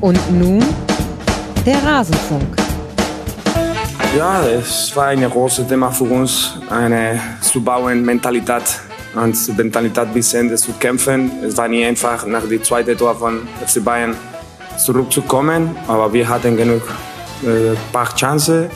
Und 0.00 0.18
nun 0.30 0.64
der 1.66 1.82
Rasenfunk. 1.82 2.56
Ja, 4.16 4.46
es 4.46 4.94
war 4.94 5.06
ein 5.06 5.28
großes 5.28 5.66
Thema 5.66 5.90
für 5.90 6.04
uns, 6.04 6.54
eine 6.70 7.20
zu 7.40 7.60
bauen 7.60 8.04
Mentalität, 8.04 8.62
und 9.14 9.58
Mentalität 9.58 10.14
bis 10.14 10.34
Ende 10.34 10.54
zu 10.54 10.72
kämpfen. 10.74 11.30
Es 11.44 11.56
war 11.56 11.68
nicht 11.68 11.84
einfach, 11.84 12.24
nach 12.26 12.46
dem 12.46 12.62
zweiten 12.62 12.96
Tor 12.96 13.16
von 13.16 13.40
FC 13.66 13.84
Bayern 13.84 14.14
zurückzukommen, 14.78 15.76
aber 15.88 16.12
wir 16.12 16.28
hatten 16.28 16.56
genug 16.56 16.82
äh, 17.42 17.74
paar 17.92 18.14
Chancen. 18.14 18.70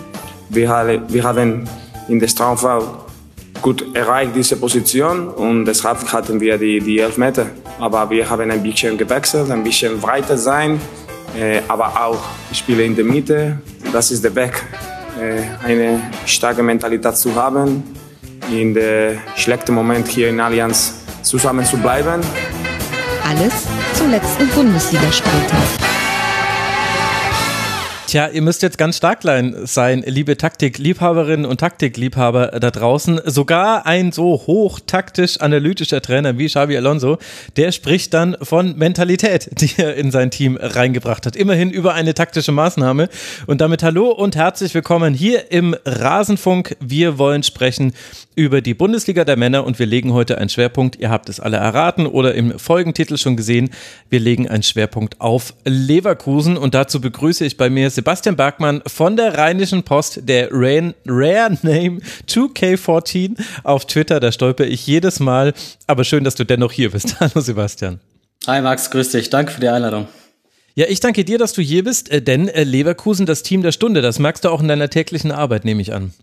Wir, 0.49 1.03
wir 1.09 1.23
haben 1.25 1.69
in 2.09 2.19
der 2.19 2.29
Strafraum 2.29 2.85
gut 3.63 3.95
erreicht 3.95 4.33
diese 4.35 4.57
Position 4.57 5.29
und 5.29 5.67
deshalb 5.67 6.13
hatten 6.13 6.41
wir 6.41 6.59
die, 6.59 6.81
die 6.81 6.99
elf 6.99 7.17
Meter. 7.17 7.47
Aber 7.79 8.11
wir 8.11 8.29
haben 8.29 8.51
ein 8.51 8.63
bisschen 8.63 8.99
gewechselt, 8.99 9.51
ein 9.51 9.63
bisschen 9.63 10.01
breiter 10.01 10.37
sein, 10.37 10.81
aber 11.69 12.05
auch 12.05 12.23
Spiele 12.53 12.85
in 12.85 12.95
der 12.95 13.05
Mitte. 13.05 13.59
Das 13.93 14.11
ist 14.11 14.25
der 14.25 14.35
Weg, 14.35 14.63
äh, 15.21 15.43
eine 15.67 16.01
starke 16.27 16.63
Mentalität 16.63 17.17
zu 17.17 17.35
haben, 17.35 17.83
in 18.51 18.75
der 18.75 19.17
schlechten 19.37 19.75
Moment 19.75 20.09
hier 20.09 20.29
in 20.29 20.41
Allianz 20.41 20.95
zusammen 21.23 21.65
zu 21.65 21.77
bleiben. 21.77 22.21
Alles 23.29 23.67
zum 23.95 24.11
letzten 24.11 24.49
Bundesligaspieltag. 24.49 25.82
Tja, 28.13 28.29
ihr 28.29 28.43
müsst 28.43 28.61
jetzt 28.61 28.77
ganz 28.77 28.99
stark 28.99 29.21
sein, 29.23 30.05
liebe 30.07 30.37
Taktikliebhaberinnen 30.37 31.47
und 31.47 31.61
Taktikliebhaber 31.61 32.49
da 32.61 32.71
draußen. 32.71 33.23
Sogar 33.25 33.87
ein 33.87 34.13
so 34.13 34.33
hochtaktisch 34.47 35.41
analytischer 35.41 36.03
Trainer 36.03 36.37
wie 36.37 36.45
Xavi 36.45 36.77
Alonso, 36.77 37.17
der 37.57 37.73
spricht 37.73 38.13
dann 38.13 38.37
von 38.43 38.77
Mentalität, 38.77 39.49
die 39.63 39.71
er 39.79 39.95
in 39.95 40.11
sein 40.11 40.31
Team 40.31 40.59
reingebracht 40.61 41.25
hat. 41.25 41.37
Immerhin 41.37 41.71
über 41.71 41.95
eine 41.95 42.13
taktische 42.13 42.53
Maßnahme. 42.53 43.09
Und 43.47 43.63
damit 43.63 43.83
hallo 43.83 44.11
und 44.11 44.37
herzlich 44.37 44.75
willkommen 44.75 45.15
hier 45.15 45.51
im 45.51 45.75
Rasenfunk. 45.87 46.77
Wir 46.81 47.17
wollen 47.17 47.43
sprechen 47.43 47.95
über 48.35 48.61
die 48.61 48.75
Bundesliga 48.75 49.25
der 49.25 49.37
Männer 49.37 49.65
und 49.65 49.79
wir 49.79 49.87
legen 49.87 50.13
heute 50.13 50.39
einen 50.39 50.49
Schwerpunkt, 50.49 50.97
ihr 50.97 51.11
habt 51.11 51.29
es 51.29 51.41
alle 51.41 51.59
erraten 51.59 52.07
oder 52.07 52.35
im 52.35 52.59
Folgentitel 52.59 53.17
schon 53.17 53.37
gesehen, 53.37 53.71
wir 54.11 54.21
legen 54.21 54.49
einen 54.49 54.63
Schwerpunkt 54.63 55.21
auf 55.21 55.55
Leverkusen 55.65 56.57
und 56.57 56.75
dazu 56.75 57.01
begrüße 57.01 57.45
ich 57.45 57.57
bei 57.57 57.71
mir 57.71 57.91
Sebastian 57.91 58.37
Bergmann 58.37 58.83
von 58.87 59.17
der 59.17 59.37
Rheinischen 59.37 59.83
Post, 59.83 60.29
der 60.29 60.49
Rare, 60.51 60.95
Rare 61.07 61.59
Name 61.63 62.01
2K14 62.29 63.39
auf 63.65 63.87
Twitter. 63.87 64.21
Da 64.21 64.33
stolper 64.33 64.65
ich 64.65 64.87
jedes 64.87 65.21
Mal. 65.21 65.53
Aber 65.87 66.05
schön, 66.05 66.25
dass 66.25 66.35
du 66.35 66.45
dennoch 66.45 66.73
hier 66.73 66.91
bist. 66.91 67.17
Hallo 67.21 67.41
Sebastian. 67.41 68.01
Hi 68.47 68.61
Max, 68.61 68.91
grüß 68.91 69.11
dich. 69.11 69.31
Danke 69.31 69.53
für 69.53 69.61
die 69.61 69.69
Einladung. 69.69 70.09
Ja, 70.75 70.87
ich 70.89 71.01
danke 71.01 71.25
dir, 71.25 71.37
dass 71.37 71.53
du 71.53 71.61
hier 71.61 71.85
bist, 71.85 72.11
äh, 72.11 72.23
denn 72.23 72.49
äh, 72.49 72.65
Leverkusen, 72.65 73.27
das 73.27 73.43
Team 73.43 73.63
der 73.63 73.73
Stunde, 73.73 74.01
das 74.01 74.19
merkst 74.19 74.45
du 74.45 74.49
auch 74.49 74.63
in 74.63 74.69
deiner 74.69 74.89
täglichen 74.89 75.31
Arbeit, 75.31 75.67
nehme 75.67 75.83
ich 75.83 75.93
an. 75.93 76.15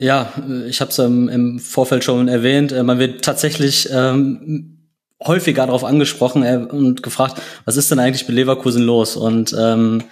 Ja, 0.00 0.32
ich 0.66 0.80
habe 0.80 0.90
es 0.90 0.98
ähm, 0.98 1.28
im 1.28 1.58
Vorfeld 1.58 2.04
schon 2.04 2.28
erwähnt. 2.28 2.70
Äh, 2.70 2.84
man 2.84 2.98
wird 2.98 3.24
tatsächlich 3.24 3.88
ähm, 3.92 4.78
häufiger 5.22 5.66
darauf 5.66 5.84
angesprochen 5.84 6.44
äh, 6.44 6.56
und 6.56 7.02
gefragt, 7.02 7.42
was 7.64 7.76
ist 7.76 7.90
denn 7.90 7.98
eigentlich 7.98 8.26
mit 8.28 8.36
Leverkusen 8.36 8.84
los? 8.84 9.16
Und 9.16 9.54
ähm, 9.58 10.04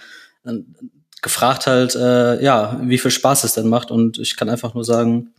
gefragt 1.21 1.67
halt, 1.67 1.95
äh, 1.95 2.43
ja, 2.43 2.79
wie 2.83 2.97
viel 2.97 3.11
Spaß 3.11 3.45
es 3.45 3.53
denn 3.53 3.69
macht. 3.69 3.89
Und 3.89 4.19
ich 4.19 4.35
kann 4.35 4.49
einfach 4.49 4.73
nur 4.73 4.83
sagen, 4.83 5.33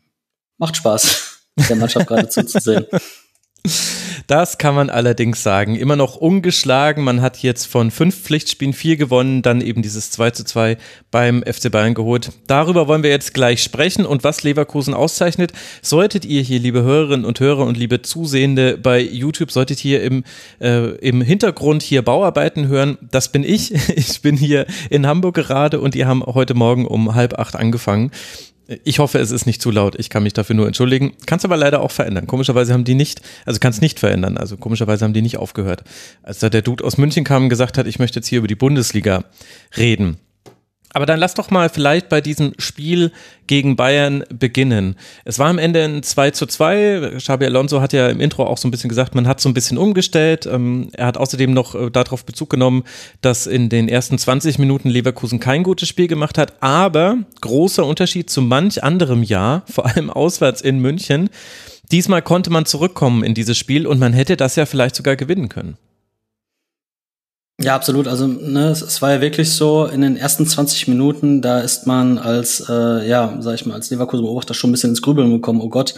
macht 0.56 0.76
Spaß, 0.76 1.40
der 1.68 1.76
Mannschaft 1.76 2.06
gerade 2.06 2.28
zuzusehen. 2.28 2.86
Das 4.28 4.58
kann 4.58 4.74
man 4.74 4.90
allerdings 4.90 5.42
sagen. 5.42 5.74
Immer 5.74 5.96
noch 5.96 6.14
ungeschlagen. 6.14 7.02
Man 7.02 7.22
hat 7.22 7.38
jetzt 7.38 7.64
von 7.64 7.90
fünf 7.90 8.14
Pflichtspielen 8.14 8.74
vier 8.74 8.98
gewonnen, 8.98 9.40
dann 9.40 9.62
eben 9.62 9.80
dieses 9.80 10.10
2 10.10 10.32
zu 10.32 10.44
2 10.44 10.76
beim 11.10 11.42
FC 11.42 11.72
Bayern 11.72 11.94
geholt. 11.94 12.32
Darüber 12.46 12.88
wollen 12.88 13.02
wir 13.02 13.08
jetzt 13.08 13.32
gleich 13.32 13.62
sprechen 13.62 14.04
und 14.04 14.24
was 14.24 14.42
Leverkusen 14.42 14.92
auszeichnet. 14.92 15.52
Solltet 15.80 16.26
ihr 16.26 16.42
hier, 16.42 16.60
liebe 16.60 16.82
Hörerinnen 16.82 17.24
und 17.24 17.40
Hörer 17.40 17.64
und 17.64 17.78
liebe 17.78 18.02
Zusehende 18.02 18.76
bei 18.76 19.00
YouTube, 19.00 19.50
solltet 19.50 19.82
ihr 19.82 20.02
im, 20.02 20.24
äh, 20.60 20.88
im 20.98 21.22
Hintergrund 21.22 21.82
hier 21.82 22.02
Bauarbeiten 22.02 22.68
hören, 22.68 22.98
das 23.10 23.32
bin 23.32 23.42
ich. 23.44 23.72
Ich 23.98 24.22
bin 24.22 24.36
hier 24.36 24.66
in 24.90 25.06
Hamburg 25.06 25.34
gerade 25.34 25.80
und 25.80 25.94
die 25.94 26.04
haben 26.04 26.22
heute 26.22 26.54
Morgen 26.54 26.86
um 26.86 27.14
halb 27.14 27.38
acht 27.38 27.56
angefangen. 27.56 28.10
Ich 28.84 28.98
hoffe, 28.98 29.18
es 29.18 29.30
ist 29.30 29.46
nicht 29.46 29.62
zu 29.62 29.70
laut. 29.70 29.98
Ich 29.98 30.10
kann 30.10 30.22
mich 30.22 30.34
dafür 30.34 30.54
nur 30.54 30.66
entschuldigen. 30.66 31.14
Kannst 31.24 31.46
aber 31.46 31.56
leider 31.56 31.80
auch 31.80 31.90
verändern. 31.90 32.26
Komischerweise 32.26 32.74
haben 32.74 32.84
die 32.84 32.94
nicht, 32.94 33.22
also 33.46 33.58
kannst 33.60 33.80
nicht 33.80 33.98
verändern. 33.98 34.36
Also 34.36 34.58
komischerweise 34.58 35.06
haben 35.06 35.14
die 35.14 35.22
nicht 35.22 35.38
aufgehört. 35.38 35.84
Als 36.22 36.38
da 36.40 36.50
der 36.50 36.60
Dude 36.60 36.84
aus 36.84 36.98
München 36.98 37.24
kam 37.24 37.44
und 37.44 37.48
gesagt 37.48 37.78
hat, 37.78 37.86
ich 37.86 37.98
möchte 37.98 38.18
jetzt 38.18 38.26
hier 38.26 38.40
über 38.40 38.46
die 38.46 38.54
Bundesliga 38.54 39.24
reden. 39.78 40.18
Aber 40.98 41.06
dann 41.06 41.20
lass 41.20 41.34
doch 41.34 41.52
mal 41.52 41.68
vielleicht 41.68 42.08
bei 42.08 42.20
diesem 42.20 42.54
Spiel 42.58 43.12
gegen 43.46 43.76
Bayern 43.76 44.24
beginnen. 44.34 44.96
Es 45.24 45.38
war 45.38 45.46
am 45.46 45.60
Ende 45.60 45.84
ein 45.84 46.02
2 46.02 46.32
zu 46.32 46.44
2. 46.44 47.12
Xabi 47.18 47.46
Alonso 47.46 47.80
hat 47.80 47.92
ja 47.92 48.08
im 48.08 48.18
Intro 48.18 48.44
auch 48.44 48.58
so 48.58 48.66
ein 48.66 48.72
bisschen 48.72 48.88
gesagt, 48.88 49.14
man 49.14 49.28
hat 49.28 49.40
so 49.40 49.48
ein 49.48 49.54
bisschen 49.54 49.78
umgestellt. 49.78 50.46
Ähm, 50.46 50.88
er 50.94 51.06
hat 51.06 51.16
außerdem 51.16 51.52
noch 51.52 51.76
äh, 51.76 51.92
darauf 51.92 52.24
Bezug 52.24 52.50
genommen, 52.50 52.82
dass 53.20 53.46
in 53.46 53.68
den 53.68 53.88
ersten 53.88 54.18
20 54.18 54.58
Minuten 54.58 54.88
Leverkusen 54.88 55.38
kein 55.38 55.62
gutes 55.62 55.88
Spiel 55.88 56.08
gemacht 56.08 56.36
hat. 56.36 56.60
Aber 56.64 57.18
großer 57.42 57.86
Unterschied 57.86 58.28
zu 58.28 58.42
manch 58.42 58.82
anderem 58.82 59.22
Jahr, 59.22 59.62
vor 59.70 59.86
allem 59.86 60.10
auswärts 60.10 60.62
in 60.62 60.80
München. 60.80 61.30
Diesmal 61.92 62.22
konnte 62.22 62.50
man 62.50 62.66
zurückkommen 62.66 63.22
in 63.22 63.34
dieses 63.34 63.56
Spiel 63.56 63.86
und 63.86 64.00
man 64.00 64.14
hätte 64.14 64.36
das 64.36 64.56
ja 64.56 64.66
vielleicht 64.66 64.96
sogar 64.96 65.14
gewinnen 65.14 65.48
können. 65.48 65.76
Ja, 67.60 67.74
absolut. 67.74 68.06
Also 68.06 68.28
ne, 68.28 68.68
es, 68.68 68.82
es, 68.82 69.02
war 69.02 69.12
ja 69.12 69.20
wirklich 69.20 69.50
so, 69.50 69.86
in 69.86 70.00
den 70.00 70.16
ersten 70.16 70.46
20 70.46 70.86
Minuten, 70.86 71.42
da 71.42 71.58
ist 71.60 71.88
man 71.88 72.16
als, 72.18 72.64
äh, 72.68 73.08
ja, 73.08 73.36
sag 73.40 73.54
ich 73.54 73.66
mal, 73.66 73.74
als 73.74 73.90
Leverkusen-Beobachter 73.90 74.54
schon 74.54 74.70
ein 74.70 74.72
bisschen 74.72 74.90
ins 74.90 75.02
Grübeln 75.02 75.30
gekommen. 75.32 75.60
Oh 75.60 75.68
Gott, 75.68 75.94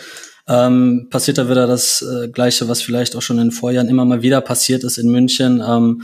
ähm, 0.48 1.08
passiert 1.10 1.36
da 1.36 1.50
wieder 1.50 1.66
das 1.66 2.00
äh, 2.00 2.28
Gleiche, 2.28 2.68
was 2.68 2.80
vielleicht 2.80 3.14
auch 3.14 3.20
schon 3.20 3.38
in 3.38 3.48
den 3.48 3.52
Vorjahren 3.52 3.88
immer 3.90 4.06
mal 4.06 4.22
wieder 4.22 4.40
passiert 4.40 4.84
ist 4.84 4.96
in 4.96 5.10
München. 5.10 5.62
Ähm, 5.66 6.02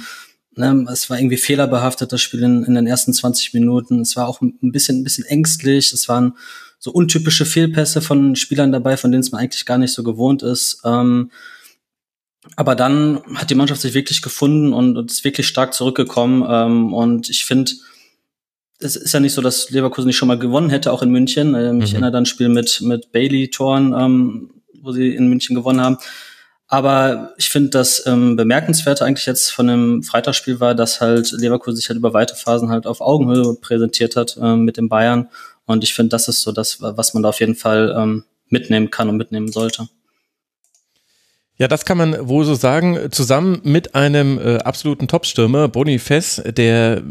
ne, 0.56 0.84
es 0.92 1.08
war 1.08 1.18
irgendwie 1.18 1.38
fehlerbehaftet, 1.38 2.12
das 2.12 2.20
Spiel 2.20 2.42
in, 2.42 2.62
in 2.64 2.74
den 2.74 2.86
ersten 2.86 3.14
20 3.14 3.54
Minuten. 3.54 4.00
Es 4.00 4.14
war 4.14 4.28
auch 4.28 4.42
ein 4.42 4.58
bisschen, 4.60 5.00
ein 5.00 5.04
bisschen 5.04 5.24
ängstlich. 5.24 5.90
Es 5.90 6.06
waren 6.06 6.34
so 6.78 6.92
untypische 6.92 7.46
Fehlpässe 7.46 8.02
von 8.02 8.36
Spielern 8.36 8.72
dabei, 8.72 8.98
von 8.98 9.10
denen 9.10 9.22
es 9.22 9.32
man 9.32 9.40
eigentlich 9.40 9.64
gar 9.64 9.78
nicht 9.78 9.94
so 9.94 10.02
gewohnt 10.02 10.42
ist. 10.42 10.82
Ähm, 10.84 11.30
aber 12.54 12.74
dann 12.74 13.20
hat 13.34 13.50
die 13.50 13.54
Mannschaft 13.54 13.80
sich 13.80 13.94
wirklich 13.94 14.22
gefunden 14.22 14.72
und, 14.72 14.96
und 14.96 15.10
ist 15.10 15.24
wirklich 15.24 15.48
stark 15.48 15.74
zurückgekommen. 15.74 16.44
Ähm, 16.48 16.94
und 16.94 17.28
ich 17.28 17.44
finde, 17.44 17.72
es 18.78 18.96
ist 18.96 19.12
ja 19.12 19.20
nicht 19.20 19.32
so, 19.32 19.42
dass 19.42 19.70
Leverkusen 19.70 20.06
nicht 20.06 20.16
schon 20.16 20.28
mal 20.28 20.38
gewonnen 20.38 20.70
hätte, 20.70 20.92
auch 20.92 21.02
in 21.02 21.10
München. 21.10 21.54
Ähm, 21.54 21.76
mhm. 21.76 21.82
Ich 21.82 21.92
erinnere 21.92 22.12
dann 22.12 22.22
ein 22.22 22.26
Spiel 22.26 22.48
mit, 22.48 22.80
mit 22.82 23.10
Bailey-Toren, 23.12 23.94
ähm, 23.98 24.50
wo 24.82 24.92
sie 24.92 25.14
in 25.14 25.28
München 25.28 25.56
gewonnen 25.56 25.80
haben. 25.80 25.98
Aber 26.68 27.32
ich 27.36 27.48
finde, 27.48 27.70
das 27.70 28.04
ähm, 28.06 28.34
Bemerkenswerte 28.34 29.04
eigentlich 29.04 29.26
jetzt 29.26 29.52
von 29.52 29.68
dem 29.68 30.02
Freitagsspiel 30.02 30.58
war, 30.58 30.74
dass 30.74 31.00
halt 31.00 31.30
Leverkusen 31.30 31.76
sich 31.76 31.88
halt 31.88 31.98
über 31.98 32.12
weite 32.12 32.34
Phasen 32.34 32.70
halt 32.70 32.86
auf 32.86 33.00
Augenhöhe 33.00 33.54
präsentiert 33.60 34.16
hat 34.16 34.36
ähm, 34.40 34.64
mit 34.64 34.76
den 34.76 34.88
Bayern. 34.88 35.28
Und 35.64 35.84
ich 35.84 35.94
finde, 35.94 36.10
das 36.10 36.28
ist 36.28 36.42
so 36.42 36.52
das, 36.52 36.80
was 36.80 37.14
man 37.14 37.22
da 37.22 37.28
auf 37.28 37.40
jeden 37.40 37.54
Fall 37.54 37.94
ähm, 37.96 38.24
mitnehmen 38.48 38.90
kann 38.90 39.08
und 39.08 39.16
mitnehmen 39.16 39.50
sollte. 39.50 39.88
Ja, 41.58 41.68
das 41.68 41.86
kann 41.86 41.96
man 41.96 42.28
wohl 42.28 42.44
so 42.44 42.54
sagen. 42.54 42.98
Zusammen 43.10 43.60
mit 43.64 43.94
einem 43.94 44.38
äh, 44.38 44.58
absoluten 44.58 45.08
Topstürmer, 45.08 45.68
Boniface, 45.68 46.42
der 46.44 46.98
äh, 46.98 47.02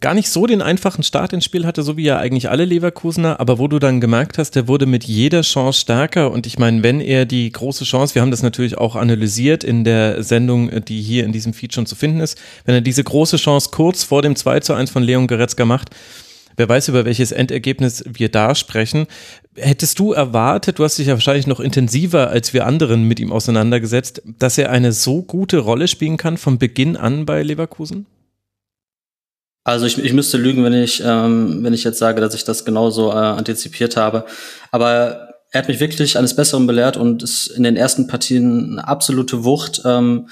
gar 0.00 0.14
nicht 0.14 0.28
so 0.28 0.46
den 0.46 0.60
einfachen 0.60 1.04
Start 1.04 1.32
ins 1.32 1.44
Spiel 1.44 1.64
hatte, 1.64 1.82
so 1.82 1.96
wie 1.96 2.02
ja 2.02 2.18
eigentlich 2.18 2.50
alle 2.50 2.64
Leverkusener, 2.64 3.40
aber 3.40 3.58
wo 3.58 3.68
du 3.68 3.78
dann 3.78 4.00
gemerkt 4.00 4.38
hast, 4.38 4.56
der 4.56 4.68
wurde 4.68 4.86
mit 4.86 5.04
jeder 5.04 5.42
Chance 5.42 5.80
stärker. 5.80 6.32
Und 6.32 6.46
ich 6.46 6.58
meine, 6.58 6.82
wenn 6.82 7.00
er 7.00 7.26
die 7.26 7.50
große 7.50 7.84
Chance, 7.84 8.14
wir 8.14 8.22
haben 8.22 8.30
das 8.32 8.42
natürlich 8.42 8.76
auch 8.76 8.96
analysiert 8.96 9.62
in 9.62 9.84
der 9.84 10.22
Sendung, 10.22 10.84
die 10.84 11.00
hier 11.00 11.24
in 11.24 11.32
diesem 11.32 11.54
Feed 11.54 11.72
schon 11.72 11.86
zu 11.86 11.94
finden 11.94 12.20
ist, 12.20 12.38
wenn 12.64 12.74
er 12.74 12.80
diese 12.80 13.04
große 13.04 13.36
Chance 13.36 13.70
kurz 13.72 14.02
vor 14.02 14.20
dem 14.20 14.36
2 14.36 14.60
zu 14.60 14.74
1 14.74 14.90
von 14.90 15.02
Leon 15.02 15.28
Goretzka 15.28 15.64
macht, 15.64 15.90
Wer 16.56 16.68
weiß, 16.68 16.88
über 16.88 17.04
welches 17.04 17.32
Endergebnis 17.32 18.04
wir 18.06 18.30
da 18.30 18.54
sprechen. 18.54 19.06
Hättest 19.56 19.98
du 19.98 20.12
erwartet, 20.12 20.78
du 20.78 20.84
hast 20.84 20.98
dich 20.98 21.08
ja 21.08 21.14
wahrscheinlich 21.14 21.46
noch 21.46 21.60
intensiver 21.60 22.30
als 22.30 22.54
wir 22.54 22.66
anderen 22.66 23.04
mit 23.04 23.20
ihm 23.20 23.32
auseinandergesetzt, 23.32 24.22
dass 24.38 24.56
er 24.56 24.70
eine 24.70 24.92
so 24.92 25.22
gute 25.22 25.58
Rolle 25.58 25.88
spielen 25.88 26.16
kann 26.16 26.38
von 26.38 26.58
Beginn 26.58 26.96
an 26.96 27.26
bei 27.26 27.42
Leverkusen? 27.42 28.06
Also 29.64 29.84
ich, 29.84 29.98
ich 29.98 30.12
müsste 30.12 30.38
lügen, 30.38 30.62
wenn 30.62 30.72
ich, 30.72 31.02
ähm, 31.04 31.64
wenn 31.64 31.74
ich 31.74 31.82
jetzt 31.84 31.98
sage, 31.98 32.20
dass 32.20 32.34
ich 32.34 32.44
das 32.44 32.64
genauso 32.64 33.10
äh, 33.10 33.16
antizipiert 33.16 33.96
habe. 33.96 34.24
Aber 34.70 35.34
er 35.50 35.62
hat 35.62 35.68
mich 35.68 35.80
wirklich 35.80 36.16
eines 36.16 36.36
Besseren 36.36 36.66
belehrt 36.66 36.96
und 36.96 37.22
ist 37.22 37.48
in 37.48 37.64
den 37.64 37.76
ersten 37.76 38.06
Partien 38.06 38.72
eine 38.72 38.86
absolute 38.86 39.44
Wucht. 39.44 39.82
Ähm, 39.84 40.28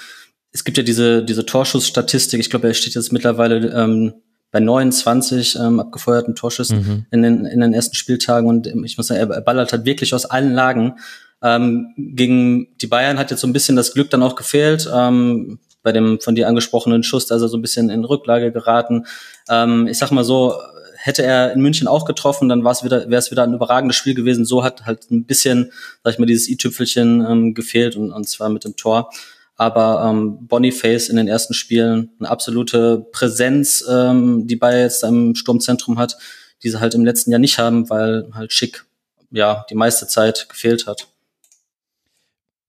es 0.52 0.62
gibt 0.62 0.76
ja 0.76 0.84
diese, 0.84 1.24
diese 1.24 1.44
Torschussstatistik. 1.44 2.38
Ich 2.38 2.48
glaube, 2.48 2.68
er 2.68 2.74
steht 2.74 2.94
jetzt 2.94 3.12
mittlerweile 3.12 3.72
ähm, 3.72 4.14
bei 4.54 4.60
29 4.60 5.56
ähm, 5.56 5.80
abgefeuerten 5.80 6.36
Torschüssen 6.36 6.78
mhm. 6.78 7.06
in, 7.10 7.22
den, 7.22 7.44
in 7.44 7.60
den 7.60 7.74
ersten 7.74 7.96
Spieltagen 7.96 8.48
und 8.48 8.68
ähm, 8.68 8.84
ich 8.84 8.96
muss 8.96 9.08
sagen, 9.08 9.28
er 9.28 9.40
ballert 9.40 9.72
halt 9.72 9.84
wirklich 9.84 10.14
aus 10.14 10.26
allen 10.26 10.54
Lagen. 10.54 10.94
Ähm, 11.42 11.88
gegen 11.96 12.68
die 12.80 12.86
Bayern 12.86 13.18
hat 13.18 13.32
jetzt 13.32 13.40
so 13.40 13.48
ein 13.48 13.52
bisschen 13.52 13.74
das 13.74 13.94
Glück 13.94 14.10
dann 14.10 14.22
auch 14.22 14.36
gefehlt. 14.36 14.88
Ähm, 14.94 15.58
bei 15.82 15.90
dem 15.90 16.20
von 16.20 16.36
dir 16.36 16.46
angesprochenen 16.46 17.02
Schuss, 17.02 17.28
er 17.32 17.40
so 17.40 17.56
ein 17.56 17.62
bisschen 17.62 17.90
in 17.90 18.04
Rücklage 18.04 18.52
geraten. 18.52 19.06
Ähm, 19.48 19.88
ich 19.88 19.98
sag 19.98 20.12
mal 20.12 20.22
so, 20.22 20.54
hätte 20.98 21.24
er 21.24 21.52
in 21.52 21.60
München 21.60 21.88
auch 21.88 22.04
getroffen, 22.04 22.48
dann 22.48 22.62
war 22.62 22.70
es 22.70 22.84
wieder, 22.84 23.10
wäre 23.10 23.18
es 23.18 23.32
wieder 23.32 23.42
ein 23.42 23.54
überragendes 23.54 23.96
Spiel 23.96 24.14
gewesen. 24.14 24.44
So 24.44 24.62
hat 24.62 24.86
halt 24.86 25.10
ein 25.10 25.24
bisschen, 25.24 25.72
sag 26.04 26.12
ich 26.12 26.20
mal, 26.20 26.26
dieses 26.26 26.48
i-Tüpfelchen 26.48 27.26
ähm, 27.28 27.54
gefehlt 27.54 27.96
und, 27.96 28.12
und 28.12 28.28
zwar 28.28 28.50
mit 28.50 28.64
dem 28.64 28.76
Tor. 28.76 29.10
Aber 29.56 30.08
ähm, 30.08 30.46
Boniface 30.46 31.08
in 31.08 31.16
den 31.16 31.28
ersten 31.28 31.54
Spielen 31.54 32.10
eine 32.18 32.28
absolute 32.28 33.06
Präsenz, 33.12 33.84
ähm, 33.88 34.46
die 34.46 34.56
Bayer 34.56 34.82
jetzt 34.82 35.04
im 35.04 35.34
Sturmzentrum 35.34 35.98
hat, 35.98 36.16
die 36.62 36.70
sie 36.70 36.80
halt 36.80 36.94
im 36.94 37.04
letzten 37.04 37.30
Jahr 37.30 37.38
nicht 37.38 37.58
haben, 37.58 37.88
weil 37.88 38.28
halt 38.34 38.52
Schick 38.52 38.84
ja 39.30 39.64
die 39.70 39.74
meiste 39.74 40.06
Zeit 40.06 40.48
gefehlt 40.48 40.86
hat. 40.86 41.08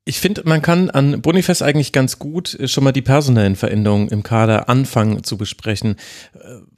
Ich 0.08 0.20
finde, 0.20 0.44
man 0.46 0.62
kann 0.62 0.92
an 0.92 1.20
Boniface 1.20 1.64
eigentlich 1.64 1.92
ganz 1.92 2.20
gut 2.20 2.54
äh, 2.60 2.68
schon 2.68 2.84
mal 2.84 2.92
die 2.92 3.02
personellen 3.02 3.56
Veränderungen 3.56 4.08
im 4.10 4.22
Kader 4.22 4.70
anfangen 4.70 5.24
zu 5.24 5.36
besprechen. 5.36 5.96
Äh, 6.36 6.38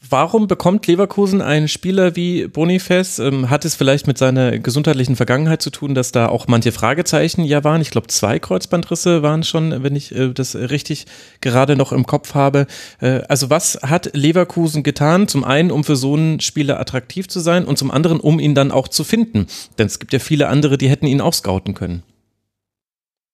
warum 0.10 0.48
bekommt 0.48 0.88
Leverkusen 0.88 1.42
einen 1.42 1.68
Spieler 1.68 2.16
wie 2.16 2.48
Boniface? 2.48 3.20
Ähm, 3.20 3.50
hat 3.50 3.66
es 3.66 3.76
vielleicht 3.76 4.08
mit 4.08 4.18
seiner 4.18 4.60
gesundheitlichen 4.60 5.18
Vergangenheit 5.18 5.62
zu 5.62 5.72
tun, 5.72 5.94
dass 5.94 6.14
da 6.14 6.30
auch 6.30 6.48
manche 6.48 6.72
Fragezeichen 6.72 7.44
ja 7.44 7.66
waren? 7.66 7.82
Ich 7.82 7.90
glaube, 7.90 8.08
zwei 8.08 8.40
Kreuzbandrisse 8.40 9.24
waren 9.24 9.44
schon, 9.44 9.84
wenn 9.84 9.98
ich 9.98 10.16
äh, 10.16 10.32
das 10.32 10.56
richtig 10.56 11.06
gerade 11.42 11.76
noch 11.76 11.92
im 11.92 12.06
Kopf 12.06 12.34
habe. 12.34 12.66
Also 13.00 13.50
was 13.50 13.80
hat 13.84 14.12
Leverkusen 14.14 14.84
getan? 14.84 15.28
Zum 15.28 15.44
einen, 15.44 15.72
um 15.72 15.84
für 15.84 15.98
so 15.98 16.16
einen 16.16 16.40
Spieler 16.40 16.80
attraktiv 16.80 17.28
zu 17.28 17.42
sein 17.42 17.66
und 17.66 17.78
zum 17.78 17.92
anderen, 17.92 18.22
um 18.22 18.40
ihn 18.40 18.56
dann 18.56 18.72
auch 18.72 18.88
zu 18.88 19.04
finden. 19.04 19.48
Denn 19.78 19.88
es 19.88 20.00
gibt 20.00 20.14
ja 20.14 20.20
viele 20.20 20.48
andere, 20.48 20.78
die 20.78 20.90
hätten 20.90 21.08
ihn 21.08 21.22
auch 21.22 21.34
scouten 21.34 21.74
können. 21.74 22.04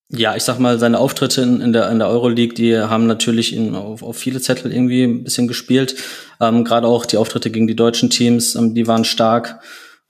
Ja, 0.10 0.36
ich 0.36 0.44
sag 0.44 0.60
mal, 0.60 0.78
seine 0.78 1.00
Auftritte 1.00 1.42
in, 1.42 1.60
in 1.60 1.74
der, 1.74 1.90
in 1.90 1.98
der 1.98 2.08
Euroleague, 2.08 2.54
die 2.54 2.78
haben 2.78 3.08
natürlich 3.08 3.56
ihn 3.56 3.74
auf, 3.76 4.04
auf 4.04 4.16
viele 4.16 4.42
Zettel 4.42 4.72
irgendwie 4.72 5.04
ein 5.04 5.24
bisschen 5.24 5.48
gespielt. 5.48 5.96
Ähm, 6.40 6.64
Gerade 6.64 6.88
auch 6.88 7.06
die 7.06 7.18
Auftritte 7.18 7.50
gegen 7.50 7.68
die 7.68 7.76
deutschen 7.76 8.10
Teams, 8.10 8.56
ähm, 8.56 8.76
die 8.76 8.86
waren 8.86 9.06
stark. 9.06 9.62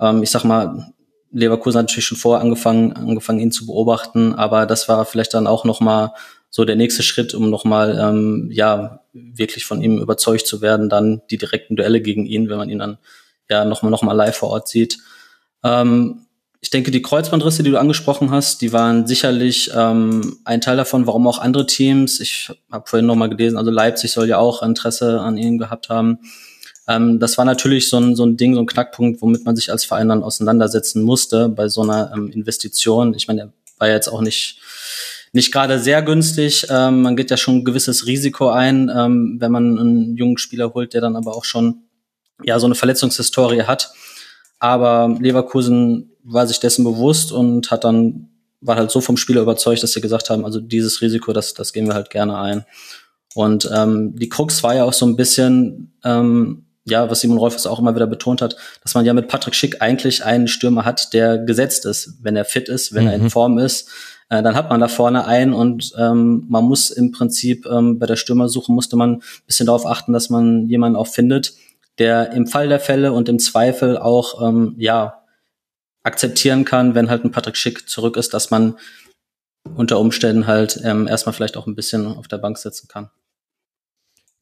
Ähm, 0.02 0.22
ich 0.22 0.32
sag 0.32 0.44
mal, 0.44 0.94
Leverkusen 1.32 1.80
hat 1.80 1.88
natürlich 1.88 2.06
schon 2.06 2.18
vorher 2.18 2.42
angefangen, 2.42 2.94
angefangen, 2.94 3.40
ihn 3.40 3.52
zu 3.52 3.66
beobachten, 3.66 4.34
aber 4.34 4.66
das 4.66 4.90
war 4.90 5.06
vielleicht 5.06 5.34
dann 5.34 5.48
auch 5.48 5.64
nochmal 5.64 6.12
so 6.50 6.66
der 6.66 6.76
nächste 6.76 7.02
Schritt, 7.02 7.34
um 7.34 7.50
nochmal, 7.50 7.98
ähm, 8.00 8.50
ja, 8.52 9.00
wirklich 9.14 9.66
von 9.66 9.82
ihm 9.82 10.00
überzeugt 10.00 10.46
zu 10.46 10.62
werden, 10.62 10.90
dann 10.90 11.22
die 11.32 11.38
direkten 11.38 11.76
Duelle 11.76 12.02
gegen 12.02 12.26
ihn, 12.26 12.50
wenn 12.50 12.58
man 12.58 12.70
ihn 12.70 12.80
dann 12.80 12.98
ja 13.50 13.66
nochmal 13.66 13.92
noch 13.92 14.04
mal 14.04 14.14
live 14.14 14.36
vor 14.38 14.50
Ort 14.50 14.68
sieht. 14.68 15.00
Ähm, 15.64 16.23
ich 16.64 16.70
denke, 16.70 16.92
die 16.92 17.02
Kreuzbandrisse, 17.02 17.62
die 17.62 17.72
du 17.72 17.78
angesprochen 17.78 18.32
hast, 18.32 18.62
die 18.62 18.72
waren 18.72 19.06
sicherlich 19.06 19.70
ähm, 19.76 20.38
ein 20.46 20.62
Teil 20.62 20.78
davon, 20.78 21.06
warum 21.06 21.28
auch 21.28 21.40
andere 21.40 21.66
Teams, 21.66 22.22
ich 22.22 22.52
habe 22.72 22.88
vorhin 22.88 23.06
nochmal 23.06 23.28
gelesen, 23.28 23.58
also 23.58 23.70
Leipzig 23.70 24.14
soll 24.14 24.30
ja 24.30 24.38
auch 24.38 24.64
Interesse 24.64 25.20
an 25.20 25.36
ihm 25.36 25.58
gehabt 25.58 25.90
haben. 25.90 26.20
Ähm, 26.88 27.20
das 27.20 27.38
war 27.38 27.44
natürlich 27.44 27.90
so 27.90 27.98
ein, 27.98 28.16
so 28.16 28.26
ein 28.26 28.38
Ding, 28.38 28.54
so 28.56 28.62
ein 28.62 28.66
Knackpunkt, 28.66 29.22
womit 29.22 29.44
man 29.44 29.58
sich 29.58 29.74
als 29.74 29.84
Verein 29.84 30.08
dann 30.08 30.24
auseinandersetzen 30.24 31.04
musste 31.04 31.50
bei 31.50 31.68
so 31.68 31.82
einer 31.82 32.14
ähm, 32.16 32.32
Investition. 32.32 33.14
Ich 33.14 33.28
meine, 33.28 33.42
er 33.42 33.54
war 33.78 33.90
jetzt 33.90 34.08
auch 34.08 34.22
nicht 34.22 34.62
nicht 35.34 35.52
gerade 35.52 35.80
sehr 35.80 36.02
günstig. 36.02 36.68
Ähm, 36.70 37.02
man 37.02 37.18
geht 37.18 37.30
ja 37.30 37.36
schon 37.36 37.58
ein 37.58 37.66
gewisses 37.66 38.06
Risiko 38.06 38.50
ein, 38.50 38.90
ähm, 38.96 39.36
wenn 39.40 39.52
man 39.52 39.78
einen 39.78 40.16
jungen 40.16 40.38
Spieler 40.38 40.74
holt, 40.74 40.94
der 40.94 41.02
dann 41.02 41.18
aber 41.18 41.36
auch 41.36 41.44
schon 41.44 41.82
ja 42.42 42.58
so 42.58 42.68
eine 42.68 42.76
Verletzungshistorie 42.76 43.64
hat. 43.64 43.92
Aber 44.64 45.14
Leverkusen 45.20 46.14
war 46.24 46.48
sich 46.48 46.62
dessen 46.62 46.86
bewusst 46.86 47.34
und 47.34 47.70
hat 47.70 47.84
dann, 47.84 48.30
war 48.62 48.78
halt 48.78 48.92
so 48.92 49.02
vom 49.02 49.18
Spieler 49.18 49.42
überzeugt, 49.42 49.84
dass 49.84 49.92
sie 49.92 50.00
gesagt 50.00 50.30
haben, 50.30 50.46
also 50.46 50.62
dieses 50.62 51.02
Risiko, 51.02 51.34
das, 51.34 51.54
das 51.54 51.74
gehen 51.74 51.86
wir 51.86 51.96
halt 51.96 52.10
gerne 52.10 52.38
ein. 52.38 52.64
Und 53.36 53.70
ähm, 53.76 54.16
die 54.16 54.30
Krux 54.30 54.64
war 54.64 54.74
ja 54.74 54.86
auch 54.86 54.94
so 54.94 55.06
ein 55.06 55.18
bisschen, 55.18 55.92
ähm, 56.06 56.68
ja, 56.86 57.10
was 57.10 57.20
Simon 57.20 57.40
Rolfes 57.40 57.68
auch 57.68 57.78
immer 57.78 57.94
wieder 57.94 58.08
betont 58.08 58.42
hat, 58.42 58.56
dass 58.82 58.96
man 58.96 59.04
ja 59.04 59.14
mit 59.14 59.28
Patrick 59.28 59.54
Schick 59.54 59.82
eigentlich 59.82 60.24
einen 60.24 60.48
Stürmer 60.48 60.86
hat, 60.86 61.12
der 61.12 61.40
gesetzt 61.40 61.86
ist, 61.86 62.20
wenn 62.22 62.38
er 62.38 62.46
fit 62.46 62.70
ist, 62.70 62.94
wenn 62.94 63.04
mhm. 63.04 63.10
er 63.10 63.16
in 63.16 63.24
mhm. 63.24 63.32
Form 63.32 63.58
ist. 63.58 63.90
Äh, 64.30 64.44
dann 64.44 64.56
hat 64.56 64.70
man 64.70 64.80
da 64.80 64.88
vorne 64.88 65.26
einen 65.26 65.52
und 65.52 65.92
ähm, 66.00 66.46
man 66.48 66.64
muss 66.64 66.90
im 66.90 67.12
Prinzip 67.12 67.66
ähm, 67.66 68.00
bei 68.00 68.06
der 68.06 68.16
Stürmersuche 68.16 68.72
musste 68.72 68.96
man 68.96 69.16
ein 69.16 69.24
bisschen 69.46 69.66
darauf 69.66 69.86
achten, 69.86 70.14
dass 70.14 70.30
man 70.30 70.70
jemanden 70.70 70.96
auch 70.96 71.08
findet, 71.08 71.54
der 72.00 72.32
im 72.32 72.48
Fall 72.48 72.68
der 72.70 72.80
Fälle 72.80 73.14
und 73.14 73.30
im 73.30 73.40
Zweifel 73.40 73.98
auch 73.98 74.42
ähm, 74.48 74.76
ja 74.78 75.24
akzeptieren 76.04 76.66
kann, 76.66 76.96
wenn 76.96 77.10
halt 77.10 77.24
ein 77.24 77.32
Patrick 77.32 77.58
Schick 77.58 77.90
zurück 77.90 78.18
ist, 78.18 78.34
dass 78.34 78.52
man 78.52 78.78
unter 79.76 80.00
Umständen 80.00 80.48
halt 80.48 80.80
ähm, 80.84 81.08
erstmal 81.08 81.34
vielleicht 81.34 81.56
auch 81.56 81.68
ein 81.68 81.76
bisschen 81.76 82.06
auf 82.06 82.28
der 82.28 82.38
Bank 82.38 82.58
sitzen 82.58 82.88
kann. 82.88 83.10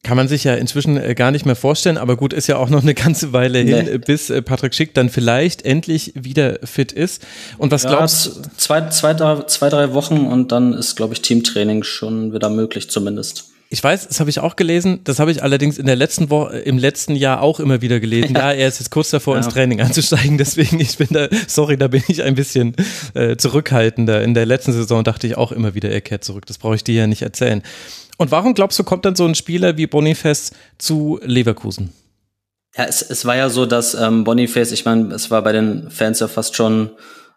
Kann 0.04 0.16
man 0.16 0.26
sich 0.26 0.42
ja 0.42 0.54
inzwischen 0.54 0.96
äh, 0.96 1.14
gar 1.14 1.30
nicht 1.30 1.46
mehr 1.46 1.54
vorstellen, 1.54 1.96
aber 1.96 2.16
gut, 2.16 2.32
ist 2.32 2.48
ja 2.48 2.56
auch 2.56 2.68
noch 2.68 2.82
eine 2.82 2.94
ganze 2.94 3.32
Weile 3.32 3.60
hin, 3.60 3.84
nee. 3.84 3.98
bis 3.98 4.30
äh, 4.30 4.42
Patrick 4.42 4.74
Schick 4.74 4.94
dann 4.94 5.10
vielleicht 5.10 5.64
endlich 5.64 6.12
wieder 6.16 6.58
fit 6.64 6.90
ist. 6.90 7.24
Und 7.56 7.70
was 7.70 7.84
ja, 7.84 7.90
glaubst 7.90 8.26
du? 8.26 8.42
Zwei, 8.56 8.88
zwei, 8.88 9.14
zwei, 9.14 9.68
drei 9.68 9.94
Wochen 9.94 10.26
und 10.26 10.50
dann 10.50 10.72
ist, 10.72 10.96
glaube 10.96 11.14
ich, 11.14 11.22
Teamtraining 11.22 11.84
schon 11.84 12.32
wieder 12.32 12.50
möglich 12.50 12.90
zumindest. 12.90 13.51
Ich 13.72 13.82
weiß, 13.82 14.06
das 14.06 14.20
habe 14.20 14.28
ich 14.28 14.38
auch 14.38 14.56
gelesen. 14.56 15.00
Das 15.04 15.18
habe 15.18 15.30
ich 15.30 15.42
allerdings 15.42 15.78
in 15.78 15.86
der 15.86 15.96
letzten 15.96 16.28
Woche, 16.28 16.58
im 16.58 16.76
letzten 16.76 17.16
Jahr 17.16 17.40
auch 17.40 17.58
immer 17.58 17.80
wieder 17.80 18.00
gelesen. 18.00 18.34
Ja, 18.42 18.52
ja 18.52 18.58
er 18.58 18.68
ist 18.68 18.80
jetzt 18.80 18.90
kurz 18.90 19.08
davor, 19.08 19.34
ja. 19.34 19.38
ins 19.42 19.48
Training 19.52 19.80
einzusteigen. 19.80 20.36
Deswegen, 20.38 20.78
ich 20.78 20.98
bin 20.98 21.08
da, 21.10 21.28
sorry, 21.48 21.78
da 21.78 21.88
bin 21.88 22.02
ich 22.06 22.22
ein 22.22 22.34
bisschen 22.34 22.76
äh, 23.14 23.36
zurückhaltender. 23.36 24.22
In 24.22 24.34
der 24.34 24.44
letzten 24.44 24.72
Saison 24.72 25.04
dachte 25.04 25.26
ich 25.26 25.38
auch 25.38 25.52
immer 25.52 25.74
wieder, 25.74 25.90
er 25.90 26.02
kehrt 26.02 26.22
zurück. 26.22 26.44
Das 26.44 26.58
brauche 26.58 26.74
ich 26.74 26.84
dir 26.84 26.94
ja 26.96 27.06
nicht 27.06 27.22
erzählen. 27.22 27.62
Und 28.18 28.30
warum 28.30 28.52
glaubst 28.52 28.78
du, 28.78 28.84
kommt 28.84 29.06
dann 29.06 29.16
so 29.16 29.24
ein 29.24 29.34
Spieler 29.34 29.78
wie 29.78 29.86
Boniface 29.86 30.52
zu 30.76 31.18
Leverkusen? 31.22 31.94
Ja, 32.76 32.84
es, 32.84 33.00
es 33.00 33.24
war 33.24 33.36
ja 33.36 33.48
so, 33.48 33.64
dass 33.64 33.94
ähm, 33.94 34.24
Boniface, 34.24 34.72
ich 34.72 34.84
meine, 34.84 35.14
es 35.14 35.30
war 35.30 35.40
bei 35.40 35.52
den 35.52 35.90
Fans 35.90 36.20
ja 36.20 36.28
fast 36.28 36.56
schon 36.56 36.90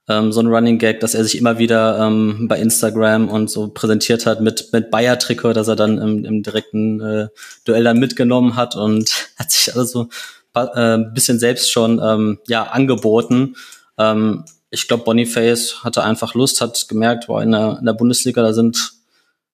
ähm, 0.07 0.31
so 0.31 0.39
ein 0.39 0.47
Running 0.47 0.77
Gag, 0.77 0.99
dass 0.99 1.15
er 1.15 1.23
sich 1.23 1.37
immer 1.37 1.57
wieder 1.57 1.99
ähm, 1.99 2.47
bei 2.47 2.59
Instagram 2.59 3.29
und 3.29 3.49
so 3.49 3.69
präsentiert 3.69 4.25
hat 4.25 4.41
mit, 4.41 4.71
mit 4.71 4.91
Bayer-Trikot, 4.91 5.53
dass 5.53 5.67
er 5.67 5.75
dann 5.75 5.97
im, 5.97 6.25
im 6.25 6.43
direkten 6.43 7.01
äh, 7.01 7.27
Duell 7.65 7.83
dann 7.83 7.99
mitgenommen 7.99 8.55
hat 8.55 8.75
und 8.75 9.29
hat 9.37 9.51
sich 9.51 9.75
also 9.75 10.09
äh, 10.53 10.99
bisschen 11.13 11.39
selbst 11.39 11.71
schon 11.71 11.99
ähm, 12.03 12.39
ja 12.47 12.63
angeboten. 12.63 13.55
Ähm, 13.97 14.45
ich 14.69 14.87
glaube, 14.87 15.03
Boniface 15.03 15.83
hatte 15.83 16.03
einfach 16.03 16.33
Lust, 16.33 16.61
hat 16.61 16.87
gemerkt, 16.87 17.27
wow, 17.27 17.41
in 17.41 17.51
der, 17.51 17.77
in 17.79 17.85
der 17.85 17.93
Bundesliga, 17.93 18.41
da 18.41 18.53
sind 18.53 18.93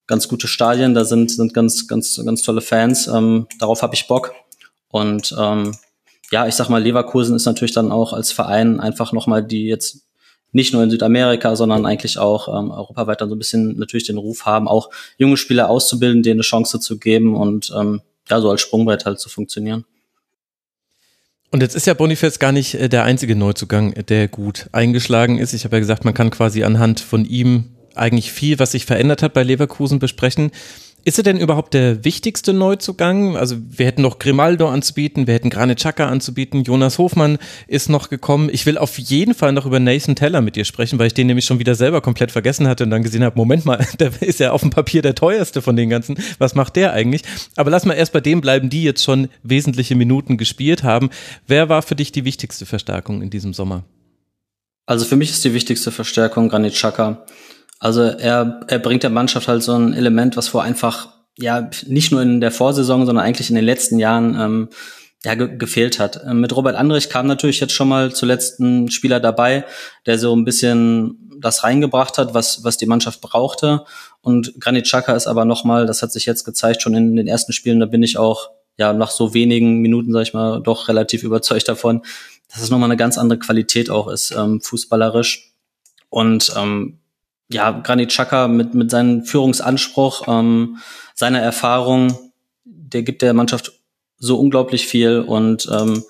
ganz 0.08 0.28
gute 0.28 0.48
Stadien, 0.48 0.94
da 0.94 1.06
sind, 1.06 1.32
sind 1.32 1.54
ganz, 1.54 1.88
ganz, 1.88 2.20
ganz 2.26 2.42
tolle 2.42 2.62
Fans. 2.62 3.08
Ähm, 3.08 3.48
darauf 3.60 3.82
habe 3.82 3.96
ich 3.96 4.08
Bock. 4.08 4.34
Und 4.90 5.34
ähm, 5.40 5.74
ja, 6.32 6.48
ich 6.48 6.56
sag 6.56 6.70
mal, 6.70 6.82
Leverkusen 6.82 7.36
ist 7.36 7.46
natürlich 7.46 7.74
dann 7.74 7.92
auch 7.92 8.14
als 8.14 8.32
Verein 8.32 8.80
einfach 8.80 9.14
nochmal 9.14 9.44
die 9.44 9.66
jetzt 9.66 10.02
nicht 10.52 10.74
nur 10.74 10.84
in 10.84 10.90
Südamerika, 10.90 11.56
sondern 11.56 11.86
eigentlich 11.86 12.18
auch 12.18 12.48
ähm, 12.48 12.72
europaweit 12.72 13.22
dann 13.22 13.30
so 13.30 13.36
ein 13.36 13.40
bisschen 13.40 13.78
natürlich 13.78 14.06
den 14.06 14.18
Ruf 14.18 14.46
haben, 14.46 14.68
auch 14.68 14.90
junge 15.18 15.38
Spieler 15.38 15.70
auszubilden, 15.70 16.24
denen 16.24 16.38
eine 16.38 16.44
Chance 16.44 16.80
zu 16.80 17.00
geben 17.00 17.36
und 17.36 17.72
ähm, 17.78 18.02
ja, 18.30 18.42
so 18.42 18.50
als 18.50 18.62
Sprungbrett 18.62 19.06
halt 19.06 19.20
zu 19.20 19.30
funktionieren. 19.30 19.86
Und 21.52 21.62
jetzt 21.62 21.76
ist 21.76 21.86
ja 21.86 21.94
Boniface 21.94 22.40
gar 22.40 22.54
nicht 22.54 22.76
äh, 22.76 22.90
der 22.90 23.04
einzige 23.04 23.36
Neuzugang, 23.36 23.94
der 24.08 24.28
gut 24.28 24.68
eingeschlagen 24.72 25.38
ist. 25.38 25.54
Ich 25.54 25.66
habe 25.66 25.76
ja 25.76 25.80
gesagt, 25.82 26.06
man 26.06 26.14
kann 26.14 26.30
quasi 26.30 26.64
anhand 26.64 27.00
von 27.00 27.26
ihm 27.26 27.76
eigentlich 27.94 28.32
viel, 28.32 28.58
was 28.60 28.72
sich 28.72 28.86
verändert 28.86 29.22
hat 29.22 29.34
bei 29.34 29.44
Leverkusen 29.44 30.00
besprechen. 30.00 30.52
Ist 31.04 31.18
er 31.18 31.24
denn 31.24 31.40
überhaupt 31.40 31.74
der 31.74 32.06
wichtigste 32.06 32.54
Neuzugang? 32.54 33.36
Also 33.36 33.56
wir 33.60 33.88
hätten 33.88 34.04
noch 34.04 34.20
Grimaldo 34.20 34.70
anzubieten, 34.70 35.26
wir 35.26 35.34
hätten 35.34 35.50
Granit 35.50 35.80
Xhaka 35.80 36.08
anzubieten, 36.08 36.64
Jonas 36.64 37.00
Hofmann 37.00 37.40
ist 37.68 37.90
noch 37.90 38.10
gekommen. 38.10 38.50
Ich 38.52 38.68
will 38.68 38.78
auf 38.78 39.00
jeden 39.00 39.34
Fall 39.34 39.52
noch 39.52 39.66
über 39.66 39.80
Nathan 39.80 40.16
Teller 40.16 40.42
mit 40.42 40.56
dir 40.56 40.64
sprechen, 40.64 41.00
weil 41.00 41.08
ich 41.08 41.16
den 41.16 41.26
nämlich 41.26 41.46
schon 41.46 41.58
wieder 41.58 41.74
selber 41.74 42.02
komplett 42.02 42.32
vergessen 42.32 42.68
hatte 42.68 42.84
und 42.84 42.92
dann 42.92 43.02
gesehen 43.02 43.24
habe, 43.24 43.36
Moment 43.36 43.66
mal, 43.66 43.84
der 44.00 44.12
ist 44.22 44.40
ja 44.40 44.52
auf 44.52 44.62
dem 44.62 44.70
Papier 44.70 45.02
der 45.02 45.16
teuerste 45.16 45.64
von 45.64 45.76
den 45.76 45.90
ganzen. 45.90 46.18
Was 46.38 46.54
macht 46.54 46.76
der 46.76 46.94
eigentlich? 46.94 47.24
Aber 47.56 47.72
lass 47.72 47.86
mal 47.86 47.96
erst 47.96 48.14
bei 48.14 48.22
dem 48.22 48.40
bleiben, 48.40 48.70
die 48.70 48.84
jetzt 48.84 49.04
schon 49.04 49.28
wesentliche 49.42 49.96
Minuten 49.96 50.38
gespielt 50.38 50.84
haben. 50.84 51.10
Wer 51.48 51.68
war 51.68 51.82
für 51.82 51.96
dich 51.96 52.12
die 52.12 52.26
wichtigste 52.26 52.68
Verstärkung 52.68 53.24
in 53.24 53.32
diesem 53.32 53.54
Sommer? 53.54 53.86
Also 54.86 55.06
für 55.06 55.16
mich 55.16 55.32
ist 55.32 55.44
die 55.46 55.54
wichtigste 55.54 55.92
Verstärkung 55.92 56.50
Granit 56.50 56.74
Xhaka. 56.74 57.26
Also 57.82 58.04
er, 58.04 58.60
er 58.68 58.78
bringt 58.78 59.02
der 59.02 59.10
Mannschaft 59.10 59.48
halt 59.48 59.64
so 59.64 59.74
ein 59.74 59.94
Element, 59.94 60.38
was 60.38 60.48
vor 60.48 60.62
einfach, 60.62 61.10
ja, 61.36 61.68
nicht 61.88 62.12
nur 62.12 62.22
in 62.22 62.40
der 62.40 62.52
Vorsaison, 62.52 63.08
sondern 63.08 63.26
eigentlich 63.26 63.50
in 63.50 63.56
den 63.56 63.66
letzten 63.66 63.98
Jahren 63.98 64.40
ähm, 64.40 64.70
ja, 65.26 65.34
ge 65.34 65.58
gefehlt 65.58 65.98
hat. 65.98 66.22
Ähm, 66.24 66.42
mit 66.42 66.56
Robert 66.56 66.76
Andrich 66.76 67.10
kam 67.10 67.26
natürlich 67.26 67.60
jetzt 67.60 67.74
schon 67.74 67.88
mal 67.88 68.14
zuletzt 68.14 68.60
ein 68.60 68.92
Spieler 68.92 69.20
dabei, 69.20 69.66
der 70.06 70.20
so 70.20 70.36
ein 70.36 70.46
bisschen 70.46 71.32
das 71.40 71.64
reingebracht 71.64 72.20
hat, 72.20 72.36
was, 72.36 72.64
was 72.64 72.78
die 72.78 72.86
Mannschaft 72.86 73.20
brauchte. 73.20 73.84
Und 74.22 74.54
Granit 74.60 74.86
Xhaka 74.86 75.16
ist 75.16 75.26
aber 75.26 75.46
nochmal, 75.46 75.88
das 75.88 76.04
hat 76.04 76.12
sich 76.12 76.28
jetzt 76.28 76.44
gezeigt, 76.44 76.84
schon 76.84 76.94
in 76.94 77.16
den 77.16 77.28
ersten 77.28 77.52
Spielen, 77.52 77.80
da 77.80 77.88
bin 77.88 78.04
ich 78.04 78.20
auch 78.20 78.52
ja 78.78 78.94
nach 78.94 79.10
so 79.10 79.34
wenigen 79.34 79.80
Minuten, 79.80 80.14
sag 80.14 80.22
ich 80.22 80.36
mal, 80.36 80.62
doch 80.62 80.88
relativ 80.88 81.24
überzeugt 81.24 81.68
davon, 81.68 82.04
dass 82.54 82.62
es 82.62 82.70
nochmal 82.70 82.90
eine 82.90 82.98
ganz 82.98 83.18
andere 83.18 83.40
Qualität 83.40 83.90
auch 83.90 84.08
ist, 84.08 84.30
ähm, 84.38 84.62
fußballerisch. 84.62 85.56
Und 86.10 86.54
ähm, 86.56 87.01
ja, 87.52 87.72
Granit 87.72 88.10
Xhaka 88.10 88.48
mit, 88.48 88.74
mit 88.74 88.92
seinem 88.92 89.26
Führungsanspruch, 89.26 90.28
ähm, 90.28 90.78
seiner 91.14 91.40
Erfahrung, 91.40 92.18
der 92.64 93.04
gibt 93.04 93.22
der 93.22 93.34
Mannschaft 93.34 93.74
so 94.18 94.40
unglaublich 94.40 94.88
viel 94.88 95.20
und 95.20 95.68
ähm, 95.72 96.04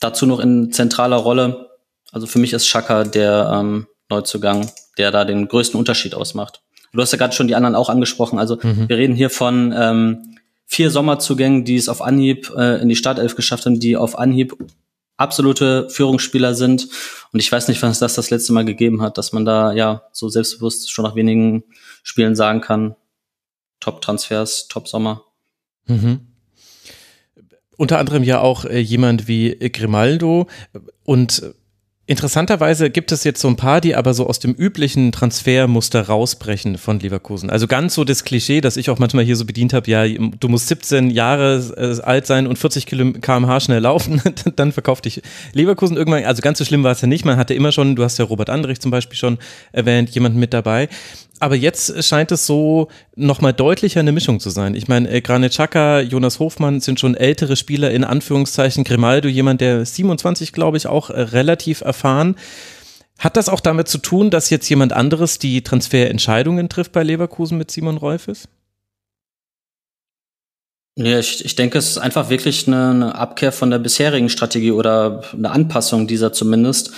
dazu 0.00 0.26
noch 0.26 0.40
in 0.40 0.72
zentraler 0.72 1.16
Rolle. 1.16 1.70
Also 2.12 2.26
für 2.26 2.38
mich 2.38 2.52
ist 2.52 2.66
Xhaka 2.66 3.04
der 3.04 3.50
ähm, 3.52 3.86
Neuzugang, 4.08 4.70
der 4.96 5.10
da 5.10 5.24
den 5.24 5.48
größten 5.48 5.78
Unterschied 5.78 6.14
ausmacht. 6.14 6.62
Du 6.92 7.00
hast 7.00 7.12
ja 7.12 7.18
gerade 7.18 7.34
schon 7.34 7.48
die 7.48 7.54
anderen 7.54 7.74
auch 7.74 7.90
angesprochen. 7.90 8.38
Also 8.38 8.58
mhm. 8.62 8.88
wir 8.88 8.96
reden 8.96 9.14
hier 9.14 9.30
von 9.30 9.74
ähm, 9.76 10.38
vier 10.66 10.90
Sommerzugängen, 10.90 11.64
die 11.64 11.76
es 11.76 11.88
auf 11.88 12.00
Anhieb 12.00 12.50
äh, 12.56 12.80
in 12.80 12.88
die 12.88 12.96
Startelf 12.96 13.36
geschafft 13.36 13.66
haben, 13.66 13.80
die 13.80 13.96
auf 13.96 14.18
Anhieb 14.18 14.56
absolute 15.18 15.90
Führungsspieler 15.90 16.54
sind. 16.54 16.88
Und 17.32 17.40
ich 17.40 17.52
weiß 17.52 17.68
nicht, 17.68 17.82
wann 17.82 17.90
es 17.90 17.98
das 17.98 18.14
das 18.14 18.30
letzte 18.30 18.54
Mal 18.54 18.64
gegeben 18.64 19.02
hat, 19.02 19.18
dass 19.18 19.32
man 19.32 19.44
da 19.44 19.72
ja 19.72 20.04
so 20.12 20.30
selbstbewusst 20.30 20.90
schon 20.90 21.04
nach 21.04 21.14
wenigen 21.14 21.64
Spielen 22.02 22.34
sagen 22.34 22.62
kann, 22.62 22.96
Top-Transfers, 23.80 24.68
Top-Sommer. 24.68 25.24
Mhm. 25.86 26.20
Unter 27.76 27.98
anderem 27.98 28.22
ja 28.22 28.40
auch 28.40 28.64
äh, 28.64 28.78
jemand 28.78 29.28
wie 29.28 29.56
Grimaldo 29.70 30.48
und 31.04 31.54
Interessanterweise 32.10 32.88
gibt 32.88 33.12
es 33.12 33.22
jetzt 33.22 33.38
so 33.38 33.48
ein 33.48 33.56
paar, 33.56 33.82
die 33.82 33.94
aber 33.94 34.14
so 34.14 34.26
aus 34.26 34.38
dem 34.38 34.54
üblichen 34.54 35.12
Transfermuster 35.12 36.06
rausbrechen 36.06 36.78
von 36.78 36.98
Leverkusen. 36.98 37.50
Also 37.50 37.66
ganz 37.66 37.92
so 37.92 38.02
das 38.02 38.24
Klischee, 38.24 38.62
das 38.62 38.78
ich 38.78 38.88
auch 38.88 38.98
manchmal 38.98 39.24
hier 39.24 39.36
so 39.36 39.44
bedient 39.44 39.74
habe, 39.74 39.90
ja, 39.90 40.06
du 40.06 40.48
musst 40.48 40.68
17 40.68 41.10
Jahre 41.10 41.58
äh, 41.76 42.00
alt 42.00 42.26
sein 42.26 42.46
und 42.46 42.58
40 42.58 42.86
km/h 42.86 43.60
schnell 43.60 43.80
laufen, 43.80 44.22
dann 44.56 44.72
verkauft 44.72 45.04
dich 45.04 45.20
Leverkusen 45.52 45.98
irgendwann. 45.98 46.24
Also 46.24 46.40
ganz 46.40 46.56
so 46.56 46.64
schlimm 46.64 46.82
war 46.82 46.92
es 46.92 47.02
ja 47.02 47.08
nicht. 47.08 47.26
Man 47.26 47.36
hatte 47.36 47.52
immer 47.52 47.72
schon, 47.72 47.94
du 47.94 48.02
hast 48.02 48.18
ja 48.18 48.24
Robert 48.24 48.48
Andrich 48.48 48.80
zum 48.80 48.90
Beispiel 48.90 49.18
schon 49.18 49.36
erwähnt, 49.72 50.08
jemanden 50.08 50.38
mit 50.38 50.54
dabei 50.54 50.88
aber 51.40 51.54
jetzt 51.54 52.04
scheint 52.04 52.32
es 52.32 52.46
so 52.46 52.88
nochmal 53.16 53.52
deutlicher 53.52 54.00
eine 54.00 54.12
Mischung 54.12 54.40
zu 54.40 54.50
sein. 54.50 54.74
Ich 54.74 54.88
meine, 54.88 55.10
äh, 55.10 55.20
Granit 55.20 55.52
Xhaka, 55.52 56.00
Jonas 56.00 56.38
Hofmann 56.38 56.80
sind 56.80 57.00
schon 57.00 57.14
ältere 57.14 57.56
Spieler 57.56 57.90
in 57.90 58.04
Anführungszeichen. 58.04 58.84
Grimaldo, 58.84 59.28
jemand, 59.28 59.60
der 59.60 59.84
27, 59.84 60.52
glaube 60.52 60.76
ich, 60.76 60.86
auch 60.86 61.10
äh, 61.10 61.20
relativ 61.20 61.80
erfahren. 61.80 62.36
Hat 63.18 63.36
das 63.36 63.48
auch 63.48 63.60
damit 63.60 63.88
zu 63.88 63.98
tun, 63.98 64.30
dass 64.30 64.50
jetzt 64.50 64.68
jemand 64.68 64.92
anderes 64.92 65.38
die 65.38 65.62
Transferentscheidungen 65.62 66.68
trifft 66.68 66.92
bei 66.92 67.02
Leverkusen 67.02 67.58
mit 67.58 67.70
Simon 67.70 67.96
Rolfes? 67.96 68.48
Ja, 70.96 71.18
ich, 71.18 71.44
ich 71.44 71.54
denke, 71.54 71.78
es 71.78 71.90
ist 71.90 71.98
einfach 71.98 72.28
wirklich 72.28 72.66
eine, 72.66 72.90
eine 72.90 73.14
Abkehr 73.14 73.52
von 73.52 73.70
der 73.70 73.78
bisherigen 73.78 74.28
Strategie 74.28 74.72
oder 74.72 75.22
eine 75.32 75.50
Anpassung 75.50 76.08
dieser 76.08 76.32
zumindest. 76.32 76.92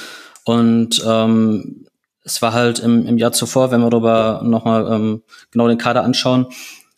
Und 0.45 1.03
ähm, 1.07 1.87
es 2.31 2.43
war 2.43 2.53
halt 2.53 2.79
im, 2.79 3.07
im 3.07 3.19
Jahr 3.19 3.33
zuvor, 3.33 3.71
wenn 3.71 3.81
wir 3.81 3.91
darüber 3.91 4.41
nochmal 4.45 4.87
ähm, 4.93 5.23
genau 5.51 5.69
den 5.69 5.79
Kader 5.79 6.05
anschauen, 6.05 6.47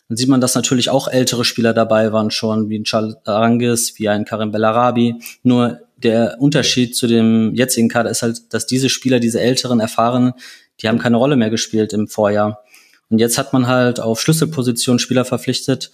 dann 0.07 0.17
sieht 0.17 0.29
man, 0.29 0.41
dass 0.41 0.55
natürlich 0.55 0.89
auch 0.89 1.07
ältere 1.07 1.43
Spieler 1.43 1.73
dabei 1.73 2.11
waren 2.13 2.29
schon, 2.29 2.69
wie 2.69 2.77
ein 2.77 2.83
Charles 2.83 3.15
Arangis, 3.25 3.97
wie 3.97 4.09
ein 4.09 4.25
Karim 4.25 4.51
Bellarabi. 4.51 5.15
Nur 5.41 5.79
der 5.97 6.37
Unterschied 6.39 6.95
zu 6.95 7.07
dem 7.07 7.55
jetzigen 7.55 7.89
Kader 7.89 8.11
ist 8.11 8.21
halt, 8.21 8.53
dass 8.53 8.67
diese 8.67 8.89
Spieler, 8.89 9.19
diese 9.19 9.41
älteren, 9.41 9.79
erfahrenen, 9.79 10.33
die 10.81 10.87
haben 10.87 10.99
keine 10.99 11.17
Rolle 11.17 11.35
mehr 11.35 11.49
gespielt 11.49 11.93
im 11.93 12.07
Vorjahr. 12.07 12.63
Und 13.09 13.19
jetzt 13.19 13.37
hat 13.37 13.53
man 13.53 13.67
halt 13.67 13.99
auf 13.99 14.21
Schlüsselpositionen 14.21 14.99
Spieler 14.99 15.25
verpflichtet, 15.25 15.91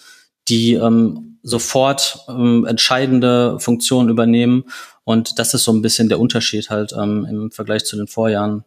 die 0.48 0.74
ähm, 0.74 1.38
sofort 1.43 2.19
ähm, 2.27 2.65
entscheidende 2.65 3.60
Funktionen 3.60 4.10
übernehmen. 4.10 4.65
Und 5.03 5.39
das 5.39 5.53
ist 5.53 5.63
so 5.63 5.72
ein 5.72 5.81
bisschen 5.81 6.10
der 6.10 6.19
Unterschied 6.19 6.69
halt 6.69 6.93
ähm, 6.93 7.25
im 7.29 7.51
Vergleich 7.51 7.86
zu 7.86 7.96
den 7.96 8.08
Vorjahren 8.08 8.63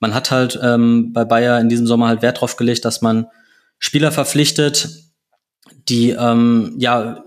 man 0.00 0.14
hat 0.14 0.30
halt 0.30 0.58
ähm, 0.62 1.12
bei 1.12 1.24
Bayer 1.24 1.60
in 1.60 1.68
diesem 1.68 1.86
Sommer 1.86 2.08
halt 2.08 2.22
Wert 2.22 2.40
drauf 2.40 2.56
gelegt, 2.56 2.84
dass 2.84 3.02
man 3.02 3.26
Spieler 3.78 4.12
verpflichtet, 4.12 4.88
die 5.88 6.10
ähm, 6.10 6.74
ja 6.78 7.24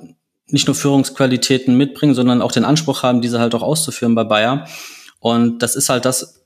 nicht 0.48 0.68
nur 0.68 0.76
Führungsqualitäten 0.76 1.76
mitbringen, 1.76 2.14
sondern 2.14 2.42
auch 2.42 2.52
den 2.52 2.66
Anspruch 2.66 3.04
haben, 3.04 3.22
diese 3.22 3.40
halt 3.40 3.56
auch 3.56 3.62
auszuführen 3.62 4.16
bei 4.16 4.24
Bayer. 4.24 4.68
Und 5.20 5.60
das 5.60 5.76
ist 5.76 5.90
halt 5.90 6.06
das, 6.06 6.44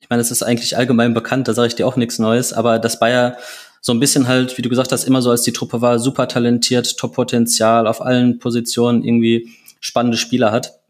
ich 0.00 0.08
meine, 0.08 0.20
das 0.20 0.30
ist 0.30 0.42
eigentlich 0.42 0.76
allgemein 0.76 1.14
bekannt, 1.14 1.48
da 1.48 1.54
sage 1.54 1.68
ich 1.68 1.74
dir 1.74 1.86
auch 1.86 1.96
nichts 1.96 2.18
Neues, 2.18 2.52
aber 2.52 2.78
dass 2.78 3.00
Bayer 3.00 3.36
so 3.80 3.92
ein 3.92 4.00
bisschen 4.00 4.28
halt, 4.28 4.58
wie 4.58 4.62
du 4.62 4.68
gesagt 4.68 4.92
hast, 4.92 5.04
immer 5.04 5.22
so 5.22 5.30
als 5.30 5.42
die 5.42 5.52
Truppe 5.52 5.80
war, 5.80 5.98
super 5.98 6.28
talentiert, 6.28 6.96
Top-Potenzial, 6.98 7.86
auf 7.86 8.00
allen 8.00 8.38
Positionen 8.38 9.04
irgendwie 9.04 9.50
spannende 9.80 10.18
Spieler 10.18 10.52
hat 10.52 10.80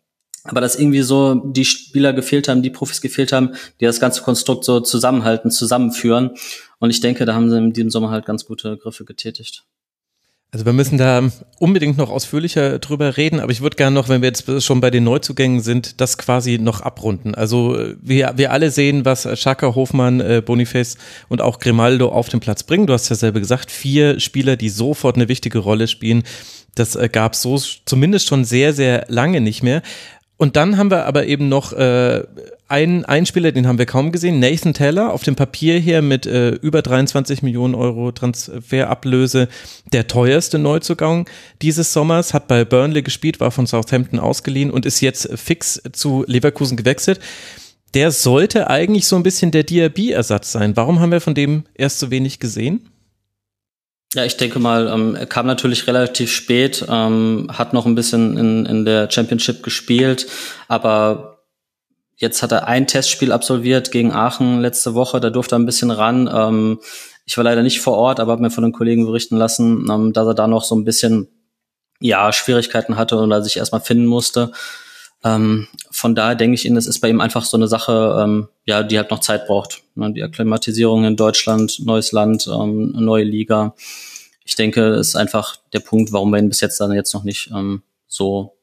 aber 0.48 0.60
dass 0.60 0.76
irgendwie 0.76 1.02
so 1.02 1.34
die 1.34 1.64
Spieler 1.64 2.12
gefehlt 2.12 2.48
haben, 2.48 2.62
die 2.62 2.70
Profis 2.70 3.00
gefehlt 3.00 3.32
haben, 3.32 3.54
die 3.80 3.84
das 3.84 4.00
ganze 4.00 4.22
Konstrukt 4.22 4.64
so 4.64 4.80
zusammenhalten, 4.80 5.50
zusammenführen. 5.50 6.30
Und 6.78 6.90
ich 6.90 7.00
denke, 7.00 7.24
da 7.24 7.34
haben 7.34 7.50
sie 7.50 7.58
in 7.58 7.72
diesem 7.72 7.90
Sommer 7.90 8.10
halt 8.10 8.26
ganz 8.26 8.44
gute 8.44 8.76
Griffe 8.76 9.04
getätigt. 9.04 9.64
Also 10.52 10.64
wir 10.64 10.72
müssen 10.72 10.96
da 10.96 11.28
unbedingt 11.58 11.98
noch 11.98 12.08
ausführlicher 12.08 12.78
drüber 12.78 13.16
reden, 13.16 13.40
aber 13.40 13.50
ich 13.50 13.60
würde 13.60 13.76
gerne 13.76 13.94
noch, 13.94 14.08
wenn 14.08 14.22
wir 14.22 14.28
jetzt 14.28 14.64
schon 14.64 14.80
bei 14.80 14.90
den 14.90 15.04
Neuzugängen 15.04 15.60
sind, 15.60 16.00
das 16.00 16.18
quasi 16.18 16.58
noch 16.58 16.80
abrunden. 16.80 17.34
Also 17.34 17.76
wir, 18.00 18.34
wir 18.36 18.52
alle 18.52 18.70
sehen, 18.70 19.04
was 19.04 19.28
Schaka, 19.38 19.74
Hofmann, 19.74 20.20
äh, 20.20 20.42
Boniface 20.44 20.96
und 21.28 21.42
auch 21.42 21.58
Grimaldo 21.58 22.08
auf 22.10 22.28
den 22.28 22.40
Platz 22.40 22.62
bringen. 22.62 22.86
Du 22.86 22.92
hast 22.92 23.08
ja 23.08 23.16
selber 23.16 23.40
gesagt, 23.40 23.70
vier 23.70 24.20
Spieler, 24.20 24.56
die 24.56 24.68
sofort 24.68 25.16
eine 25.16 25.28
wichtige 25.28 25.58
Rolle 25.58 25.88
spielen. 25.88 26.22
Das 26.74 26.94
äh, 26.94 27.08
gab 27.10 27.34
so 27.34 27.60
zumindest 27.84 28.26
schon 28.28 28.44
sehr, 28.44 28.72
sehr 28.72 29.04
lange 29.08 29.40
nicht 29.40 29.62
mehr. 29.62 29.82
Und 30.38 30.56
dann 30.56 30.76
haben 30.76 30.90
wir 30.90 31.06
aber 31.06 31.26
eben 31.26 31.48
noch 31.48 31.72
äh, 31.72 32.22
einen, 32.68 33.04
einen 33.06 33.24
Spieler, 33.24 33.52
den 33.52 33.66
haben 33.66 33.78
wir 33.78 33.86
kaum 33.86 34.12
gesehen, 34.12 34.38
Nathan 34.38 34.74
Taylor, 34.74 35.12
auf 35.12 35.22
dem 35.22 35.34
Papier 35.34 35.78
hier 35.78 36.02
mit 36.02 36.26
äh, 36.26 36.50
über 36.50 36.82
23 36.82 37.42
Millionen 37.42 37.74
Euro 37.74 38.12
Transferablöse, 38.12 39.48
der 39.92 40.08
teuerste 40.08 40.58
Neuzugang 40.58 41.28
dieses 41.62 41.92
Sommers, 41.92 42.34
hat 42.34 42.48
bei 42.48 42.64
Burnley 42.64 43.02
gespielt, 43.02 43.40
war 43.40 43.50
von 43.50 43.66
Southampton 43.66 44.18
ausgeliehen 44.18 44.70
und 44.70 44.84
ist 44.84 45.00
jetzt 45.00 45.28
fix 45.38 45.80
zu 45.92 46.24
Leverkusen 46.26 46.76
gewechselt. 46.76 47.20
Der 47.94 48.10
sollte 48.10 48.68
eigentlich 48.68 49.06
so 49.06 49.16
ein 49.16 49.22
bisschen 49.22 49.52
der 49.52 49.62
Diaby-Ersatz 49.62 50.52
sein. 50.52 50.76
Warum 50.76 51.00
haben 51.00 51.12
wir 51.12 51.22
von 51.22 51.34
dem 51.34 51.64
erst 51.74 51.98
so 51.98 52.10
wenig 52.10 52.40
gesehen? 52.40 52.90
Ja, 54.16 54.24
ich 54.24 54.38
denke 54.38 54.58
mal, 54.58 54.88
ähm, 54.88 55.14
er 55.14 55.26
kam 55.26 55.44
natürlich 55.44 55.86
relativ 55.86 56.32
spät, 56.32 56.86
ähm, 56.88 57.48
hat 57.52 57.74
noch 57.74 57.84
ein 57.84 57.94
bisschen 57.94 58.38
in, 58.38 58.64
in 58.64 58.86
der 58.86 59.10
Championship 59.10 59.62
gespielt, 59.62 60.26
aber 60.68 61.42
jetzt 62.16 62.42
hat 62.42 62.50
er 62.50 62.66
ein 62.66 62.86
Testspiel 62.86 63.30
absolviert 63.30 63.90
gegen 63.90 64.12
Aachen 64.12 64.62
letzte 64.62 64.94
Woche, 64.94 65.20
da 65.20 65.28
durfte 65.28 65.54
er 65.54 65.58
ein 65.58 65.66
bisschen 65.66 65.90
ran. 65.90 66.30
Ähm, 66.32 66.80
ich 67.26 67.36
war 67.36 67.44
leider 67.44 67.62
nicht 67.62 67.82
vor 67.82 67.98
Ort, 67.98 68.18
aber 68.18 68.32
habe 68.32 68.40
mir 68.40 68.50
von 68.50 68.64
den 68.64 68.72
Kollegen 68.72 69.04
berichten 69.04 69.36
lassen, 69.36 69.86
ähm, 69.90 70.14
dass 70.14 70.26
er 70.26 70.34
da 70.34 70.46
noch 70.46 70.64
so 70.64 70.74
ein 70.74 70.84
bisschen 70.84 71.28
ja 72.00 72.32
Schwierigkeiten 72.32 72.96
hatte 72.96 73.16
oder 73.16 73.42
sich 73.42 73.58
erstmal 73.58 73.82
finden 73.82 74.06
musste. 74.06 74.50
Ähm, 75.24 75.66
von 75.90 76.14
daher 76.14 76.34
denke 76.34 76.54
ich 76.54 76.66
Ihnen, 76.66 76.76
es 76.76 76.86
ist 76.86 77.00
bei 77.00 77.08
ihm 77.08 77.20
einfach 77.20 77.44
so 77.44 77.56
eine 77.56 77.68
Sache, 77.68 78.20
ähm, 78.22 78.48
ja, 78.64 78.82
die 78.82 78.98
halt 78.98 79.10
noch 79.10 79.20
Zeit 79.20 79.46
braucht. 79.46 79.82
Ne? 79.94 80.12
Die 80.12 80.22
Akklimatisierung 80.22 81.04
in 81.04 81.16
Deutschland, 81.16 81.80
neues 81.84 82.12
Land, 82.12 82.46
ähm, 82.46 82.92
neue 82.92 83.24
Liga. 83.24 83.74
Ich 84.44 84.54
denke, 84.54 84.94
ist 84.94 85.16
einfach 85.16 85.56
der 85.72 85.80
Punkt, 85.80 86.12
warum 86.12 86.30
wir 86.30 86.38
ihn 86.38 86.48
bis 86.48 86.60
jetzt 86.60 86.80
dann 86.80 86.92
jetzt 86.92 87.14
noch 87.14 87.24
nicht 87.24 87.50
ähm, 87.52 87.82
so 88.06 88.56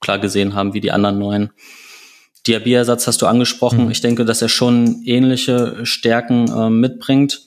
klar 0.00 0.18
gesehen 0.18 0.54
haben 0.54 0.74
wie 0.74 0.80
die 0.80 0.92
anderen 0.92 1.18
neuen. 1.18 1.50
Diaby-Ersatz 2.46 3.06
hast 3.06 3.22
du 3.22 3.26
angesprochen. 3.26 3.86
Mhm. 3.86 3.90
Ich 3.90 4.00
denke, 4.00 4.24
dass 4.24 4.42
er 4.42 4.48
schon 4.48 5.02
ähnliche 5.04 5.84
Stärken 5.84 6.50
ähm, 6.54 6.80
mitbringt. 6.80 7.42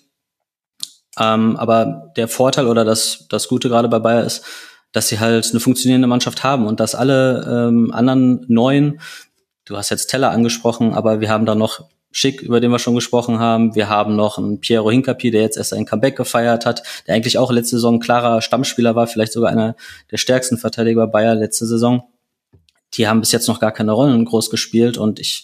Ähm, 1.20 1.56
aber 1.58 2.12
der 2.16 2.28
Vorteil 2.28 2.68
oder 2.68 2.86
das, 2.86 3.26
das 3.30 3.48
Gute 3.48 3.70
gerade 3.70 3.88
bei 3.88 4.00
Bayer 4.00 4.24
ist, 4.24 4.44
dass 4.94 5.10
sie 5.10 5.20
halt 5.20 5.50
eine 5.52 5.60
funktionierende 5.60 6.08
Mannschaft 6.08 6.44
haben 6.44 6.66
und 6.66 6.80
dass 6.80 6.96
alle 6.96 7.68
ähm, 7.68 7.92
anderen 7.92 8.46
neuen, 8.48 9.02
du 9.66 9.76
hast 9.76 9.90
jetzt 9.90 10.08
Teller 10.08 10.32
angesprochen, 10.32 10.94
aber 10.94 11.20
wir 11.20 11.30
haben 11.30 11.46
da 11.46 11.56
noch 11.56 11.90
Schick, 12.16 12.44
über 12.44 12.60
den 12.60 12.70
wir 12.70 12.78
schon 12.78 12.94
gesprochen 12.94 13.40
haben. 13.40 13.74
Wir 13.74 13.90
haben 13.90 14.16
noch 14.16 14.38
einen 14.38 14.60
Piero 14.60 14.92
Hincapi, 14.92 15.32
der 15.32 15.42
jetzt 15.42 15.58
erst 15.58 15.74
ein 15.74 15.88
Comeback 15.88 16.16
gefeiert 16.16 16.64
hat, 16.64 16.84
der 17.08 17.16
eigentlich 17.16 17.40
auch 17.40 17.52
letzte 17.52 17.78
Saison 17.78 18.00
klarer 18.00 18.42
Stammspieler 18.44 18.96
war, 18.96 19.08
vielleicht 19.08 19.34
sogar 19.34 19.52
einer 19.52 19.76
der 20.12 20.18
stärksten 20.18 20.60
Verteidiger 20.60 21.08
Bayer 21.08 21.34
letzte 21.34 21.66
Saison. 21.66 22.04
Die 22.94 23.08
haben 23.08 23.20
bis 23.20 23.32
jetzt 23.32 23.48
noch 23.48 23.60
gar 23.60 23.72
keine 23.72 23.94
Rollen 23.94 24.26
groß 24.26 24.52
gespielt 24.52 25.00
und 25.00 25.20
ich 25.20 25.44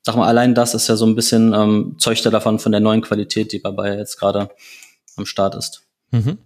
sag 0.00 0.16
mal, 0.16 0.26
allein 0.26 0.54
das 0.54 0.72
ist 0.72 0.88
ja 0.88 0.96
so 0.96 1.04
ein 1.04 1.16
bisschen 1.16 1.52
ähm, 1.52 1.96
Zeuchte 1.98 2.30
davon 2.30 2.58
von 2.58 2.72
der 2.72 2.80
neuen 2.80 3.02
Qualität, 3.02 3.52
die 3.52 3.58
bei 3.58 3.70
Bayer 3.70 3.98
jetzt 3.98 4.18
gerade 4.18 4.48
am 5.16 5.26
Start 5.26 5.54
ist. 5.54 5.82
Mhm. 6.12 6.38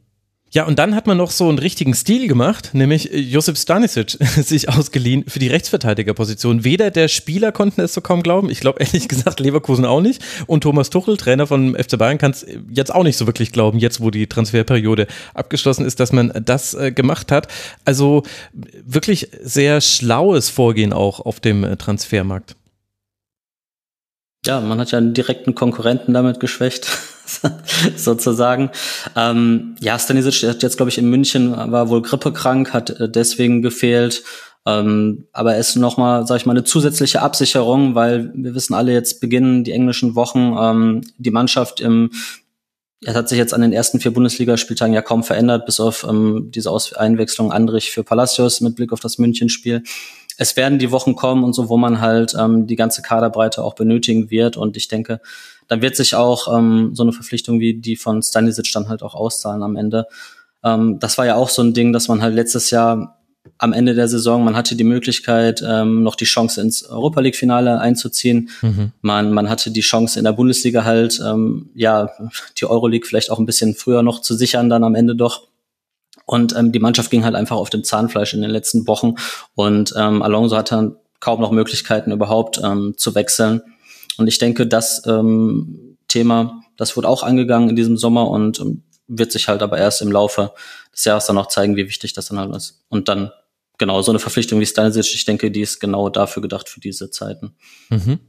Ja, 0.53 0.65
und 0.65 0.81
dann 0.81 0.97
hat 0.97 1.07
man 1.07 1.17
noch 1.17 1.31
so 1.31 1.49
einen 1.49 1.61
richtigen 1.61 1.95
Stil 1.95 2.27
gemacht, 2.27 2.71
nämlich 2.73 3.13
äh, 3.13 3.19
Josip 3.19 3.57
Stanisic 3.57 4.11
sich 4.21 4.69
ausgeliehen 4.69 5.25
für 5.29 5.39
die 5.39 5.47
Rechtsverteidigerposition. 5.47 6.65
Weder 6.65 6.91
der 6.91 7.07
Spieler 7.07 7.53
konnten 7.53 7.81
es 7.83 7.95
so 7.95 8.01
kaum 8.01 8.25
glauben, 8.25 8.51
ich 8.51 8.59
glaube 8.59 8.81
ehrlich 8.83 9.09
gesagt 9.09 9.39
Leverkusen 9.39 9.85
auch 9.85 10.01
nicht 10.01 10.21
und 10.49 10.63
Thomas 10.63 10.91
Tuchel, 10.91 11.17
Trainer 11.17 11.47
von 11.47 11.77
FC 11.77 11.97
Bayern, 11.97 12.19
kann 12.19 12.33
es 12.33 12.45
jetzt 12.69 12.93
auch 12.93 13.05
nicht 13.05 13.17
so 13.17 13.29
wirklich 13.29 13.53
glauben, 13.53 13.79
jetzt 13.79 14.01
wo 14.01 14.11
die 14.11 14.27
Transferperiode 14.27 15.07
abgeschlossen 15.35 15.87
ist, 15.87 16.01
dass 16.01 16.11
man 16.11 16.33
das 16.45 16.75
äh, 16.75 16.91
gemacht 16.91 17.31
hat. 17.31 17.47
Also 17.85 18.25
wirklich 18.85 19.29
sehr 19.43 19.81
schlaues 19.81 20.49
Vorgehen 20.49 20.93
auch 20.93 21.21
auf 21.21 21.39
dem 21.39 21.63
äh, 21.63 21.77
Transfermarkt. 21.77 22.57
Ja, 24.47 24.61
man 24.61 24.81
hat 24.81 24.91
ja 24.91 24.99
einen 24.99 25.13
direkten 25.13 25.55
Konkurrenten 25.55 26.15
damit 26.15 26.41
geschwächt, 26.41 26.87
sozusagen. 27.97 28.71
Ähm, 29.15 29.77
ja, 29.81 29.99
Stanisic 29.99 30.49
hat 30.49 30.63
jetzt, 30.63 30.79
glaube 30.79 30.89
ich, 30.89 30.97
in 30.97 31.11
München, 31.11 31.53
war 31.53 31.91
wohl 31.91 32.01
grippekrank, 32.01 32.73
hat 32.73 32.91
äh, 32.91 33.11
deswegen 33.11 33.61
gefehlt. 33.61 34.23
Ähm, 34.67 35.27
aber 35.33 35.57
es 35.57 35.71
ist 35.71 35.77
nochmal, 35.77 36.27
sag 36.27 36.37
ich 36.37 36.47
mal, 36.47 36.53
eine 36.53 36.65
zusätzliche 36.65 37.21
Absicherung, 37.21 37.95
weil 37.95 38.33
wir 38.35 38.55
wissen 38.55 38.75
alle, 38.75 38.93
jetzt 38.93 39.21
beginnen 39.21 39.65
die 39.65 39.73
englischen 39.73 40.15
Wochen. 40.15 40.57
Ähm, 40.59 41.03
die 41.19 41.31
Mannschaft 41.31 41.81
im 41.81 42.11
es 43.03 43.15
hat 43.15 43.31
sich 43.31 43.39
jetzt 43.39 43.55
an 43.55 43.63
den 43.63 43.73
ersten 43.73 43.99
vier 43.99 44.13
Bundesligaspieltagen 44.13 44.95
ja 44.95 45.01
kaum 45.01 45.25
verändert, 45.25 45.65
bis 45.65 45.81
auf 45.81 46.05
ähm, 46.07 46.51
diese 46.51 46.71
Aus 46.71 46.93
Einwechslung 46.93 47.51
Andrich 47.51 47.91
für 47.91 48.05
Palacios 48.05 48.61
mit 48.61 48.77
Blick 48.77 48.93
auf 48.93 49.01
das 49.01 49.17
Münchenspiel. 49.17 49.83
Es 50.41 50.57
werden 50.57 50.79
die 50.79 50.91
Wochen 50.91 51.17
kommen 51.17 51.45
und 51.45 51.53
so, 51.53 51.69
wo 51.69 51.77
man 51.77 52.01
halt 52.01 52.35
ähm, 52.35 52.67
die 52.67 52.75
ganze 52.75 53.03
Kaderbreite 53.03 53.63
auch 53.63 53.75
benötigen 53.75 54.31
wird. 54.31 54.57
Und 54.57 54.75
ich 54.75 54.89
denke, 54.89 55.21
dann 55.69 55.83
wird 55.83 55.97
sich 55.97 56.15
auch 56.15 56.57
ähm, 56.57 56.93
so 56.95 57.03
eine 57.03 57.13
Verpflichtung 57.13 57.61
wie 57.61 57.75
die 57.75 57.95
von 57.95 58.23
Stanisic 58.23 58.73
dann 58.73 58.89
halt 58.89 59.03
auch 59.03 59.15
auszahlen 59.15 59.63
am 59.63 59.77
Ende. 59.77 60.07
Ähm, 60.65 60.99
das 60.99 61.19
war 61.19 61.27
ja 61.27 61.35
auch 61.35 61.51
so 61.51 61.61
ein 61.61 61.75
Ding, 61.75 61.93
dass 61.93 62.09
man 62.09 62.23
halt 62.23 62.35
letztes 62.35 62.71
Jahr 62.71 63.19
am 63.59 63.75
Ende 63.75 63.95
der 63.95 64.09
Saison, 64.09 64.43
man 64.43 64.57
hatte 64.57 64.77
die 64.77 64.85
Möglichkeit, 64.85 65.63
ähm, 65.63 66.03
noch 66.03 66.15
die 66.15 66.25
Chance 66.25 66.63
ins 66.63 66.85
Europa 66.85 67.21
League-Finale 67.21 67.79
einzuziehen. 67.79 68.49
Mhm. 68.63 68.93
Man, 69.03 69.33
man 69.35 69.51
hatte 69.51 69.71
die 69.71 69.83
Chance 69.83 70.19
in 70.19 70.25
der 70.25 70.33
Bundesliga 70.33 70.85
halt, 70.85 71.21
ähm, 71.23 71.69
ja, 71.75 72.09
die 72.59 72.65
Euroleague 72.65 73.07
vielleicht 73.07 73.31
auch 73.31 73.39
ein 73.39 73.45
bisschen 73.45 73.75
früher 73.75 74.03
noch 74.03 74.23
zu 74.23 74.35
sichern, 74.35 74.71
dann 74.71 74.85
am 74.85 74.95
Ende 74.95 75.15
doch. 75.15 75.50
Und 76.31 76.55
ähm, 76.55 76.71
die 76.71 76.79
Mannschaft 76.79 77.11
ging 77.11 77.25
halt 77.25 77.35
einfach 77.35 77.57
auf 77.57 77.71
dem 77.71 77.83
Zahnfleisch 77.83 78.35
in 78.35 78.41
den 78.41 78.53
letzten 78.53 78.87
Wochen. 78.87 79.17
Und 79.57 79.93
ähm, 79.97 80.23
Alonso 80.23 80.57
hatte 80.57 80.97
kaum 81.19 81.41
noch 81.41 81.51
Möglichkeiten 81.51 82.13
überhaupt 82.13 82.61
ähm, 82.63 82.95
zu 82.97 83.17
wechseln. 83.17 83.63
Und 84.17 84.29
ich 84.29 84.39
denke, 84.39 84.69
das 84.69 85.03
ähm, 85.07 85.97
Thema, 86.07 86.63
das 86.77 86.97
wurde 86.97 87.09
auch 87.09 87.25
angegangen 87.25 87.69
in 87.71 87.75
diesem 87.75 87.97
Sommer 87.97 88.29
und 88.29 88.61
ähm, 88.61 88.85
wird 89.09 89.33
sich 89.33 89.49
halt 89.49 89.61
aber 89.61 89.79
erst 89.79 90.03
im 90.03 90.13
Laufe 90.13 90.53
des 90.95 91.05
Jahres 91.05 91.27
dann 91.27 91.37
auch 91.37 91.49
zeigen, 91.49 91.75
wie 91.75 91.89
wichtig 91.89 92.13
das 92.13 92.27
dann 92.29 92.39
halt 92.39 92.55
ist. 92.55 92.85
Und 92.89 93.09
dann 93.09 93.33
genau 93.79 94.01
so 94.01 94.13
eine 94.13 94.21
Verpflichtung 94.21 94.61
wie 94.61 94.67
Stanisic, 94.67 95.13
ich 95.13 95.25
denke, 95.25 95.51
die 95.51 95.63
ist 95.63 95.81
genau 95.81 96.11
dafür 96.11 96.43
gedacht 96.43 96.69
für 96.69 96.79
diese 96.79 97.11
Zeiten. 97.11 97.57
Mhm. 97.89 98.21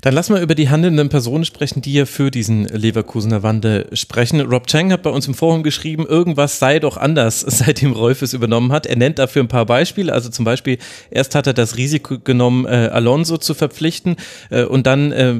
Dann 0.00 0.14
lass 0.14 0.30
mal 0.30 0.40
über 0.40 0.54
die 0.54 0.68
handelnden 0.68 1.08
Personen 1.08 1.44
sprechen, 1.44 1.82
die 1.82 1.92
ja 1.92 2.06
für 2.06 2.30
diesen 2.30 2.66
Leverkusener 2.66 3.42
Wandel 3.42 3.88
sprechen. 3.94 4.40
Rob 4.40 4.68
Chang 4.68 4.92
hat 4.92 5.02
bei 5.02 5.10
uns 5.10 5.26
im 5.26 5.34
Forum 5.34 5.64
geschrieben, 5.64 6.06
irgendwas 6.06 6.60
sei 6.60 6.78
doch 6.78 6.96
anders, 6.96 7.40
seitdem 7.46 7.92
Rolf 7.92 8.22
es 8.22 8.32
übernommen 8.32 8.70
hat. 8.70 8.86
Er 8.86 8.96
nennt 8.96 9.18
dafür 9.18 9.42
ein 9.42 9.48
paar 9.48 9.66
Beispiele. 9.66 10.12
Also 10.12 10.28
zum 10.28 10.44
Beispiel, 10.44 10.78
erst 11.10 11.34
hat 11.34 11.48
er 11.48 11.52
das 11.52 11.76
Risiko 11.76 12.18
genommen, 12.20 12.64
äh, 12.64 12.90
Alonso 12.92 13.38
zu 13.38 13.54
verpflichten 13.54 14.16
äh, 14.50 14.62
und 14.62 14.86
dann 14.86 15.10
äh, 15.10 15.34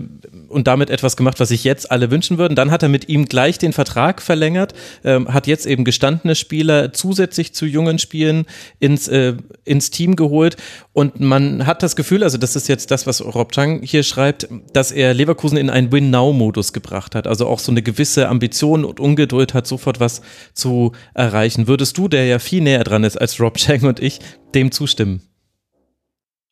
und 0.49 0.67
damit 0.67 0.91
etwas 0.91 1.17
gemacht, 1.17 1.41
was 1.41 1.51
sich 1.51 1.65
jetzt 1.65 1.91
alle 1.91 2.11
wünschen 2.11 2.39
würden. 2.39 2.55
Dann 2.55 2.71
hat 2.71 2.83
er 2.83 2.89
mit 2.89 3.09
ihm 3.09 3.27
gleich 3.27 3.59
den 3.59 3.73
Vertrag 3.73 4.23
verlängert, 4.23 4.75
ähm, 5.05 5.33
hat 5.33 5.47
jetzt 5.47 5.67
eben 5.67 5.85
gestandene 5.85 6.35
Spieler 6.35 6.93
zusätzlich 6.93 7.55
zu 7.55 7.67
jungen 7.67 7.99
Spielen 7.99 8.47
ins, 8.79 9.09
äh, 9.09 9.35
ins 9.65 9.91
Team 9.91 10.17
geholt. 10.17 10.57
Und 10.93 11.21
man 11.21 11.67
hat 11.67 11.83
das 11.83 11.97
Gefühl, 11.97 12.23
also 12.25 12.39
das 12.39 12.57
ist 12.57 12.69
jetzt 12.69 12.91
das, 12.91 13.07
was 13.07 13.25
Rob 13.25 13.53
Chang 13.53 13.83
hier 13.83 14.03
schreibt, 14.03 14.49
dass 14.73 14.91
er 14.91 15.15
Leverkusen 15.15 15.59
in 15.59 15.71
einen 15.71 15.93
Win-Now-Modus 15.93 16.73
gebracht 16.73 17.15
hat. 17.15 17.27
Also 17.27 17.47
auch 17.47 17.59
so 17.59 17.71
eine 17.71 17.83
gewisse 17.83 18.29
Ambition 18.29 18.85
und 18.85 19.01
Ungeduld 19.01 19.55
hat, 19.55 19.67
sofort 19.67 20.01
was 20.01 20.23
zu 20.55 20.93
erreichen. 21.15 21.69
Würdest 21.69 21.99
du, 21.99 22.09
der 22.09 22.27
ja 22.27 22.39
viel 22.39 22.63
näher 22.63 22.85
dran 22.85 23.05
ist 23.05 23.21
als 23.21 23.41
Rob 23.41 23.57
Chang 23.59 23.83
und 23.83 24.01
ich, 24.01 24.21
dem 24.55 24.73
zustimmen? 24.73 25.23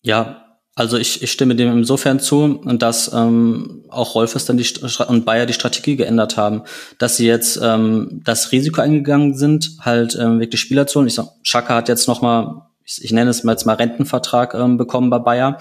Ja, 0.03 0.46
also 0.78 0.99
ich, 0.99 1.23
ich 1.23 1.33
stimme 1.33 1.56
dem 1.56 1.73
insofern 1.73 2.21
zu, 2.21 2.61
dass 2.64 3.11
ähm, 3.14 3.83
auch 3.88 4.14
Rolfes 4.14 4.45
dann 4.45 4.59
die 4.59 4.66
und 5.09 5.25
Bayer 5.25 5.47
die 5.47 5.54
Strategie 5.54 5.97
geändert 5.97 6.37
haben, 6.37 6.64
dass 6.99 7.16
sie 7.16 7.26
jetzt 7.26 7.59
ähm, 7.62 8.21
das 8.23 8.52
Risiko 8.52 8.83
eingegangen 8.83 9.35
sind, 9.35 9.78
halt 9.80 10.19
ähm, 10.21 10.39
wirklich 10.39 10.60
Spieler 10.60 10.86
zu 10.86 10.99
holen. 10.99 11.08
Ich 11.08 11.15
sag, 11.15 11.28
Schaka 11.43 11.75
hat 11.75 11.89
jetzt 11.89 12.08
noch 12.08 12.21
mal, 12.21 12.69
ich, 12.84 13.02
ich 13.02 13.10
nenne 13.10 13.30
es 13.30 13.43
mal 13.43 13.52
jetzt 13.52 13.65
mal 13.65 13.73
Rentenvertrag 13.73 14.52
ähm, 14.52 14.76
bekommen 14.76 15.08
bei 15.08 15.19
Bayer. 15.19 15.58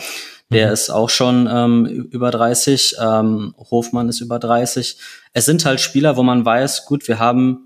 Der 0.51 0.67
mhm. 0.67 0.73
ist 0.73 0.89
auch 0.89 1.09
schon 1.09 1.47
ähm, 1.49 1.85
über 1.85 2.29
30. 2.29 2.97
Ähm, 3.01 3.55
Hofmann 3.57 4.09
ist 4.09 4.19
über 4.19 4.37
30. 4.37 4.97
Es 5.31 5.45
sind 5.45 5.63
halt 5.63 5.79
Spieler, 5.79 6.17
wo 6.17 6.23
man 6.23 6.43
weiß, 6.43 6.85
gut, 6.87 7.07
wir 7.07 7.19
haben 7.19 7.64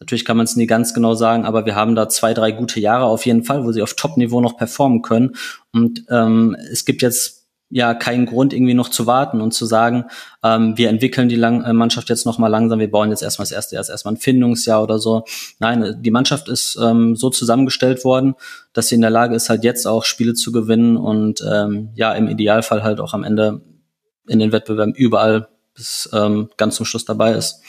Natürlich 0.00 0.24
kann 0.24 0.38
man 0.38 0.44
es 0.44 0.56
nie 0.56 0.66
ganz 0.66 0.94
genau 0.94 1.14
sagen, 1.14 1.44
aber 1.44 1.66
wir 1.66 1.74
haben 1.74 1.94
da 1.94 2.08
zwei, 2.08 2.32
drei 2.32 2.52
gute 2.52 2.80
Jahre 2.80 3.04
auf 3.04 3.26
jeden 3.26 3.44
Fall, 3.44 3.64
wo 3.64 3.72
sie 3.72 3.82
auf 3.82 3.94
Top-Niveau 3.94 4.40
noch 4.40 4.56
performen 4.56 5.02
können. 5.02 5.36
Und 5.72 6.04
ähm, 6.08 6.56
es 6.72 6.86
gibt 6.86 7.02
jetzt 7.02 7.40
ja 7.68 7.94
keinen 7.94 8.26
Grund, 8.26 8.52
irgendwie 8.52 8.74
noch 8.74 8.88
zu 8.88 9.06
warten 9.06 9.40
und 9.40 9.52
zu 9.52 9.64
sagen, 9.64 10.06
ähm, 10.42 10.76
wir 10.76 10.88
entwickeln 10.88 11.28
die 11.28 11.36
Lang 11.36 11.62
äh, 11.62 11.72
Mannschaft 11.72 12.08
jetzt 12.08 12.26
noch 12.26 12.38
mal 12.38 12.48
langsam, 12.48 12.80
wir 12.80 12.90
bauen 12.90 13.10
jetzt 13.10 13.22
erstmal 13.22 13.44
das 13.44 13.52
erste 13.52 13.76
Jahr, 13.76 13.88
erstmal 13.88 14.14
ein 14.14 14.16
Findungsjahr 14.16 14.82
oder 14.82 14.98
so. 14.98 15.24
Nein, 15.60 15.96
die 16.00 16.10
Mannschaft 16.10 16.48
ist 16.48 16.76
ähm, 16.82 17.14
so 17.14 17.30
zusammengestellt 17.30 18.04
worden, 18.04 18.34
dass 18.72 18.88
sie 18.88 18.96
in 18.96 19.02
der 19.02 19.10
Lage 19.10 19.36
ist, 19.36 19.50
halt 19.50 19.62
jetzt 19.62 19.86
auch 19.86 20.04
Spiele 20.04 20.34
zu 20.34 20.50
gewinnen 20.50 20.96
und 20.96 21.44
ähm, 21.48 21.90
ja, 21.94 22.12
im 22.14 22.28
Idealfall 22.28 22.82
halt 22.82 23.00
auch 23.00 23.14
am 23.14 23.22
Ende 23.22 23.60
in 24.26 24.38
den 24.38 24.50
Wettbewerben 24.50 24.94
überall 24.94 25.48
bis 25.74 26.10
ähm, 26.12 26.50
ganz 26.56 26.76
zum 26.76 26.86
Schluss 26.86 27.04
dabei 27.04 27.34
ist. 27.34 27.62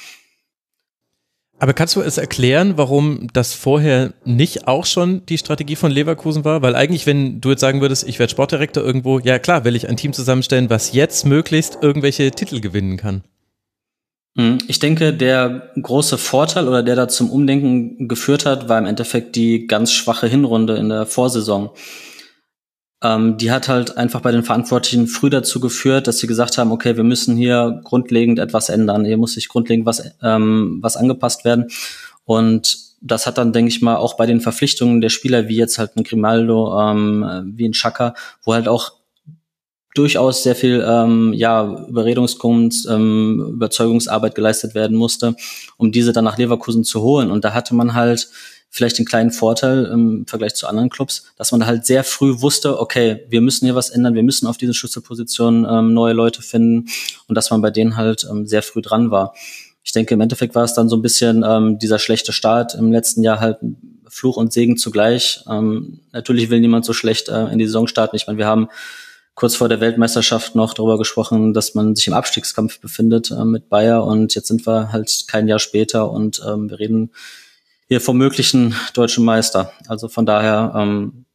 Aber 1.62 1.74
kannst 1.74 1.95
du 1.95 2.02
es 2.02 2.17
erklären, 2.17 2.74
warum 2.78 3.28
das 3.34 3.54
vorher 3.54 4.13
nicht 4.26 4.67
auch 4.67 4.88
schon 4.88 5.24
die 5.28 5.38
Strategie 5.38 5.76
von 5.76 5.91
Leverkusen 5.91 6.43
war? 6.43 6.63
Weil 6.63 6.74
eigentlich, 6.74 7.06
wenn 7.06 7.39
du 7.39 7.52
jetzt 7.52 7.60
sagen 7.60 7.82
würdest, 7.82 8.04
ich 8.08 8.17
werde 8.17 8.32
Sportdirektor 8.32 8.84
irgendwo, 8.84 9.19
ja 9.19 9.38
klar, 9.38 9.63
will 9.63 9.76
ich 9.76 9.88
ein 9.88 9.95
Team 9.95 10.12
zusammenstellen, 10.12 10.71
was 10.71 10.93
jetzt 10.93 11.24
möglichst 11.24 11.78
irgendwelche 11.80 12.32
Titel 12.32 12.62
gewinnen 12.62 12.97
kann. 12.97 13.21
Hm, 14.36 14.58
ich 14.67 14.80
denke, 14.80 15.13
der 15.13 15.69
große 15.80 16.17
Vorteil 16.17 16.67
oder 16.67 16.82
der 16.82 16.95
da 16.95 17.08
zum 17.08 17.30
Umdenken 17.30 18.08
geführt 18.08 18.47
hat, 18.47 18.67
war 18.67 18.80
im 18.80 18.88
Endeffekt 18.88 19.36
die 19.36 19.67
ganz 19.67 19.93
schwache 19.93 20.26
Hinrunde 20.26 20.78
in 20.78 20.89
der 20.89 21.06
Vorsaison 21.06 21.69
ähm, 23.04 23.38
die 23.38 23.52
hat 23.52 23.68
halt 23.68 23.98
einfach 23.98 24.22
bei 24.22 24.32
den 24.32 24.44
Verantwortlichen 24.44 25.08
früh 25.08 25.30
dazu 25.30 25.60
geführt, 25.60 26.08
dass 26.08 26.20
sie 26.20 26.28
gesagt 26.28 26.58
haben, 26.58 26.72
okay, 26.72 26.98
wir 26.98 27.04
müssen 27.04 27.36
hier 27.36 27.82
grundlegend 27.84 28.38
etwas 28.38 28.70
ändern. 28.70 29.06
Hier 29.06 29.18
muss 29.18 29.34
sich 29.34 29.50
grundlegend 29.50 29.86
was, 29.86 30.04
ähm, 30.22 30.80
was 30.82 30.98
angepasst 30.98 31.44
werden. 31.44 31.68
Und 32.26 32.78
das 33.02 33.26
hat 33.26 33.40
dann, 33.40 33.54
denke 33.54 33.70
ich 33.70 33.82
mal, 33.82 33.96
auch 33.96 34.16
bei 34.16 34.28
den 34.28 34.42
Verpflichtungen 34.42 35.02
der 35.02 35.10
Spieler, 35.10 35.48
wie 35.48 35.58
jetzt 35.58 35.80
halt 35.80 35.98
ein 35.98 36.04
Grimaldo, 36.04 36.80
ähm, 36.80 37.54
wie 37.56 37.68
ein 37.68 37.74
Chaka, 37.74 38.14
wo 38.44 38.54
halt 38.54 38.68
auch 38.68 38.94
durchaus 39.96 40.44
sehr 40.44 40.56
viel 40.56 40.86
ähm, 40.88 41.34
ja, 41.34 41.86
Überredungskunst, 41.90 42.88
ähm, 42.90 43.54
Überzeugungsarbeit 43.56 44.36
geleistet 44.36 44.76
werden 44.76 44.96
musste, 44.96 45.36
um 45.78 45.92
diese 45.92 46.14
dann 46.14 46.24
nach 46.24 46.38
Leverkusen 46.38 46.84
zu 46.84 47.02
holen. 47.02 47.32
Und 47.32 47.44
da 47.44 47.54
hatte 47.54 47.76
man 47.76 47.94
halt 47.94 48.30
vielleicht 48.72 48.98
den 48.98 49.06
kleinen 49.06 49.32
Vorteil 49.32 49.86
im 49.86 50.26
Vergleich 50.26 50.56
zu 50.56 50.66
anderen 50.66 50.90
Clubs, 50.90 51.26
dass 51.36 51.52
man 51.52 51.66
halt 51.66 51.86
sehr 51.86 52.06
früh 52.06 52.42
wusste, 52.42 52.80
okay, 52.80 53.26
wir 53.30 53.42
müssen 53.42 53.66
hier 53.66 53.76
was 53.76 53.90
ändern, 53.90 54.16
wir 54.16 54.24
müssen 54.24 54.48
auf 54.48 54.58
diese 54.58 54.74
Schlüsselposition 54.74 55.68
ähm, 55.70 55.94
neue 55.94 56.14
Leute 56.14 56.42
finden 56.42 56.88
und 57.28 57.36
dass 57.36 57.52
man 57.52 57.62
bei 57.62 57.70
denen 57.70 57.98
halt 57.98 58.26
ähm, 58.30 58.48
sehr 58.48 58.64
früh 58.64 58.82
dran 58.82 59.12
war. 59.12 59.36
Ich 59.84 59.92
denke, 59.92 60.14
im 60.14 60.22
Endeffekt 60.22 60.56
war 60.56 60.64
es 60.64 60.74
dann 60.74 60.88
so 60.88 60.96
ein 60.96 61.02
bisschen 61.02 61.44
ähm, 61.46 61.80
dieser 61.80 62.00
schlechte 62.00 62.32
Start 62.32 62.74
im 62.76 62.92
letzten 62.92 63.24
Jahr 63.24 63.42
halt 63.42 63.58
Fluch 64.08 64.38
und 64.38 64.54
Segen 64.54 64.78
zugleich. 64.78 65.44
Ähm, 65.50 66.00
natürlich 66.14 66.50
will 66.50 66.62
niemand 66.62 66.86
so 66.86 66.94
schlecht 66.94 67.28
äh, 67.28 67.48
in 67.48 67.60
die 67.60 67.66
Saison 67.66 67.88
starten. 67.88 68.16
Ich 68.16 68.28
meine, 68.28 68.38
wir 68.38 68.48
haben 68.48 68.70
kurz 69.36 69.56
vor 69.56 69.68
der 69.70 69.82
Weltmeisterschaft 69.82 70.56
noch 70.56 70.74
darüber 70.74 70.98
gesprochen, 70.98 71.54
dass 71.54 71.76
man 71.76 71.96
sich 71.96 72.08
im 72.08 72.14
Abstiegskampf 72.14 72.80
befindet 72.80 73.32
äh, 73.32 73.44
mit 73.44 73.68
Bayer 73.70 74.06
und 74.06 74.34
jetzt 74.34 74.48
sind 74.48 74.66
wir 74.66 74.94
halt 74.94 75.26
kein 75.28 75.48
Jahr 75.48 75.60
später 75.60 76.10
und 76.10 76.42
ähm, 76.48 76.70
wir 76.70 76.80
reden 76.80 77.12
hier 77.92 78.00
vom 78.00 78.18
möglichen 78.18 78.74
deutschen 78.94 79.26
Meister. 79.26 79.74
Also 79.86 80.08
von 80.08 80.26
daher, 80.26 80.72
ähm, 80.78 81.26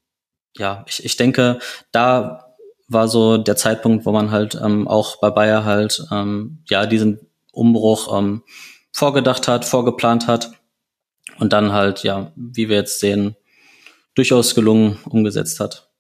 ja, 0.57 0.87
ich, 0.89 1.05
ich 1.05 1.19
denke, 1.19 1.59
da 1.93 2.55
war 2.89 3.09
so 3.09 3.37
der 3.37 3.57
Zeitpunkt, 3.57 4.07
wo 4.07 4.13
man 4.13 4.31
halt 4.31 4.55
ähm, 4.65 4.89
auch 4.89 5.21
bei 5.21 5.29
Bayer 5.29 5.67
halt 5.67 6.03
ähm, 6.11 6.63
ja 6.71 6.87
diesen 6.87 7.21
Umbruch 7.53 8.19
ähm, 8.19 8.43
vorgedacht 8.91 9.49
hat, 9.49 9.67
vorgeplant 9.67 10.29
hat 10.29 10.53
und 11.39 11.53
dann 11.53 11.73
halt 11.73 12.05
ja, 12.05 12.33
wie 12.37 12.71
wir 12.71 12.77
jetzt 12.77 13.01
sehen, 13.01 13.37
durchaus 14.15 14.55
gelungen 14.55 14.97
umgesetzt 15.05 15.61
hat. 15.61 15.91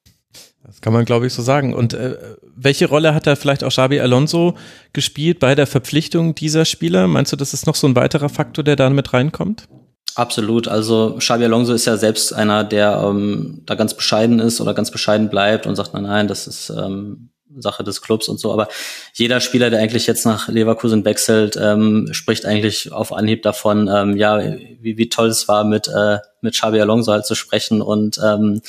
Das 0.64 0.81
kann 0.81 0.95
man, 0.95 1.05
glaube 1.05 1.27
ich, 1.27 1.35
so 1.35 1.42
sagen. 1.42 1.75
Und 1.75 1.92
äh, 1.92 2.16
welche 2.57 2.88
Rolle 2.88 3.14
hat 3.14 3.27
da 3.27 3.37
vielleicht 3.37 3.62
auch 3.62 3.69
Xabi 3.69 4.01
Alonso 4.01 4.57
gespielt 4.95 5.38
bei 5.38 5.55
der 5.55 5.66
Verpflichtung 5.66 6.35
dieser 6.35 6.64
Spieler? 6.64 7.09
Meinst 7.09 7.31
du, 7.31 7.37
das 7.37 7.53
ist 7.53 7.66
noch 7.66 7.75
so 7.75 7.87
ein 7.87 7.95
weiterer 7.95 8.31
Faktor, 8.31 8.64
der 8.64 8.77
da 8.77 8.88
mit 8.88 9.12
reinkommt? 9.12 9.69
Absolut. 10.16 10.66
Also 10.66 11.16
Xabi 11.18 11.44
Alonso 11.44 11.74
ist 11.74 11.85
ja 11.85 11.98
selbst 11.98 12.33
einer, 12.33 12.64
der 12.64 13.02
ähm, 13.05 13.61
da 13.66 13.74
ganz 13.74 13.92
bescheiden 13.92 14.38
ist 14.38 14.62
oder 14.62 14.72
ganz 14.72 14.90
bescheiden 14.90 15.29
bleibt 15.29 15.66
und 15.66 15.76
sagt, 15.76 15.92
nein, 15.92 16.05
nein, 16.05 16.26
das 16.26 16.46
ist 16.46 16.70
ähm, 16.70 17.29
Sache 17.59 17.85
des 17.85 18.00
Clubs 18.00 18.26
und 18.26 18.40
so. 18.40 18.50
Aber 18.50 18.68
jeder 19.12 19.40
Spieler, 19.40 19.68
der 19.68 19.81
eigentlich 19.81 20.07
jetzt 20.07 20.24
nach 20.24 20.48
Leverkusen 20.48 21.05
wechselt, 21.05 21.59
ähm, 21.61 22.09
spricht 22.12 22.46
eigentlich 22.46 22.92
auf 22.92 23.12
Anhieb 23.12 23.42
davon, 23.42 23.90
ähm, 23.92 24.16
ja, 24.16 24.42
wie, 24.81 24.96
wie 24.96 25.09
toll 25.11 25.29
es 25.29 25.48
war, 25.48 25.64
mit, 25.64 25.87
äh, 25.88 26.18
mit 26.40 26.55
Xabi 26.55 26.81
Alonso 26.81 27.12
halt 27.12 27.26
zu 27.26 27.35
sprechen 27.35 27.83
und 27.83 28.18
ähm, 28.24 28.62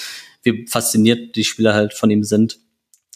wie 0.43 0.67
fasziniert 0.67 1.37
die 1.37 1.45
Spieler 1.45 1.73
halt 1.73 1.93
von 1.93 2.09
ihm 2.09 2.25
sind 2.25 2.57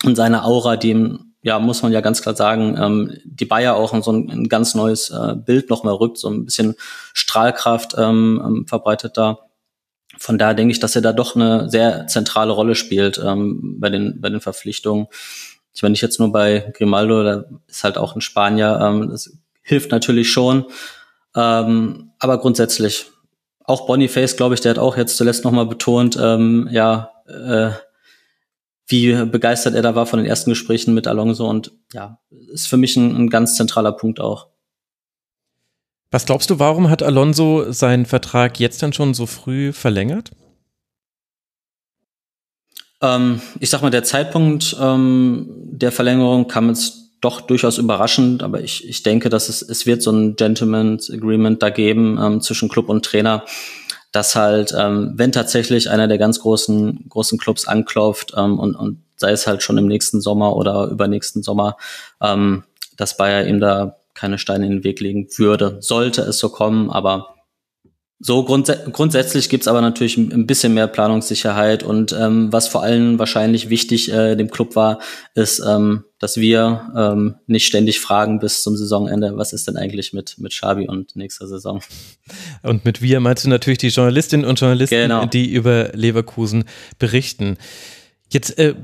und 0.05 0.15
seine 0.15 0.45
Aura, 0.45 0.77
die 0.77 0.91
ihm 0.91 1.30
ja, 1.43 1.59
muss 1.59 1.81
man 1.81 1.91
ja 1.91 2.01
ganz 2.01 2.21
klar 2.21 2.35
sagen, 2.35 2.77
ähm, 2.79 3.17
die 3.25 3.45
Bayer 3.45 3.75
auch 3.75 3.93
in 3.93 4.03
so 4.03 4.11
ein, 4.11 4.29
ein 4.29 4.49
ganz 4.49 4.75
neues 4.75 5.09
äh, 5.09 5.35
Bild 5.35 5.69
nochmal 5.69 5.95
rückt, 5.95 6.17
so 6.17 6.29
ein 6.29 6.45
bisschen 6.45 6.75
Strahlkraft 7.13 7.95
ähm, 7.97 8.41
ähm, 8.45 8.67
verbreitet 8.67 9.17
da. 9.17 9.39
Von 10.17 10.37
daher 10.37 10.53
denke 10.53 10.71
ich, 10.71 10.79
dass 10.79 10.95
er 10.95 11.01
da 11.01 11.13
doch 11.13 11.35
eine 11.35 11.69
sehr 11.69 12.05
zentrale 12.07 12.51
Rolle 12.51 12.75
spielt 12.75 13.19
ähm, 13.23 13.79
bei, 13.79 13.89
den, 13.89 14.21
bei 14.21 14.29
den 14.29 14.41
Verpflichtungen. 14.41 15.07
Ich 15.73 15.81
meine, 15.81 15.93
nicht 15.93 16.01
jetzt 16.01 16.19
nur 16.19 16.31
bei 16.31 16.71
Grimaldo, 16.77 17.23
da 17.23 17.45
ist 17.67 17.83
halt 17.83 17.97
auch 17.97 18.15
ein 18.15 18.21
Spanier, 18.21 18.79
ähm, 18.81 19.09
das 19.09 19.35
hilft 19.63 19.91
natürlich 19.91 20.31
schon. 20.31 20.65
Ähm, 21.35 22.11
aber 22.19 22.39
grundsätzlich, 22.39 23.07
auch 23.63 23.87
Boniface, 23.87 24.35
glaube 24.35 24.53
ich, 24.53 24.61
der 24.61 24.71
hat 24.71 24.79
auch 24.79 24.97
jetzt 24.97 25.17
zuletzt 25.17 25.45
nochmal 25.45 25.65
betont, 25.65 26.17
ähm, 26.21 26.67
ja, 26.71 27.11
äh, 27.27 27.71
wie 28.87 29.13
begeistert 29.25 29.75
er 29.75 29.81
da 29.81 29.95
war 29.95 30.05
von 30.05 30.19
den 30.19 30.25
ersten 30.25 30.49
Gesprächen 30.49 30.93
mit 30.93 31.07
Alonso 31.07 31.49
und 31.49 31.71
ja, 31.93 32.19
ist 32.51 32.67
für 32.67 32.77
mich 32.77 32.95
ein, 32.97 33.15
ein 33.15 33.29
ganz 33.29 33.55
zentraler 33.55 33.93
Punkt 33.93 34.19
auch. 34.19 34.47
Was 36.11 36.25
glaubst 36.25 36.49
du, 36.49 36.59
warum 36.59 36.89
hat 36.89 37.03
Alonso 37.03 37.71
seinen 37.71 38.05
Vertrag 38.05 38.59
jetzt 38.59 38.83
dann 38.83 38.91
schon 38.91 39.13
so 39.13 39.25
früh 39.25 39.71
verlängert? 39.71 40.31
Ähm, 43.01 43.41
ich 43.59 43.69
sag 43.69 43.81
mal, 43.81 43.89
der 43.89 44.03
Zeitpunkt 44.03 44.75
ähm, 44.79 45.47
der 45.71 45.91
Verlängerung 45.91 46.47
kam 46.47 46.67
jetzt 46.67 47.01
doch 47.21 47.39
durchaus 47.39 47.77
überraschend, 47.77 48.43
aber 48.43 48.61
ich, 48.61 48.87
ich 48.87 49.03
denke, 49.03 49.29
dass 49.29 49.47
es, 49.47 49.61
es 49.61 49.85
wird 49.85 50.01
so 50.01 50.11
ein 50.11 50.35
Gentleman's 50.35 51.09
Agreement 51.09 51.61
da 51.61 51.69
geben 51.69 52.19
ähm, 52.21 52.41
zwischen 52.41 52.67
Club 52.67 52.89
und 52.89 53.05
Trainer, 53.05 53.45
dass 54.11 54.35
halt, 54.35 54.73
ähm, 54.77 55.13
wenn 55.15 55.31
tatsächlich 55.31 55.89
einer 55.89 56.07
der 56.07 56.17
ganz 56.17 56.39
großen, 56.39 57.05
großen 57.09 57.37
Clubs 57.37 57.67
anklopft 57.67 58.33
ähm, 58.35 58.59
und, 58.59 58.75
und 58.75 59.01
sei 59.15 59.31
es 59.31 59.47
halt 59.47 59.63
schon 59.63 59.77
im 59.77 59.87
nächsten 59.87 60.19
Sommer 60.21 60.55
oder 60.55 60.87
übernächsten 60.87 61.43
Sommer, 61.43 61.77
ähm, 62.21 62.63
dass 62.97 63.17
Bayer 63.17 63.45
ihm 63.45 63.59
da 63.59 63.97
keine 64.13 64.37
Steine 64.37 64.65
in 64.65 64.71
den 64.71 64.83
Weg 64.83 64.99
legen 64.99 65.27
würde. 65.37 65.77
Sollte 65.79 66.21
es 66.21 66.37
so 66.37 66.49
kommen, 66.49 66.89
aber 66.89 67.35
so 68.23 68.43
grunds 68.43 68.71
grundsätzlich 68.91 69.49
gibt's 69.49 69.67
aber 69.67 69.81
natürlich 69.81 70.15
ein 70.15 70.45
bisschen 70.45 70.73
mehr 70.73 70.87
Planungssicherheit 70.87 71.81
und 71.81 72.13
ähm, 72.13 72.53
was 72.53 72.67
vor 72.67 72.83
allem 72.83 73.17
wahrscheinlich 73.17 73.69
wichtig 73.69 74.11
äh, 74.13 74.35
dem 74.35 74.51
Club 74.51 74.75
war, 74.75 74.99
ist, 75.33 75.59
ähm, 75.59 76.03
dass 76.19 76.37
wir 76.37 76.91
ähm, 76.95 77.35
nicht 77.47 77.65
ständig 77.65 77.99
fragen 77.99 78.39
bis 78.39 78.61
zum 78.61 78.77
Saisonende, 78.77 79.37
was 79.37 79.53
ist 79.53 79.67
denn 79.67 79.75
eigentlich 79.75 80.13
mit 80.13 80.35
mit 80.37 80.53
Schabi 80.53 80.87
und 80.87 81.15
nächster 81.15 81.47
Saison. 81.47 81.81
Und 82.61 82.85
mit 82.85 83.01
wir 83.01 83.19
meinst 83.19 83.43
du 83.43 83.49
natürlich 83.49 83.79
die 83.79 83.87
Journalistinnen 83.87 84.45
und 84.45 84.59
Journalisten, 84.59 84.95
genau. 84.95 85.25
die 85.25 85.51
über 85.51 85.89
Leverkusen 85.93 86.65
berichten. 86.99 87.57
Jetzt 88.29 88.57
äh, 88.59 88.75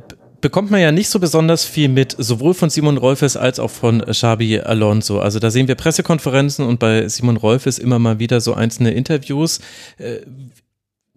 bekommt 0.42 0.72
man 0.72 0.82
ja 0.82 0.92
nicht 0.92 1.10
so 1.10 1.20
besonders 1.20 1.66
viel 1.66 1.90
mit, 1.90 2.16
sowohl 2.18 2.54
von 2.54 2.70
Simon 2.70 2.98
Rolfes 2.98 3.38
als 3.38 3.60
auch 3.60 3.72
von 3.72 4.02
Xabi 4.02 4.60
Alonso. 4.60 5.20
Also 5.20 5.40
da 5.40 5.50
sehen 5.50 5.68
wir 5.68 5.76
Pressekonferenzen 5.76 6.66
und 6.66 6.80
bei 6.80 7.08
Simon 7.08 7.38
Rolfes 7.38 7.80
immer 7.80 8.00
mal 8.00 8.20
wieder 8.20 8.42
so 8.42 8.54
einzelne 8.54 8.92
Interviews. 8.92 9.60
Äh, 9.98 10.20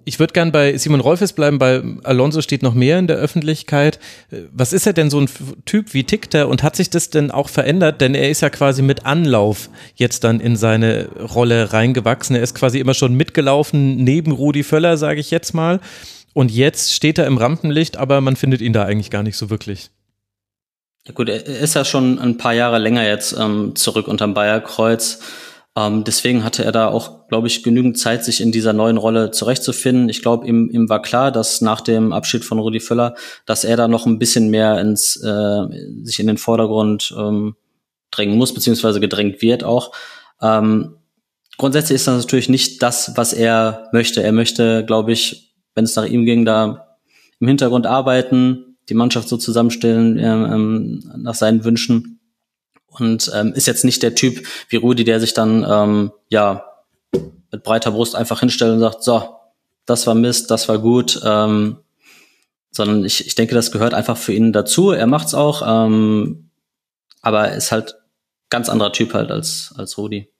ich 0.06 0.18
würde 0.18 0.32
gern 0.32 0.50
bei 0.50 0.76
Simon 0.78 1.00
Rolfes 1.00 1.34
bleiben, 1.34 1.58
bei 1.58 1.82
Alonso 2.04 2.40
steht 2.40 2.62
noch 2.62 2.74
mehr 2.74 2.98
in 2.98 3.06
der 3.06 3.16
Öffentlichkeit. 3.16 3.98
Äh, 4.30 4.38
was 4.52 4.72
ist 4.72 4.86
er 4.86 4.92
denn 4.92 5.10
so 5.10 5.20
ein 5.20 5.28
Typ? 5.66 5.92
Wie 5.92 6.04
tickt 6.04 6.34
er? 6.34 6.48
Und 6.48 6.62
hat 6.62 6.76
sich 6.76 6.88
das 6.88 7.10
denn 7.10 7.30
auch 7.30 7.48
verändert? 7.48 8.00
Denn 8.00 8.14
er 8.14 8.30
ist 8.30 8.40
ja 8.40 8.48
quasi 8.48 8.82
mit 8.82 9.04
Anlauf 9.04 9.68
jetzt 9.94 10.24
dann 10.24 10.40
in 10.40 10.56
seine 10.56 11.08
Rolle 11.34 11.72
reingewachsen. 11.72 12.36
Er 12.36 12.42
ist 12.42 12.54
quasi 12.54 12.78
immer 12.78 12.94
schon 12.94 13.14
mitgelaufen, 13.14 13.96
neben 13.96 14.32
Rudi 14.32 14.62
Völler, 14.62 14.96
sage 14.96 15.20
ich 15.20 15.30
jetzt 15.30 15.52
mal. 15.52 15.80
Und 16.32 16.50
jetzt 16.50 16.94
steht 16.94 17.18
er 17.18 17.26
im 17.26 17.38
Rampenlicht, 17.38 17.96
aber 17.96 18.20
man 18.20 18.36
findet 18.36 18.60
ihn 18.60 18.72
da 18.72 18.84
eigentlich 18.84 19.10
gar 19.10 19.22
nicht 19.22 19.36
so 19.36 19.50
wirklich. 19.50 19.90
Ja 21.06 21.12
gut, 21.12 21.28
er 21.28 21.44
ist 21.44 21.74
ja 21.74 21.84
schon 21.84 22.18
ein 22.18 22.36
paar 22.36 22.52
Jahre 22.52 22.78
länger 22.78 23.06
jetzt 23.06 23.34
ähm, 23.38 23.74
zurück 23.74 24.06
unterm 24.06 24.34
Bayerkreuz. 24.34 25.20
Ähm, 25.76 26.04
deswegen 26.04 26.44
hatte 26.44 26.64
er 26.64 26.72
da 26.72 26.88
auch, 26.88 27.28
glaube 27.28 27.46
ich, 27.46 27.62
genügend 27.62 27.98
Zeit, 27.98 28.24
sich 28.24 28.40
in 28.40 28.52
dieser 28.52 28.72
neuen 28.72 28.96
Rolle 28.96 29.30
zurechtzufinden. 29.30 30.08
Ich 30.08 30.20
glaube, 30.20 30.46
ihm, 30.46 30.68
ihm 30.70 30.88
war 30.88 31.00
klar, 31.00 31.30
dass 31.32 31.60
nach 31.60 31.80
dem 31.80 32.12
Abschied 32.12 32.44
von 32.44 32.58
Rudi 32.58 32.80
Völler, 32.80 33.14
dass 33.46 33.64
er 33.64 33.76
da 33.76 33.88
noch 33.88 34.04
ein 34.04 34.18
bisschen 34.18 34.50
mehr 34.50 34.80
ins, 34.80 35.16
äh, 35.16 35.62
sich 36.02 36.20
in 36.20 36.26
den 36.26 36.38
Vordergrund 36.38 37.14
ähm, 37.16 37.56
drängen 38.10 38.36
muss, 38.36 38.52
beziehungsweise 38.52 39.00
gedrängt 39.00 39.42
wird 39.42 39.62
auch. 39.62 39.92
Ähm, 40.42 40.96
grundsätzlich 41.56 41.96
ist 41.96 42.08
das 42.08 42.24
natürlich 42.24 42.48
nicht 42.48 42.82
das, 42.82 43.12
was 43.16 43.32
er 43.32 43.88
möchte. 43.92 44.22
Er 44.22 44.32
möchte, 44.32 44.84
glaube 44.84 45.12
ich, 45.12 45.49
wenn 45.74 45.84
es 45.84 45.96
nach 45.96 46.06
ihm 46.06 46.24
ging, 46.24 46.44
da 46.44 46.98
im 47.38 47.48
Hintergrund 47.48 47.86
arbeiten, 47.86 48.76
die 48.88 48.94
Mannschaft 48.94 49.28
so 49.28 49.36
zusammenstellen 49.36 50.18
ähm, 50.18 50.52
ähm, 50.52 51.12
nach 51.16 51.34
seinen 51.34 51.64
Wünschen. 51.64 52.20
Und 52.88 53.30
ähm, 53.34 53.52
ist 53.52 53.66
jetzt 53.66 53.84
nicht 53.84 54.02
der 54.02 54.14
Typ 54.14 54.44
wie 54.68 54.76
Rudi, 54.76 55.04
der 55.04 55.20
sich 55.20 55.32
dann 55.32 55.64
ähm, 55.68 56.12
ja 56.28 56.64
mit 57.52 57.62
breiter 57.62 57.92
Brust 57.92 58.16
einfach 58.16 58.40
hinstellt 58.40 58.72
und 58.72 58.80
sagt, 58.80 59.04
so, 59.04 59.36
das 59.86 60.06
war 60.06 60.14
Mist, 60.14 60.50
das 60.50 60.68
war 60.68 60.78
gut. 60.78 61.20
Ähm, 61.24 61.78
sondern 62.72 63.04
ich, 63.04 63.26
ich 63.26 63.34
denke, 63.34 63.54
das 63.54 63.72
gehört 63.72 63.94
einfach 63.94 64.16
für 64.16 64.32
ihn 64.32 64.52
dazu. 64.52 64.90
Er 64.90 65.06
macht's 65.06 65.34
auch, 65.34 65.62
ähm, 65.66 66.50
aber 67.20 67.48
er 67.48 67.56
ist 67.56 67.72
halt 67.72 67.96
ganz 68.48 68.68
anderer 68.68 68.92
Typ 68.92 69.14
halt 69.14 69.30
als, 69.30 69.74
als 69.76 69.98
Rudi. 69.98 70.30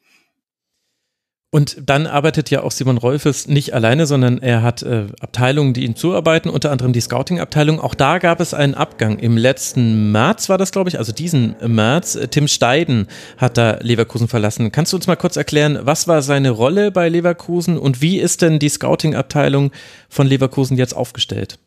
Und 1.52 1.78
dann 1.84 2.06
arbeitet 2.06 2.48
ja 2.50 2.62
auch 2.62 2.70
Simon 2.70 2.96
Rolfes 2.96 3.48
nicht 3.48 3.74
alleine, 3.74 4.06
sondern 4.06 4.38
er 4.38 4.62
hat 4.62 4.82
äh, 4.82 5.06
Abteilungen, 5.18 5.74
die 5.74 5.84
ihm 5.84 5.96
zuarbeiten, 5.96 6.48
unter 6.48 6.70
anderem 6.70 6.92
die 6.92 7.00
Scouting-Abteilung. 7.00 7.80
Auch 7.80 7.96
da 7.96 8.18
gab 8.18 8.38
es 8.38 8.54
einen 8.54 8.74
Abgang. 8.74 9.18
Im 9.18 9.36
letzten 9.36 10.12
März 10.12 10.48
war 10.48 10.58
das, 10.58 10.70
glaube 10.70 10.90
ich, 10.90 10.98
also 10.98 11.10
diesen 11.10 11.56
März. 11.66 12.16
Tim 12.30 12.46
Steiden 12.46 13.08
hat 13.36 13.58
da 13.58 13.78
Leverkusen 13.80 14.28
verlassen. 14.28 14.70
Kannst 14.70 14.92
du 14.92 14.96
uns 14.96 15.08
mal 15.08 15.16
kurz 15.16 15.36
erklären, 15.36 15.80
was 15.82 16.06
war 16.06 16.22
seine 16.22 16.50
Rolle 16.50 16.92
bei 16.92 17.08
Leverkusen 17.08 17.78
und 17.78 18.00
wie 18.00 18.20
ist 18.20 18.42
denn 18.42 18.60
die 18.60 18.68
Scouting-Abteilung 18.68 19.72
von 20.08 20.28
Leverkusen 20.28 20.76
jetzt 20.76 20.94
aufgestellt? 20.94 21.58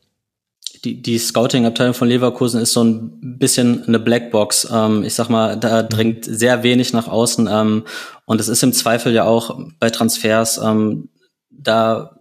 Die, 0.84 1.02
die 1.02 1.18
Scouting-Abteilung 1.18 1.94
von 1.94 2.10
Leverkusen 2.10 2.62
ist 2.62 2.74
so 2.74 2.84
ein 2.84 3.38
bisschen 3.40 3.86
eine 3.88 4.00
Blackbox. 4.00 4.68
Ähm, 4.72 5.04
ich 5.04 5.14
sag 5.14 5.30
mal, 5.30 5.58
da 5.58 5.84
dringt 5.84 6.26
sehr 6.26 6.64
wenig 6.64 6.92
nach 6.94 7.08
außen. 7.08 7.48
Ähm, 7.50 7.84
und 8.26 8.42
es 8.42 8.50
ist 8.50 8.64
im 8.64 8.74
Zweifel 8.74 9.14
ja 9.14 9.24
auch 9.24 9.60
bei 9.80 9.90
Transfers, 9.90 10.58
ähm, 10.58 11.10
da 11.50 12.18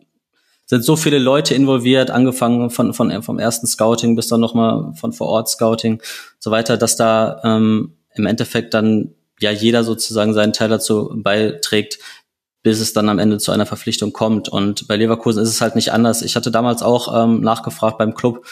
sind 0.66 0.84
so 0.84 0.96
viele 0.96 1.18
Leute 1.18 1.54
involviert, 1.54 2.10
angefangen 2.10 2.70
von, 2.70 2.94
von 2.94 3.22
vom 3.22 3.38
ersten 3.38 3.66
Scouting 3.66 4.16
bis 4.16 4.28
dann 4.28 4.40
nochmal 4.40 4.94
von 4.94 5.12
vor 5.12 5.26
Ort 5.26 5.48
Scouting 5.48 6.00
so 6.38 6.50
weiter, 6.50 6.76
dass 6.76 6.96
da 6.96 7.40
ähm, 7.44 7.96
im 8.14 8.26
Endeffekt 8.26 8.72
dann 8.72 9.14
ja 9.40 9.50
jeder 9.50 9.82
sozusagen 9.84 10.34
seinen 10.34 10.52
Teil 10.52 10.68
dazu 10.68 11.10
beiträgt, 11.14 11.98
bis 12.62 12.80
es 12.80 12.92
dann 12.92 13.08
am 13.08 13.18
Ende 13.18 13.38
zu 13.38 13.52
einer 13.52 13.66
Verpflichtung 13.66 14.12
kommt. 14.12 14.48
Und 14.48 14.86
bei 14.88 14.96
Leverkusen 14.96 15.42
ist 15.42 15.48
es 15.48 15.60
halt 15.60 15.74
nicht 15.74 15.92
anders. 15.92 16.22
Ich 16.22 16.36
hatte 16.36 16.50
damals 16.50 16.82
auch 16.82 17.24
ähm, 17.24 17.40
nachgefragt 17.40 17.98
beim 17.98 18.14
Club, 18.14 18.46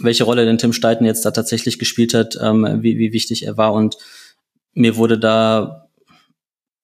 welche 0.00 0.24
Rolle 0.24 0.44
denn 0.44 0.58
Tim 0.58 0.72
Steiten 0.72 1.04
jetzt 1.04 1.24
da 1.24 1.30
tatsächlich 1.30 1.78
gespielt 1.78 2.14
hat, 2.14 2.38
ähm, 2.40 2.82
wie, 2.82 2.98
wie 2.98 3.12
wichtig 3.12 3.44
er 3.44 3.56
war. 3.56 3.72
Und 3.72 3.96
mir 4.72 4.96
wurde 4.96 5.18
da, 5.18 5.88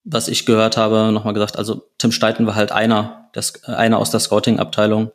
was 0.03 0.27
ich 0.27 0.45
gehört 0.45 0.77
habe, 0.77 1.11
nochmal 1.11 1.33
gesagt, 1.33 1.57
also 1.57 1.89
Tim 1.97 2.11
Steiten 2.11 2.45
war 2.45 2.55
halt 2.55 2.71
einer, 2.71 3.29
das, 3.33 3.63
einer 3.63 3.97
aus 3.97 4.11
der 4.11 4.19
Scouting-Abteilung 4.19 5.11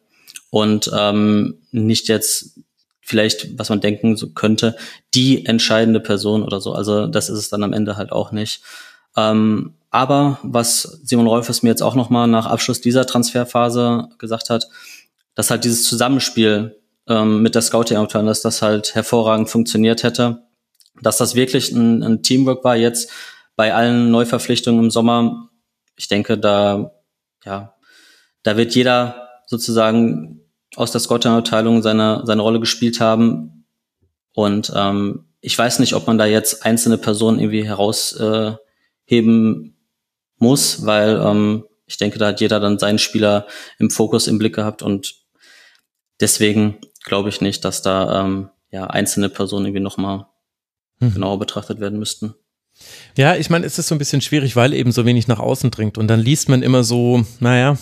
und 0.51 0.91
ähm, 0.97 1.59
nicht 1.71 2.09
jetzt 2.09 2.61
vielleicht, 3.01 3.59
was 3.59 3.69
man 3.71 3.81
denken 3.81 4.35
könnte, 4.35 4.77
die 5.15 5.47
entscheidende 5.47 6.01
Person 6.01 6.43
oder 6.43 6.61
so. 6.61 6.73
Also 6.73 7.07
das 7.07 7.31
ist 7.31 7.39
es 7.39 7.49
dann 7.49 7.63
am 7.63 7.73
Ende 7.73 7.97
halt 7.97 8.13
auch 8.13 8.33
nicht. 8.33 8.63
Ähm, 9.17 9.78
aber 9.91 10.39
was 10.43 10.83
Simon 11.05 11.27
Rolfes 11.27 11.63
mir 11.63 11.71
jetzt 11.71 11.83
auch 11.83 11.95
nochmal 11.95 12.29
nach 12.29 12.47
Abschluss 12.47 12.81
dieser 12.81 13.07
Transferphase 13.07 14.09
gesagt 14.19 14.51
hat, 14.51 14.69
dass 15.35 15.51
halt 15.51 15.65
dieses 15.65 15.85
Zusammenspiel 15.85 16.81
ähm, 17.07 17.43
mit 17.43 17.55
der 17.55 17.63
Scouting-Abteilung, 17.63 18.27
dass 18.27 18.43
das 18.43 18.61
halt 18.61 18.95
hervorragend 18.95 19.49
funktioniert 19.49 20.03
hätte, 20.03 20.43
dass 21.01 21.17
das 21.17 21.35
wirklich 21.35 21.73
ein, 21.73 22.03
ein 22.03 22.23
Teamwork 22.23 22.65
war 22.65 22.77
jetzt 22.77 23.11
bei 23.57 23.75
allen 23.75 24.11
Neuverpflichtungen 24.11 24.85
im 24.85 24.91
Sommer. 24.91 25.49
Ich 25.97 26.09
denke, 26.09 26.39
da, 26.39 26.93
ja, 27.45 27.75
da 28.43 28.57
wird 28.57 28.75
jeder 28.75 29.29
sozusagen 29.47 30.41
aus 30.77 30.93
der 30.93 31.01
Scouting-Abteilung 31.01 31.83
seine, 31.83 32.23
seine 32.25 32.43
Rolle 32.43 32.61
gespielt 32.61 33.01
haben. 33.01 33.65
Und 34.35 34.73
ähm, 34.75 35.25
ich 35.41 35.57
weiß 35.57 35.79
nicht, 35.79 35.95
ob 35.95 36.07
man 36.07 36.19
da 36.19 36.27
jetzt 36.27 36.67
einzelne 36.67 36.99
Personen 36.99 37.39
irgendwie 37.39 37.65
herausheben 37.65 38.59
äh, 39.09 39.78
muss, 40.41 40.87
weil 40.87 41.21
ähm, 41.25 41.65
ich 41.87 41.97
denke, 41.97 42.19
da 42.19 42.29
hat 42.29 42.41
jeder 42.41 42.61
dann 42.61 42.79
seinen 42.79 42.99
Spieler 42.99 43.47
im 43.79 43.91
Fokus 43.91 44.27
im 44.27 44.39
Blick 44.39 44.55
gehabt 44.55 44.83
und 44.83 45.17
deswegen 46.21 46.79
glaube 47.05 47.29
ich 47.29 47.41
nicht, 47.41 47.65
dass 47.65 47.83
da 47.83 48.25
ähm, 48.25 48.51
ja 48.71 48.87
einzelne 48.87 49.29
Personen 49.29 49.67
irgendwie 49.67 49.83
nochmal 49.83 50.27
mhm. 51.01 51.15
genauer 51.15 51.39
betrachtet 51.39 51.81
werden 51.81 51.99
müssten. 51.99 52.35
Ja, 53.17 53.35
ich 53.35 53.51
meine, 53.51 53.67
es 53.67 53.79
ist 53.79 53.89
so 53.89 53.95
ein 53.95 53.99
bisschen 53.99 54.21
schwierig, 54.21 54.55
weil 54.55 54.73
eben 54.73 54.93
so 54.93 55.05
wenig 55.05 55.27
nach 55.27 55.41
außen 55.41 55.71
dringt. 55.71 55.99
Und 55.99 56.09
dann 56.09 56.21
liest 56.21 56.49
man 56.49 56.63
immer 56.63 56.85
so, 56.85 57.25
naja, 57.41 57.77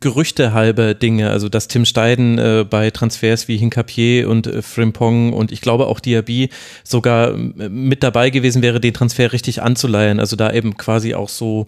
Gerüchte 0.00 0.52
halbe 0.52 0.94
Dinge. 0.94 1.30
Also, 1.30 1.48
dass 1.48 1.68
Tim 1.68 1.84
Steiden 1.84 2.38
äh, 2.38 2.64
bei 2.68 2.90
Transfers 2.90 3.48
wie 3.48 3.56
Hincapier 3.56 4.28
und 4.28 4.46
äh, 4.46 4.62
Frimpong 4.62 5.32
und 5.32 5.52
ich 5.52 5.60
glaube 5.60 5.86
auch 5.86 6.00
Diaby 6.00 6.50
sogar 6.84 7.34
äh, 7.34 7.68
mit 7.68 8.02
dabei 8.02 8.30
gewesen 8.30 8.62
wäre, 8.62 8.80
den 8.80 8.94
Transfer 8.94 9.32
richtig 9.32 9.62
anzuleihen. 9.62 10.20
Also 10.20 10.36
da 10.36 10.52
eben 10.52 10.76
quasi 10.76 11.14
auch 11.14 11.28
so 11.28 11.66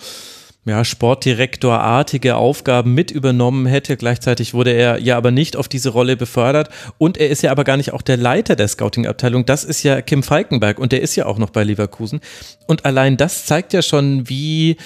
ja, 0.65 0.85
Sportdirektorartige 0.85 2.37
Aufgaben 2.37 2.93
mit 2.95 3.11
übernommen 3.11 3.67
hätte. 3.67 3.97
Gleichzeitig 3.97 4.55
wurde 4.55 4.73
er 4.73 4.99
ja 5.01 5.17
aber 5.17 5.31
nicht 5.31 5.57
auf 5.57 5.69
diese 5.69 5.91
Rolle 5.91 6.17
befördert 6.17 6.69
und 6.99 7.17
er 7.17 7.31
ist 7.31 7.43
ja 7.43 7.51
aber 7.51 7.65
gar 7.65 7.77
nicht 7.77 7.93
auch 7.93 8.03
der 8.03 8.17
Leiter 8.17 8.55
der 8.55 8.69
Scouting-Abteilung. 8.69 9.47
Das 9.47 9.65
ist 9.65 9.83
ja 9.83 10.03
Kim 10.03 10.23
Falkenberg 10.23 10.79
und 10.79 10.93
der 10.93 11.01
ist 11.01 11.17
ja 11.17 11.27
auch 11.27 11.39
noch 11.39 11.51
bei 11.51 11.65
Leverkusen. 11.65 12.21
Und 12.67 12.85
allein 12.85 13.17
das 13.17 13.47
zeigt 13.47 13.73
ja 13.73 13.83
schon, 13.83 14.29
wie 14.29 14.77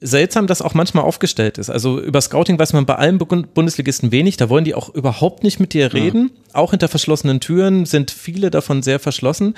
seltsam 0.00 0.46
das 0.46 0.62
auch 0.62 0.74
manchmal 0.74 1.04
aufgestellt 1.04 1.58
ist. 1.58 1.70
Also 1.70 2.00
über 2.00 2.20
Scouting 2.20 2.58
weiß 2.58 2.72
man 2.72 2.86
bei 2.86 2.94
allen 2.94 3.18
Bundesligisten 3.18 4.12
wenig, 4.12 4.36
da 4.36 4.48
wollen 4.48 4.64
die 4.64 4.74
auch 4.74 4.94
überhaupt 4.94 5.42
nicht 5.42 5.58
mit 5.58 5.74
dir 5.74 5.92
reden. 5.92 6.30
Ja. 6.32 6.60
Auch 6.60 6.70
hinter 6.70 6.88
verschlossenen 6.88 7.40
Türen 7.40 7.84
sind 7.84 8.10
viele 8.10 8.50
davon 8.50 8.82
sehr 8.82 9.00
verschlossen. 9.00 9.54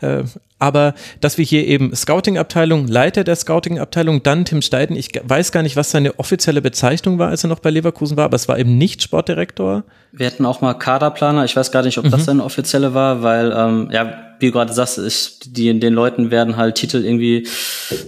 Äh, 0.00 0.24
aber 0.58 0.94
dass 1.20 1.38
wir 1.38 1.44
hier 1.44 1.66
eben 1.66 1.94
Scouting-Abteilung, 1.94 2.88
Leiter 2.88 3.22
der 3.22 3.36
Scouting-Abteilung, 3.36 4.22
dann 4.22 4.44
Tim 4.44 4.62
Steiden, 4.62 4.96
ich 4.96 5.10
weiß 5.22 5.52
gar 5.52 5.62
nicht, 5.62 5.76
was 5.76 5.90
seine 5.90 6.18
offizielle 6.18 6.62
Bezeichnung 6.62 7.18
war, 7.18 7.28
als 7.28 7.44
er 7.44 7.48
noch 7.48 7.60
bei 7.60 7.70
Leverkusen 7.70 8.16
war, 8.16 8.24
aber 8.24 8.36
es 8.36 8.48
war 8.48 8.58
eben 8.58 8.78
nicht 8.78 9.02
Sportdirektor. 9.02 9.84
Wir 10.12 10.26
hatten 10.26 10.46
auch 10.46 10.60
mal 10.60 10.74
Kaderplaner, 10.74 11.44
ich 11.44 11.54
weiß 11.54 11.70
gar 11.70 11.82
nicht, 11.82 11.98
ob 11.98 12.06
mhm. 12.06 12.10
das 12.10 12.24
seine 12.24 12.44
offizielle 12.44 12.94
war, 12.94 13.22
weil, 13.22 13.52
ähm, 13.56 13.90
ja, 13.92 14.33
wie 14.38 14.46
du 14.46 14.52
gerade 14.52 14.72
sagst, 14.72 14.98
ich, 14.98 15.38
die, 15.40 15.78
den 15.78 15.94
Leuten 15.94 16.30
werden 16.30 16.56
halt 16.56 16.76
Titel 16.76 17.04
irgendwie 17.04 17.46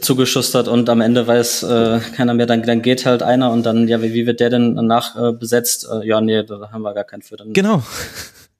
zugeschustert 0.00 0.68
und 0.68 0.88
am 0.88 1.00
Ende 1.00 1.26
weiß 1.26 1.62
äh, 1.64 2.00
keiner 2.14 2.34
mehr, 2.34 2.46
dann, 2.46 2.62
dann 2.62 2.82
geht 2.82 3.06
halt 3.06 3.22
einer 3.22 3.50
und 3.50 3.64
dann, 3.64 3.88
ja, 3.88 4.02
wie, 4.02 4.14
wie 4.14 4.26
wird 4.26 4.40
der 4.40 4.50
denn 4.50 4.76
danach 4.76 5.16
äh, 5.16 5.32
besetzt? 5.32 5.88
Äh, 5.90 6.06
ja, 6.06 6.20
nee, 6.20 6.42
da 6.42 6.70
haben 6.72 6.82
wir 6.82 6.94
gar 6.94 7.04
keinen 7.04 7.22
für. 7.22 7.36
Dann, 7.36 7.52
genau. 7.52 7.82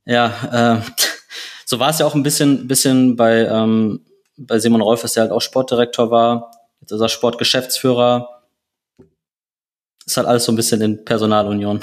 Ja, 0.04 0.80
äh, 0.80 0.90
so 1.64 1.80
war 1.80 1.90
es 1.90 1.98
ja 1.98 2.06
auch 2.06 2.14
ein 2.14 2.22
bisschen, 2.22 2.68
bisschen 2.68 3.16
bei, 3.16 3.46
ähm, 3.46 4.00
bei 4.36 4.58
Simon 4.58 4.80
Rolfes, 4.80 5.14
der 5.14 5.24
halt 5.24 5.32
auch 5.32 5.40
Sportdirektor 5.40 6.10
war. 6.10 6.52
Jetzt 6.80 6.92
ist 6.92 7.00
er 7.00 7.08
Sportgeschäftsführer. 7.08 8.42
Ist 10.06 10.16
halt 10.16 10.28
alles 10.28 10.44
so 10.44 10.52
ein 10.52 10.56
bisschen 10.56 10.80
in 10.80 11.04
Personalunion. 11.04 11.80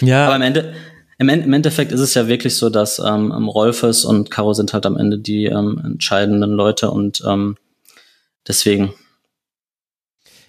Ja. 0.00 0.26
Aber 0.26 0.34
am 0.36 0.42
Ende, 0.42 0.74
im, 1.18 1.28
im 1.28 1.52
Endeffekt 1.52 1.92
ist 1.92 2.00
es 2.00 2.14
ja 2.14 2.28
wirklich 2.28 2.56
so, 2.56 2.70
dass 2.70 2.98
ähm, 2.98 3.32
Rolfes 3.32 4.04
und 4.04 4.30
Caro 4.30 4.54
sind 4.54 4.72
halt 4.72 4.86
am 4.86 4.96
Ende 4.96 5.18
die 5.18 5.46
ähm, 5.46 5.80
entscheidenden 5.84 6.52
Leute 6.52 6.90
und 6.90 7.22
ähm, 7.26 7.56
deswegen 8.46 8.94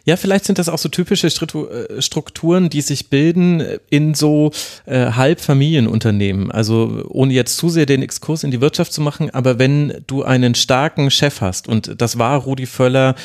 ja, 0.06 0.16
vielleicht 0.16 0.46
sind 0.46 0.58
das 0.58 0.70
auch 0.70 0.78
so 0.78 0.90
typische 0.90 1.28
äh, 1.28 2.02
Strukturen, 2.02 2.70
die 2.70 2.82
sich 2.82 3.10
bilden 3.10 3.64
in 3.90 4.14
so 4.16 4.52
äh, 4.86 5.12
Halbfamilienunternehmen. 5.12 6.52
Also 6.52 7.04
ohne 7.10 7.34
jetzt 7.34 7.58
zu 7.58 7.70
sehr 7.70 7.86
den 7.86 8.02
Exkurs 8.02 8.44
in 8.44 8.52
die 8.52 8.62
Wirtschaft 8.62 8.94
zu 8.94 9.02
machen, 9.02 9.30
aber 9.30 9.60
wenn 9.60 10.04
du 10.08 10.24
einen 10.24 10.56
starken 10.56 11.12
Chef 11.12 11.42
hast 11.42 11.68
und 11.68 12.02
das 12.02 12.18
war 12.18 12.40
Rudi 12.40 12.66
Völler, 12.66 13.16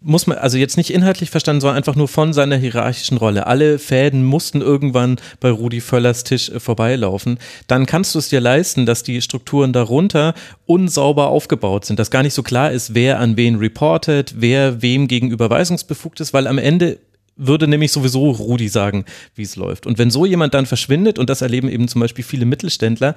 muss 0.00 0.26
man 0.26 0.38
also 0.38 0.56
jetzt 0.56 0.76
nicht 0.76 0.90
inhaltlich 0.90 1.30
verstanden, 1.30 1.60
sondern 1.60 1.76
einfach 1.76 1.96
nur 1.96 2.08
von 2.08 2.32
seiner 2.32 2.56
hierarchischen 2.56 3.18
Rolle. 3.18 3.46
Alle 3.46 3.78
Fäden 3.78 4.24
mussten 4.24 4.62
irgendwann 4.62 5.16
bei 5.40 5.50
Rudi 5.50 5.80
Völlers 5.80 6.24
Tisch 6.24 6.48
äh, 6.48 6.58
vorbeilaufen. 6.58 7.38
Dann 7.66 7.86
kannst 7.86 8.14
du 8.14 8.18
es 8.18 8.28
dir 8.28 8.40
leisten, 8.40 8.86
dass 8.86 9.02
die 9.02 9.20
Strukturen 9.20 9.74
darunter 9.74 10.34
unsauber 10.64 11.28
aufgebaut 11.28 11.84
sind, 11.84 11.98
dass 11.98 12.10
gar 12.10 12.22
nicht 12.22 12.34
so 12.34 12.42
klar 12.42 12.70
ist, 12.70 12.94
wer 12.94 13.18
an 13.18 13.36
wen 13.36 13.56
reportet, 13.56 14.34
wer 14.38 14.80
wem 14.80 15.08
gegenüber 15.08 15.50
weisungsbefugt 15.50 15.87
ist, 16.20 16.32
weil 16.32 16.46
am 16.46 16.58
Ende 16.58 16.98
würde 17.38 17.68
nämlich 17.68 17.92
sowieso 17.92 18.30
Rudi 18.32 18.68
sagen, 18.68 19.04
wie 19.34 19.42
es 19.42 19.56
läuft. 19.56 19.86
Und 19.86 19.96
wenn 19.96 20.10
so 20.10 20.26
jemand 20.26 20.54
dann 20.54 20.66
verschwindet, 20.66 21.18
und 21.18 21.30
das 21.30 21.40
erleben 21.40 21.68
eben 21.68 21.88
zum 21.88 22.00
Beispiel 22.00 22.24
viele 22.24 22.44
Mittelständler, 22.44 23.14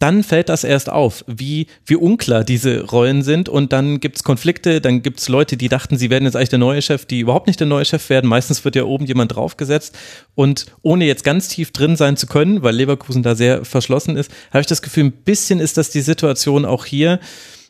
dann 0.00 0.24
fällt 0.24 0.48
das 0.48 0.64
erst 0.64 0.90
auf, 0.90 1.24
wie, 1.26 1.68
wie 1.86 1.94
unklar 1.94 2.44
diese 2.44 2.84
Rollen 2.84 3.22
sind. 3.22 3.48
Und 3.48 3.72
dann 3.72 4.00
gibt's 4.00 4.24
Konflikte, 4.24 4.80
dann 4.80 5.02
gibt's 5.02 5.28
Leute, 5.28 5.56
die 5.56 5.68
dachten, 5.68 5.96
sie 5.96 6.10
werden 6.10 6.24
jetzt 6.24 6.34
eigentlich 6.34 6.48
der 6.48 6.58
neue 6.58 6.82
Chef, 6.82 7.06
die 7.06 7.20
überhaupt 7.20 7.46
nicht 7.46 7.60
der 7.60 7.68
neue 7.68 7.84
Chef 7.84 8.10
werden. 8.10 8.28
Meistens 8.28 8.64
wird 8.64 8.76
ja 8.76 8.84
oben 8.84 9.06
jemand 9.06 9.34
draufgesetzt. 9.36 9.96
Und 10.34 10.66
ohne 10.82 11.06
jetzt 11.06 11.24
ganz 11.24 11.48
tief 11.48 11.70
drin 11.70 11.96
sein 11.96 12.16
zu 12.16 12.26
können, 12.26 12.62
weil 12.62 12.74
Leverkusen 12.74 13.22
da 13.22 13.36
sehr 13.36 13.64
verschlossen 13.64 14.16
ist, 14.16 14.32
habe 14.50 14.60
ich 14.60 14.66
das 14.66 14.82
Gefühl, 14.82 15.04
ein 15.04 15.12
bisschen 15.12 15.60
ist 15.60 15.76
das 15.76 15.90
die 15.90 16.00
Situation 16.00 16.64
auch 16.64 16.84
hier, 16.84 17.20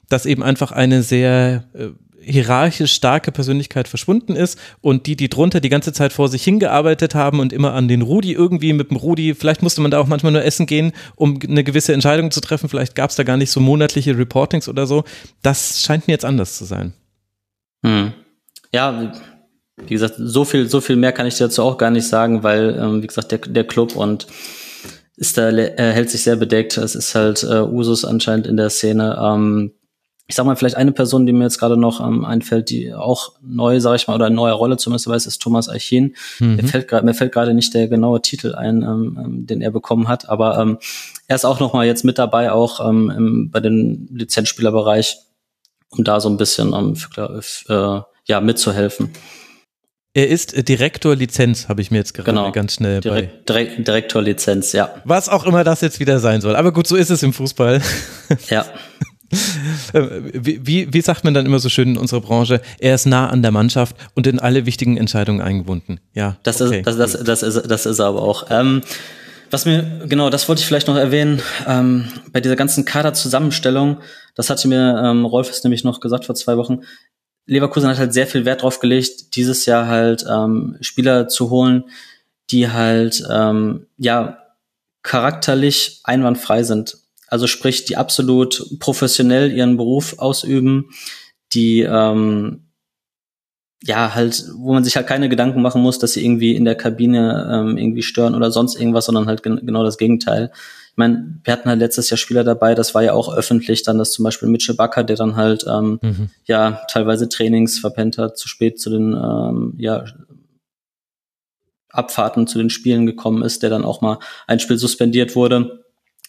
dass 0.09 0.27
eben 0.27 0.43
einfach 0.43 0.73
eine 0.73 1.03
sehr 1.03 1.65
äh, 1.75 1.89
hierarchisch 2.23 2.93
starke 2.93 3.33
Persönlichkeit 3.33 3.89
verschwunden 3.89 4.37
ist 4.37 4.59
und 4.81 5.07
die, 5.07 5.17
die 5.17 5.29
drunter 5.29 5.61
die 5.61 5.69
ganze 5.69 5.93
Zeit 5.93 6.13
vor 6.13 6.29
sich 6.29 6.45
hingearbeitet 6.45 7.15
haben 7.15 7.41
und 7.41 7.53
immer 7.53 7.75
an 7.75 7.89
den 7.89 8.03
Rudi 8.03 8.33
irgendwie 8.33 8.73
mit 8.73 8.91
dem 8.91 8.97
Rudi, 8.97 9.35
vielleicht 9.35 9.63
musste 9.63 9.81
man 9.81 9.91
da 9.91 9.99
auch 9.99 10.07
manchmal 10.07 10.33
nur 10.33 10.45
essen 10.45 10.67
gehen, 10.67 10.93
um 11.17 11.39
eine 11.43 11.65
gewisse 11.65 11.93
Entscheidung 11.93 12.31
zu 12.31 12.41
treffen, 12.41 12.69
vielleicht 12.69 12.95
gab 12.95 13.11
es 13.11 13.17
da 13.17 13.23
gar 13.23 13.37
nicht 13.37 13.51
so 13.51 13.61
monatliche 13.61 14.17
Reportings 14.17 14.69
oder 14.69 14.87
so. 14.87 15.05
Das 15.43 15.83
scheint 15.83 16.07
mir 16.07 16.13
jetzt 16.13 16.25
anders 16.25 16.57
zu 16.57 16.65
sein. 16.65 16.93
Hm. 17.85 18.13
Ja, 18.73 19.13
wie 19.87 19.95
gesagt, 19.95 20.15
so 20.19 20.45
viel, 20.45 20.69
so 20.69 20.81
viel 20.81 20.97
mehr 20.97 21.13
kann 21.13 21.27
ich 21.27 21.39
dazu 21.39 21.63
auch 21.63 21.79
gar 21.79 21.91
nicht 21.91 22.07
sagen, 22.07 22.43
weil, 22.43 22.79
ähm, 22.79 23.03
wie 23.03 23.07
gesagt, 23.07 23.33
der, 23.33 23.39
der 23.39 23.65
Club 23.65 23.97
und 23.97 24.27
ist 25.17 25.37
da, 25.37 25.51
äh, 25.51 25.93
hält 25.93 26.11
sich 26.11 26.23
sehr 26.23 26.37
bedeckt. 26.37 26.77
Es 26.77 26.95
ist 26.95 27.15
halt 27.15 27.43
äh, 27.43 27.61
Usus 27.61 28.05
anscheinend 28.05 28.47
in 28.47 28.57
der 28.57 28.71
Szene. 28.71 29.19
Ähm, 29.21 29.73
ich 30.31 30.37
sag 30.37 30.47
mal, 30.47 30.55
vielleicht 30.55 30.77
eine 30.77 30.93
Person, 30.93 31.27
die 31.27 31.33
mir 31.33 31.43
jetzt 31.43 31.59
gerade 31.59 31.77
noch 31.77 32.01
ähm, 32.01 32.25
einfällt, 32.25 32.71
die 32.71 32.95
auch 32.95 33.33
neu, 33.43 33.81
sag 33.81 33.97
ich 33.97 34.07
mal, 34.07 34.15
oder 34.15 34.27
eine 34.27 34.37
neue 34.37 34.53
Rolle 34.53 34.77
zumindest 34.77 35.09
weiß, 35.09 35.27
ist 35.27 35.43
Thomas 35.43 35.69
Eichin. 35.69 36.15
Mhm. 36.39 36.55
Mir 36.55 36.63
fällt 36.63 36.87
gerade, 36.87 37.05
mir 37.05 37.15
fällt 37.15 37.33
gerade 37.33 37.53
nicht 37.53 37.75
der 37.75 37.89
genaue 37.89 38.23
Titel 38.23 38.55
ein, 38.55 38.83
ähm, 38.83 39.19
ähm, 39.21 39.47
den 39.49 39.61
er 39.61 39.73
bekommen 39.73 40.07
hat, 40.07 40.29
aber 40.29 40.57
ähm, 40.59 40.79
er 41.27 41.35
ist 41.35 41.45
auch 41.45 41.59
noch 41.59 41.73
mal 41.73 41.85
jetzt 41.85 42.05
mit 42.05 42.17
dabei, 42.17 42.53
auch 42.53 42.89
ähm, 42.89 43.11
im, 43.11 43.51
bei 43.51 43.59
dem 43.59 44.09
Lizenzspielerbereich, 44.13 45.19
um 45.91 46.05
da 46.05 46.21
so 46.21 46.29
ein 46.29 46.37
bisschen 46.37 46.75
ähm, 46.75 46.95
für, 46.95 47.41
äh, 47.69 48.31
ja 48.31 48.41
mitzuhelfen. 48.41 49.11
Er 50.15 50.29
ist 50.29 50.69
Direktor 50.69 51.17
Lizenz, 51.17 51.69
habe 51.69 51.83
ich 51.83 51.91
mir 51.91 51.99
jetzt 51.99 52.15
gerade 52.15 52.31
genau. 52.31 52.53
ganz 52.53 52.75
schnell 52.75 53.01
Direkt, 53.01 53.47
bei. 53.47 53.53
Direkt, 53.53 53.89
Direktor 53.89 54.23
Lizenz, 54.23 54.73
ja. 54.73 54.95
Was 55.05 55.29
auch 55.29 55.45
immer 55.45 55.65
das 55.65 55.81
jetzt 55.81 55.99
wieder 55.99 56.21
sein 56.21 56.41
soll. 56.41 56.55
Aber 56.55 56.73
gut, 56.73 56.87
so 56.87 56.95
ist 56.95 57.11
es 57.11 57.25
im 57.25 57.33
Fußball. 57.33 57.83
Ja. 58.49 58.65
Äh, 59.93 60.03
wie, 60.33 60.61
wie, 60.65 60.93
wie 60.93 61.01
sagt 61.01 61.25
man 61.25 61.35
dann 61.35 61.47
immer 61.47 61.59
so 61.59 61.69
schön 61.69 61.91
in 61.91 61.97
unserer 61.97 62.21
Branche, 62.21 62.61
er 62.79 62.95
ist 62.95 63.07
nah 63.07 63.29
an 63.29 63.43
der 63.43 63.51
Mannschaft 63.51 63.97
und 64.15 64.27
in 64.27 64.39
alle 64.39 64.67
wichtigen 64.67 64.97
Entscheidungen 64.97 65.41
eingebunden. 65.41 66.01
Ja. 66.15 66.37
Das, 66.43 66.61
okay. 66.61 66.79
ist, 66.79 66.87
das, 66.87 66.97
das, 66.97 67.25
das, 67.25 67.43
ist, 67.43 67.71
das 67.71 67.87
ist 67.87 67.99
er 67.99 68.07
aber 68.07 68.23
auch. 68.23 68.47
Ähm, 68.51 68.83
was 69.51 69.67
mir, 69.67 70.05
genau, 70.09 70.31
das 70.31 70.49
wollte 70.49 70.61
ich 70.61 70.67
vielleicht 70.67 70.87
noch 70.87 70.97
erwähnen, 70.97 71.43
ähm, 71.67 72.09
bei 72.33 72.41
dieser 72.41 72.57
ganzen 72.57 72.85
Kaderzusammenstellung, 72.85 73.99
das 74.37 74.49
hatte 74.49 74.69
mir 74.69 75.03
ähm, 75.05 75.25
Rolf 75.25 75.51
ist 75.51 75.65
nämlich 75.65 75.83
noch 75.83 76.01
gesagt 76.01 76.25
vor 76.25 76.35
zwei 76.35 76.57
Wochen, 76.57 76.83
Leverkusen 77.47 77.89
hat 77.89 77.99
halt 77.99 78.13
sehr 78.15 78.29
viel 78.29 78.45
Wert 78.45 78.63
drauf 78.63 78.79
gelegt, 78.79 79.35
dieses 79.35 79.67
Jahr 79.67 79.89
halt 79.89 80.25
ähm, 80.31 80.77
Spieler 80.81 81.27
zu 81.27 81.51
holen, 81.51 81.85
die 82.51 82.71
halt 82.71 83.25
ähm, 83.29 83.87
ja 83.97 84.39
charakterlich 85.03 86.01
einwandfrei 86.05 86.63
sind. 86.63 86.99
Also 87.31 87.47
sprich, 87.47 87.85
die 87.85 87.97
absolut 87.97 88.79
professionell 88.81 89.53
ihren 89.53 89.77
Beruf 89.77 90.19
ausüben, 90.19 90.91
die 91.53 91.81
ähm, 91.81 92.67
ja 93.85 94.15
halt, 94.17 94.45
wo 94.57 94.75
man 94.75 94.83
sich 94.83 94.97
halt 94.97 95.07
keine 95.07 95.29
Gedanken 95.29 95.63
machen 95.63 95.81
muss, 95.81 96.01
dass 96.01 96.13
sie 96.13 96.25
irgendwie 96.25 96.57
in 96.57 96.65
der 96.65 96.75
Kabine 96.75 97.49
ähm, 97.51 97.79
irgendwie 97.79 98.03
stören 98.03 98.35
oder 98.35 98.51
sonst 98.51 98.75
irgendwas, 98.75 99.07
sondern 99.07 99.27
halt 99.27 99.45
gen 99.45 99.65
genau 99.65 99.85
das 99.85 99.97
Gegenteil. 99.97 100.51
Ich 100.91 100.97
meine, 100.97 101.41
wir 101.45 101.53
hatten 101.53 101.69
halt 101.69 101.79
letztes 101.79 102.11
Jahr 102.11 102.19
Spieler 102.19 102.43
dabei, 102.43 102.75
das 102.75 102.97
war 102.97 103.03
ja 103.05 103.13
auch 103.13 103.33
öffentlich, 103.33 103.85
dann 103.85 103.99
das 103.99 104.11
zum 104.11 104.25
Beispiel 104.25 104.49
Mitchell 104.49 104.75
Bakker, 104.75 105.05
der 105.05 105.17
dann 105.17 105.37
halt 105.37 105.65
ähm, 105.69 106.01
mhm. 106.03 106.31
ja 106.47 106.83
teilweise 106.91 107.29
Trainings 107.29 107.79
verpennt 107.79 108.19
hat, 108.19 108.39
zu 108.39 108.49
spät 108.49 108.81
zu 108.81 108.91
den 108.91 109.13
ähm, 109.13 109.75
ja 109.79 110.05
Abfahrten 111.91 112.49
zu 112.49 112.59
den 112.59 112.71
Spielen 112.71 113.07
gekommen 113.07 113.43
ist, 113.43 113.63
der 113.63 113.71
dann 113.71 113.85
auch 113.85 114.01
mal 114.01 114.19
ein 114.49 114.59
Spiel 114.59 114.79
suspendiert 114.79 115.37
wurde 115.37 115.81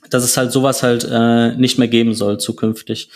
dass 0.10 0.24
es 0.24 0.38
halt 0.38 0.52
sowas 0.52 0.84
halt 0.84 1.08
äh, 1.10 1.56
nicht 1.56 1.78
mehr 1.78 1.88
geben 1.88 2.14
soll 2.14 2.40
zukünftig. 2.40 3.10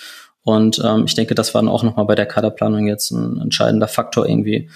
Und 0.44 0.82
ähm, 0.84 1.06
ich 1.06 1.16
denke, 1.16 1.36
das 1.36 1.54
war 1.54 1.62
dann 1.62 1.72
auch 1.72 1.84
nochmal 1.84 2.06
bei 2.06 2.16
der 2.16 2.28
Kaderplanung 2.28 2.88
jetzt 2.88 3.12
ein 3.12 3.42
entscheidender 3.42 3.88
Faktor 3.88 4.28
irgendwie, 4.28 4.70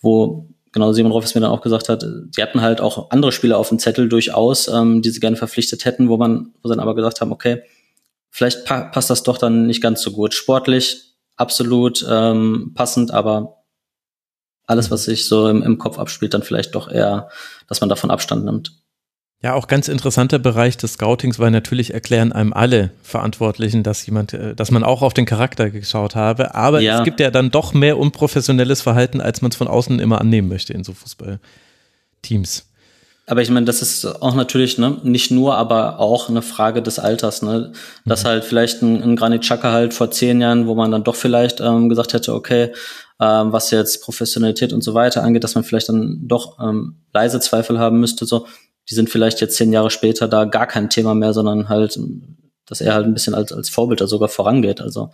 wo 0.00 0.48
genau 0.72 0.92
Simon 0.92 1.12
Rolfes 1.12 1.34
mir 1.34 1.40
dann 1.40 1.50
auch 1.50 1.60
gesagt 1.60 1.88
hat, 1.88 2.02
sie 2.30 2.42
hatten 2.42 2.60
halt 2.60 2.80
auch 2.80 3.10
andere 3.10 3.32
Spieler 3.32 3.58
auf 3.58 3.68
dem 3.68 3.78
Zettel 3.78 4.08
durchaus, 4.08 4.68
ähm, 4.68 5.02
die 5.02 5.10
sie 5.10 5.20
gerne 5.20 5.36
verpflichtet 5.36 5.84
hätten, 5.84 6.08
wo 6.08 6.16
man, 6.16 6.52
wo 6.62 6.68
sie 6.68 6.74
dann 6.74 6.80
aber 6.80 6.94
gesagt 6.94 7.20
haben, 7.20 7.32
okay, 7.32 7.62
vielleicht 8.30 8.64
pa 8.64 8.82
passt 8.82 9.10
das 9.10 9.24
doch 9.24 9.38
dann 9.38 9.66
nicht 9.66 9.82
ganz 9.82 10.02
so 10.02 10.12
gut. 10.12 10.34
Sportlich 10.34 11.16
absolut 11.36 12.06
ähm, 12.08 12.72
passend, 12.74 13.10
aber 13.12 13.64
alles, 14.66 14.90
was 14.90 15.04
sich 15.04 15.26
so 15.26 15.48
im, 15.48 15.62
im 15.62 15.78
Kopf 15.78 15.98
abspielt, 15.98 16.34
dann 16.34 16.42
vielleicht 16.42 16.74
doch 16.74 16.88
eher, 16.90 17.28
dass 17.66 17.80
man 17.80 17.88
davon 17.88 18.10
Abstand 18.10 18.44
nimmt. 18.44 18.77
Ja, 19.40 19.54
auch 19.54 19.68
ganz 19.68 19.86
interessanter 19.86 20.40
Bereich 20.40 20.76
des 20.76 20.94
Scoutings, 20.94 21.38
weil 21.38 21.52
natürlich 21.52 21.94
erklären 21.94 22.32
einem 22.32 22.52
alle 22.52 22.90
Verantwortlichen, 23.02 23.84
dass 23.84 24.04
jemand, 24.04 24.32
äh, 24.32 24.56
dass 24.56 24.72
man 24.72 24.82
auch 24.82 25.02
auf 25.02 25.14
den 25.14 25.26
Charakter 25.26 25.70
geschaut 25.70 26.16
habe. 26.16 26.56
Aber 26.56 26.80
ja. 26.80 26.98
es 26.98 27.04
gibt 27.04 27.20
ja 27.20 27.30
dann 27.30 27.52
doch 27.52 27.72
mehr 27.72 27.98
unprofessionelles 27.98 28.80
Verhalten, 28.80 29.20
als 29.20 29.40
man 29.40 29.52
es 29.52 29.56
von 29.56 29.68
außen 29.68 30.00
immer 30.00 30.20
annehmen 30.20 30.48
möchte 30.48 30.72
in 30.72 30.82
so 30.82 30.92
Fußballteams. 30.92 32.64
Aber 33.28 33.42
ich 33.42 33.50
meine, 33.50 33.66
das 33.66 33.80
ist 33.80 34.06
auch 34.06 34.34
natürlich 34.34 34.78
ne, 34.78 34.96
nicht 35.04 35.30
nur, 35.30 35.56
aber 35.56 36.00
auch 36.00 36.28
eine 36.28 36.42
Frage 36.42 36.82
des 36.82 36.98
Alters. 36.98 37.42
Ne? 37.42 37.72
Dass 38.06 38.24
mhm. 38.24 38.28
halt 38.28 38.44
vielleicht 38.44 38.82
ein, 38.82 39.02
ein 39.02 39.16
Granit 39.16 39.42
Xhaka 39.42 39.70
halt 39.70 39.94
vor 39.94 40.10
zehn 40.10 40.40
Jahren, 40.40 40.66
wo 40.66 40.74
man 40.74 40.90
dann 40.90 41.04
doch 41.04 41.14
vielleicht 41.14 41.60
ähm, 41.60 41.88
gesagt 41.88 42.12
hätte, 42.12 42.34
okay, 42.34 42.72
ähm, 43.20 43.52
was 43.52 43.70
jetzt 43.70 44.02
Professionalität 44.02 44.72
und 44.72 44.82
so 44.82 44.94
weiter 44.94 45.22
angeht, 45.22 45.44
dass 45.44 45.54
man 45.54 45.62
vielleicht 45.62 45.90
dann 45.90 46.26
doch 46.26 46.58
ähm, 46.58 46.96
leise 47.12 47.38
Zweifel 47.38 47.78
haben 47.78 48.00
müsste. 48.00 48.24
So, 48.24 48.46
die 48.88 48.94
sind 48.94 49.10
vielleicht 49.10 49.40
jetzt 49.40 49.56
zehn 49.56 49.72
Jahre 49.72 49.90
später 49.90 50.28
da 50.28 50.44
gar 50.44 50.66
kein 50.66 50.90
Thema 50.90 51.14
mehr, 51.14 51.32
sondern 51.32 51.68
halt, 51.68 51.98
dass 52.66 52.80
er 52.80 52.94
halt 52.94 53.06
ein 53.06 53.14
bisschen 53.14 53.34
als, 53.34 53.52
als 53.52 53.68
Vorbild 53.68 54.00
da 54.00 54.06
sogar 54.06 54.28
vorangeht. 54.28 54.80
Also 54.80 55.10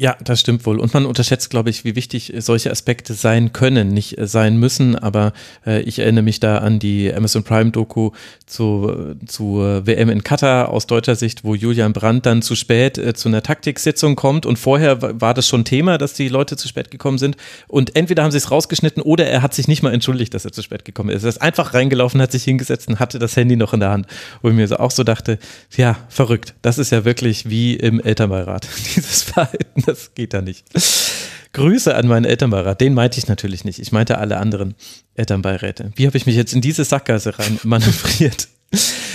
ja, 0.00 0.16
das 0.22 0.38
stimmt 0.38 0.64
wohl. 0.64 0.78
Und 0.78 0.94
man 0.94 1.06
unterschätzt, 1.06 1.50
glaube 1.50 1.70
ich, 1.70 1.84
wie 1.84 1.96
wichtig 1.96 2.32
solche 2.38 2.70
Aspekte 2.70 3.14
sein 3.14 3.52
können, 3.52 3.88
nicht 3.88 4.16
äh, 4.16 4.28
sein 4.28 4.56
müssen. 4.56 4.94
Aber 4.94 5.32
äh, 5.66 5.80
ich 5.80 5.98
erinnere 5.98 6.22
mich 6.22 6.38
da 6.38 6.58
an 6.58 6.78
die 6.78 7.12
Amazon 7.12 7.42
Prime 7.42 7.72
Doku 7.72 8.12
zu, 8.46 9.16
zu 9.26 9.56
WM 9.56 10.08
in 10.08 10.22
Katar 10.22 10.68
aus 10.68 10.86
deutscher 10.86 11.16
Sicht, 11.16 11.42
wo 11.42 11.56
Julian 11.56 11.92
Brandt 11.92 12.26
dann 12.26 12.42
zu 12.42 12.54
spät 12.54 12.96
äh, 12.96 13.12
zu 13.12 13.28
einer 13.28 13.42
Taktiksitzung 13.42 14.14
kommt. 14.14 14.46
Und 14.46 14.56
vorher 14.56 15.20
war 15.20 15.34
das 15.34 15.48
schon 15.48 15.64
Thema, 15.64 15.98
dass 15.98 16.14
die 16.14 16.28
Leute 16.28 16.56
zu 16.56 16.68
spät 16.68 16.92
gekommen 16.92 17.18
sind. 17.18 17.36
Und 17.66 17.96
entweder 17.96 18.22
haben 18.22 18.30
sie 18.30 18.38
es 18.38 18.52
rausgeschnitten 18.52 19.02
oder 19.02 19.26
er 19.26 19.42
hat 19.42 19.52
sich 19.52 19.66
nicht 19.66 19.82
mal 19.82 19.92
entschuldigt, 19.92 20.32
dass 20.32 20.44
er 20.44 20.52
zu 20.52 20.62
spät 20.62 20.84
gekommen 20.84 21.10
ist. 21.10 21.24
Er 21.24 21.30
ist 21.30 21.42
einfach 21.42 21.74
reingelaufen, 21.74 22.22
hat 22.22 22.30
sich 22.30 22.44
hingesetzt 22.44 22.86
und 22.86 23.00
hatte 23.00 23.18
das 23.18 23.34
Handy 23.34 23.56
noch 23.56 23.74
in 23.74 23.80
der 23.80 23.90
Hand. 23.90 24.06
Wo 24.42 24.48
ich 24.48 24.54
mir 24.54 24.68
so 24.68 24.76
auch 24.76 24.92
so 24.92 25.02
dachte, 25.02 25.40
ja, 25.76 25.96
verrückt. 26.08 26.54
Das 26.62 26.78
ist 26.78 26.92
ja 26.92 27.04
wirklich 27.04 27.50
wie 27.50 27.74
im 27.74 27.98
Elternbeirat, 27.98 28.68
dieses 28.94 29.24
Verhalten 29.24 29.87
das 29.88 30.14
geht 30.14 30.34
da 30.34 30.42
nicht. 30.42 30.66
Grüße 31.52 31.94
an 31.94 32.06
meinen 32.06 32.24
Elternbeirat. 32.24 32.80
Den 32.80 32.94
meinte 32.94 33.18
ich 33.18 33.26
natürlich 33.26 33.64
nicht. 33.64 33.78
Ich 33.78 33.90
meinte 33.90 34.18
alle 34.18 34.36
anderen 34.38 34.74
Elternbeiräte. 35.14 35.92
Wie 35.96 36.06
habe 36.06 36.16
ich 36.16 36.26
mich 36.26 36.36
jetzt 36.36 36.52
in 36.52 36.60
diese 36.60 36.84
Sackgasse 36.84 37.38
rein 37.38 37.58
manövriert? 37.64 38.48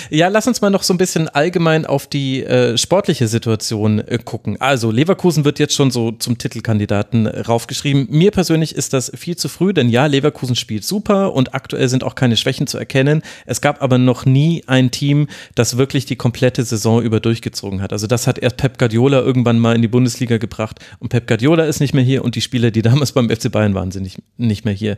Ja, 0.09 0.27
lass 0.27 0.47
uns 0.47 0.61
mal 0.61 0.69
noch 0.69 0.83
so 0.83 0.93
ein 0.93 0.97
bisschen 0.97 1.27
allgemein 1.27 1.85
auf 1.85 2.07
die 2.07 2.43
äh, 2.43 2.77
sportliche 2.77 3.27
Situation 3.27 3.99
äh, 3.99 4.19
gucken. 4.23 4.59
Also, 4.59 4.91
Leverkusen 4.91 5.45
wird 5.45 5.59
jetzt 5.59 5.73
schon 5.75 5.91
so 5.91 6.11
zum 6.11 6.37
Titelkandidaten 6.37 7.25
raufgeschrieben. 7.25 8.07
Mir 8.09 8.31
persönlich 8.31 8.75
ist 8.75 8.93
das 8.93 9.11
viel 9.15 9.37
zu 9.37 9.49
früh, 9.49 9.73
denn 9.73 9.89
ja, 9.89 10.05
Leverkusen 10.05 10.55
spielt 10.55 10.83
super 10.83 11.33
und 11.33 11.55
aktuell 11.55 11.89
sind 11.89 12.03
auch 12.03 12.15
keine 12.15 12.37
Schwächen 12.37 12.67
zu 12.67 12.77
erkennen. 12.77 13.23
Es 13.45 13.61
gab 13.61 13.81
aber 13.81 13.97
noch 13.97 14.25
nie 14.25 14.63
ein 14.67 14.91
Team, 14.91 15.27
das 15.55 15.77
wirklich 15.77 16.05
die 16.05 16.15
komplette 16.15 16.63
Saison 16.63 17.01
über 17.01 17.19
durchgezogen 17.19 17.81
hat. 17.81 17.91
Also, 17.91 18.05
das 18.05 18.27
hat 18.27 18.37
erst 18.37 18.57
Pep 18.57 18.77
Guardiola 18.77 19.19
irgendwann 19.19 19.57
mal 19.57 19.75
in 19.75 19.81
die 19.81 19.87
Bundesliga 19.87 20.37
gebracht 20.37 20.79
und 20.99 21.09
Pep 21.09 21.27
Guardiola 21.27 21.65
ist 21.65 21.79
nicht 21.79 21.93
mehr 21.93 22.03
hier 22.03 22.23
und 22.23 22.35
die 22.35 22.41
Spieler, 22.41 22.71
die 22.71 22.81
damals 22.81 23.13
beim 23.13 23.29
FC 23.29 23.51
Bayern 23.51 23.73
waren, 23.73 23.91
sind 23.91 24.03
nicht, 24.03 24.19
nicht 24.37 24.65
mehr 24.65 24.73
hier. 24.73 24.97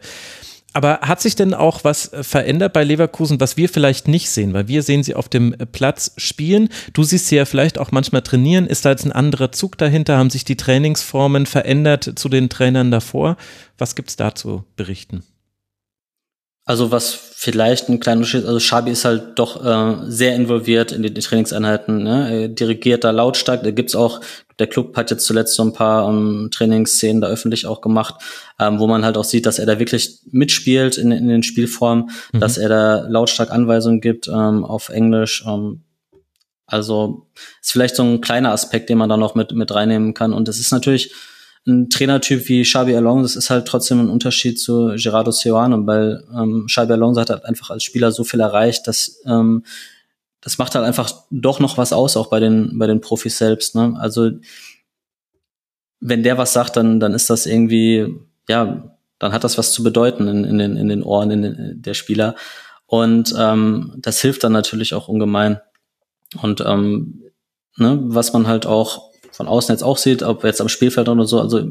Aber 0.76 1.00
hat 1.00 1.22
sich 1.22 1.38
denn 1.38 1.54
auch 1.54 1.86
was 1.86 2.12
äh, 2.12 2.22
verändert 2.22 2.74
bei 2.74 2.84
Leverkusen, 2.84 3.40
was 3.40 3.56
wir 3.56 3.70
vielleicht 3.70 4.10
nicht 4.10 4.30
sehen? 4.30 4.54
Weil 4.54 4.68
wir 4.68 4.84
sehen 4.84 5.04
sie 5.04 5.16
auf 5.16 5.30
dem 5.30 5.54
äh, 5.54 5.66
Platz 5.66 6.12
spielen. 6.18 6.68
Du 6.92 7.04
siehst 7.04 7.28
sie 7.28 7.38
ja 7.38 7.46
vielleicht 7.46 7.78
auch 7.78 7.94
manchmal 7.94 8.24
trainieren. 8.24 8.68
Ist 8.68 8.84
da 8.84 8.90
jetzt 8.90 9.06
ein 9.06 9.14
anderer 9.14 9.54
Zug 9.54 9.78
dahinter? 9.78 10.18
Haben 10.18 10.30
sich 10.30 10.44
die 10.44 10.58
Trainingsformen 10.58 11.46
verändert 11.46 12.20
zu 12.20 12.28
den 12.28 12.50
Trainern 12.50 12.92
davor? 12.92 13.38
Was 13.78 13.96
gibt's 13.96 14.18
da 14.18 14.36
zu 14.36 14.66
berichten? 14.76 15.24
Also 16.68 16.90
was 16.90 17.14
vielleicht 17.14 17.90
ein 17.90 18.00
kleiner 18.00 18.18
Unterschied, 18.18 18.46
also 18.46 18.60
Schabi 18.60 18.90
ist 18.90 19.06
halt 19.06 19.38
doch 19.38 19.64
äh, 19.64 19.98
sehr 20.08 20.36
involviert 20.36 20.92
in 20.92 21.04
die, 21.04 21.14
die 21.14 21.22
Trainingseinheiten, 21.22 22.02
ne? 22.02 22.42
er 22.42 22.48
dirigiert 22.48 23.04
da 23.04 23.12
lautstark, 23.12 23.62
da 23.62 23.70
gibt's 23.70 23.96
auch, 23.96 24.20
der 24.58 24.66
Club 24.66 24.98
hat 24.98 25.12
jetzt 25.12 25.28
zuletzt 25.28 25.54
so 25.54 25.64
ein 25.64 25.74
paar 25.74 26.10
ähm, 26.10 26.50
Trainingsszenen 26.52 27.22
da 27.22 27.28
öffentlich 27.28 27.68
auch 27.68 27.82
gemacht, 27.82 28.16
ähm, 28.60 28.80
wo 28.80 28.88
man 28.88 29.06
halt 29.06 29.16
auch 29.16 29.26
sieht, 29.26 29.46
dass 29.46 29.60
er 29.60 29.68
da 29.68 29.78
wirklich 29.78 30.22
mitspielt 30.32 30.98
in, 30.98 31.12
in 31.12 31.28
den 31.28 31.44
Spielformen, 31.44 32.10
mhm. 32.34 32.40
dass 32.40 32.58
er 32.58 32.70
da 32.70 33.06
lautstark 33.08 33.52
Anweisungen 33.52 34.02
gibt 34.02 34.28
ähm, 34.28 34.66
auf 34.66 34.90
Englisch, 34.90 35.44
ähm, 35.46 35.84
also 36.66 37.28
ist 37.62 37.74
vielleicht 37.74 37.96
so 37.96 38.02
ein 38.02 38.22
kleiner 38.22 38.52
Aspekt, 38.52 38.90
den 38.90 38.98
man 38.98 39.10
da 39.10 39.18
noch 39.18 39.36
mit, 39.36 39.52
mit 39.52 39.72
reinnehmen 39.72 40.16
kann 40.16 40.34
und 40.34 40.50
es 40.50 40.60
ist 40.60 40.72
natürlich 40.72 41.14
ein 41.68 41.90
Trainertyp 41.90 42.48
wie 42.48 42.64
Xabi 42.64 42.96
Alonso, 42.96 43.24
das 43.24 43.36
ist 43.36 43.50
halt 43.50 43.68
trotzdem 43.68 44.00
ein 44.00 44.10
Unterschied 44.10 44.60
zu 44.60 44.94
Gerardo 44.96 45.32
Seoane, 45.32 45.86
weil 45.88 46.24
ähm, 46.34 46.66
Xabi 46.68 46.94
Alonso 46.94 47.22
hat 47.22 47.30
halt 47.30 47.46
einfach 47.46 47.72
als 47.72 47.84
Spieler 47.84 48.12
so 48.12 48.24
viel 48.24 48.40
erreicht, 48.40 48.88
dass 48.88 49.22
ähm, 49.26 49.64
das 50.42 50.60
macht 50.60 50.76
halt 50.76 50.86
einfach 50.86 51.12
doch 51.32 51.60
noch 51.60 51.78
was 51.78 51.92
aus, 51.92 52.18
auch 52.18 52.28
bei 52.28 52.40
den 52.40 52.78
bei 52.78 52.86
den 52.86 53.02
Profis 53.02 53.38
selbst. 53.38 53.74
Ne? 53.76 53.96
Also 54.00 54.32
wenn 56.00 56.22
der 56.22 56.38
was 56.38 56.54
sagt, 56.54 56.78
dann 56.78 57.00
dann 57.00 57.14
ist 57.14 57.32
das 57.32 57.48
irgendwie 57.48 58.16
ja, 58.48 58.96
dann 59.18 59.32
hat 59.32 59.44
das 59.44 59.58
was 59.58 59.72
zu 59.74 59.82
bedeuten 59.82 60.28
in, 60.28 60.44
in 60.44 60.58
den 60.60 60.78
in 60.78 60.88
den 60.88 61.02
Ohren 61.02 61.32
in 61.32 61.42
den, 61.42 61.82
der 61.82 61.96
Spieler 61.96 62.36
und 62.86 63.34
ähm, 63.38 63.94
das 63.98 64.22
hilft 64.22 64.44
dann 64.44 64.52
natürlich 64.52 64.94
auch 64.94 65.08
ungemein. 65.08 65.60
Und 66.42 66.62
ähm, 66.62 67.24
ne, 67.78 68.00
was 68.04 68.34
man 68.34 68.48
halt 68.48 68.66
auch 68.66 69.12
von 69.36 69.48
außen 69.48 69.74
jetzt 69.74 69.84
auch 69.84 69.98
sieht, 69.98 70.24
ob 70.24 70.44
jetzt 70.44 70.62
am 70.62 70.70
Spielfeld 70.70 71.10
oder 71.10 71.26
so, 71.26 71.40
also 71.40 71.62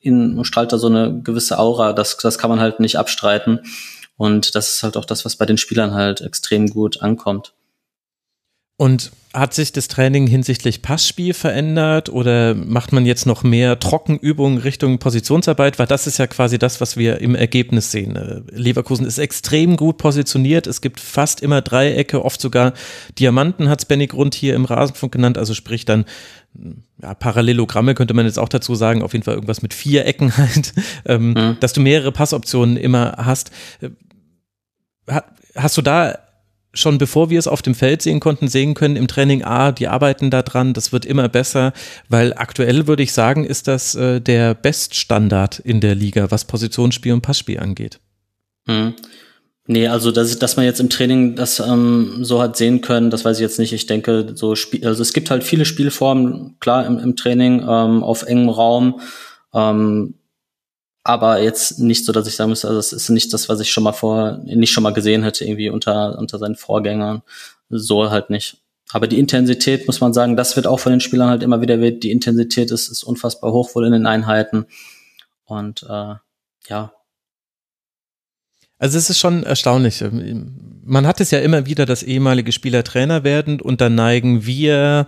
innen 0.00 0.44
strahlt 0.44 0.72
da 0.72 0.78
so 0.78 0.88
eine 0.88 1.20
gewisse 1.22 1.58
Aura, 1.58 1.92
das, 1.92 2.16
das 2.18 2.38
kann 2.38 2.50
man 2.50 2.60
halt 2.60 2.80
nicht 2.80 2.98
abstreiten. 2.98 3.60
Und 4.16 4.54
das 4.54 4.74
ist 4.74 4.82
halt 4.82 4.96
auch 4.96 5.04
das, 5.04 5.24
was 5.24 5.36
bei 5.36 5.46
den 5.46 5.58
Spielern 5.58 5.94
halt 5.94 6.20
extrem 6.20 6.68
gut 6.68 7.02
ankommt. 7.02 7.54
Und 8.76 9.12
hat 9.34 9.52
sich 9.52 9.72
das 9.72 9.88
Training 9.88 10.28
hinsichtlich 10.28 10.80
Passspiel 10.80 11.34
verändert 11.34 12.08
oder 12.08 12.54
macht 12.54 12.92
man 12.92 13.04
jetzt 13.04 13.26
noch 13.26 13.42
mehr 13.42 13.80
Trockenübungen 13.80 14.58
Richtung 14.58 14.98
Positionsarbeit? 15.00 15.80
Weil 15.80 15.88
das 15.88 16.06
ist 16.06 16.18
ja 16.18 16.28
quasi 16.28 16.56
das, 16.58 16.80
was 16.80 16.96
wir 16.96 17.20
im 17.20 17.34
Ergebnis 17.34 17.90
sehen. 17.90 18.14
Äh, 18.14 18.42
Leverkusen 18.52 19.04
ist 19.04 19.18
extrem 19.18 19.76
gut 19.76 19.98
positioniert. 19.98 20.68
Es 20.68 20.80
gibt 20.80 21.00
fast 21.00 21.42
immer 21.42 21.62
Dreiecke, 21.62 22.24
oft 22.24 22.40
sogar 22.40 22.74
Diamanten, 23.18 23.68
hat 23.68 23.88
Benny 23.88 24.06
Grund 24.06 24.36
hier 24.36 24.54
im 24.54 24.64
Rasenfunk 24.64 25.12
genannt. 25.12 25.36
Also 25.36 25.52
sprich 25.52 25.84
dann 25.84 26.04
ja, 27.02 27.14
Parallelogramme 27.14 27.94
könnte 27.94 28.14
man 28.14 28.26
jetzt 28.26 28.38
auch 28.38 28.48
dazu 28.48 28.76
sagen, 28.76 29.02
auf 29.02 29.12
jeden 29.12 29.24
Fall 29.24 29.34
irgendwas 29.34 29.62
mit 29.62 29.74
vier 29.74 30.06
Ecken 30.06 30.36
halt, 30.36 30.72
ähm, 31.06 31.32
mhm. 31.32 31.56
dass 31.58 31.72
du 31.72 31.80
mehrere 31.80 32.12
Passoptionen 32.12 32.76
immer 32.76 33.16
hast. 33.18 33.50
Äh, 33.80 33.90
hast 35.56 35.76
du 35.76 35.82
da 35.82 36.18
schon 36.74 36.98
bevor 36.98 37.30
wir 37.30 37.38
es 37.38 37.48
auf 37.48 37.62
dem 37.62 37.74
Feld 37.74 38.02
sehen 38.02 38.20
konnten, 38.20 38.48
sehen 38.48 38.74
können 38.74 38.96
im 38.96 39.08
Training, 39.08 39.42
ah, 39.44 39.72
die 39.72 39.88
arbeiten 39.88 40.30
da 40.30 40.42
dran, 40.42 40.74
das 40.74 40.92
wird 40.92 41.04
immer 41.06 41.28
besser, 41.28 41.72
weil 42.08 42.34
aktuell 42.34 42.86
würde 42.86 43.02
ich 43.02 43.12
sagen, 43.12 43.44
ist 43.44 43.68
das 43.68 43.94
äh, 43.94 44.20
der 44.20 44.54
Beststandard 44.54 45.58
in 45.60 45.80
der 45.80 45.94
Liga, 45.94 46.30
was 46.30 46.44
Positionsspiel 46.44 47.12
und 47.12 47.22
Passspiel 47.22 47.60
angeht. 47.60 48.00
Mhm. 48.66 48.94
Nee, 49.66 49.88
also 49.88 50.10
dass, 50.10 50.38
dass 50.38 50.56
man 50.56 50.66
jetzt 50.66 50.80
im 50.80 50.90
Training 50.90 51.36
das 51.36 51.58
ähm, 51.58 52.18
so 52.20 52.42
hat 52.42 52.56
sehen 52.56 52.82
können, 52.82 53.08
das 53.10 53.24
weiß 53.24 53.38
ich 53.38 53.42
jetzt 53.42 53.58
nicht. 53.58 53.72
Ich 53.72 53.86
denke, 53.86 54.32
so 54.34 54.56
Spiel, 54.56 54.86
also 54.86 55.00
es 55.00 55.14
gibt 55.14 55.30
halt 55.30 55.42
viele 55.42 55.64
Spielformen, 55.64 56.56
klar, 56.60 56.84
im, 56.84 56.98
im 56.98 57.16
Training, 57.16 57.60
ähm, 57.60 58.02
auf 58.02 58.24
engem 58.24 58.50
Raum, 58.50 59.00
ähm, 59.54 60.14
aber 61.04 61.40
jetzt 61.42 61.78
nicht 61.78 62.04
so, 62.04 62.12
dass 62.12 62.26
ich 62.26 62.34
sagen 62.34 62.50
müsste, 62.50 62.66
also 62.66 62.80
es 62.80 62.92
ist 62.92 63.10
nicht 63.10 63.32
das, 63.32 63.48
was 63.50 63.60
ich 63.60 63.70
schon 63.70 63.84
mal 63.84 63.92
vor, 63.92 64.40
nicht 64.44 64.72
schon 64.72 64.82
mal 64.82 64.94
gesehen 64.94 65.22
hätte, 65.22 65.44
irgendwie 65.44 65.68
unter, 65.68 66.18
unter 66.18 66.38
seinen 66.38 66.56
Vorgängern. 66.56 67.22
So 67.68 68.10
halt 68.10 68.30
nicht. 68.30 68.58
Aber 68.90 69.06
die 69.06 69.18
Intensität, 69.18 69.86
muss 69.86 70.00
man 70.00 70.14
sagen, 70.14 70.36
das 70.36 70.56
wird 70.56 70.66
auch 70.66 70.80
von 70.80 70.92
den 70.92 71.00
Spielern 71.00 71.28
halt 71.28 71.42
immer 71.42 71.60
wieder, 71.60 71.76
die 71.76 72.10
Intensität 72.10 72.70
ist, 72.70 72.88
ist 72.88 73.04
unfassbar 73.04 73.52
hoch 73.52 73.74
wohl 73.74 73.86
in 73.86 73.92
den 73.92 74.06
Einheiten. 74.06 74.66
Und 75.44 75.82
äh, 75.84 76.14
ja, 76.68 76.92
also 78.78 78.98
es 78.98 79.08
ist 79.08 79.18
schon 79.18 79.44
erstaunlich. 79.44 80.04
Man 80.84 81.06
hat 81.06 81.20
es 81.20 81.30
ja 81.30 81.38
immer 81.38 81.64
wieder, 81.64 81.86
dass 81.86 82.02
ehemalige 82.02 82.52
Spieler 82.52 82.84
Trainer 82.84 83.24
werden 83.24 83.60
und 83.60 83.80
dann 83.80 83.94
neigen 83.94 84.44
wir 84.44 85.06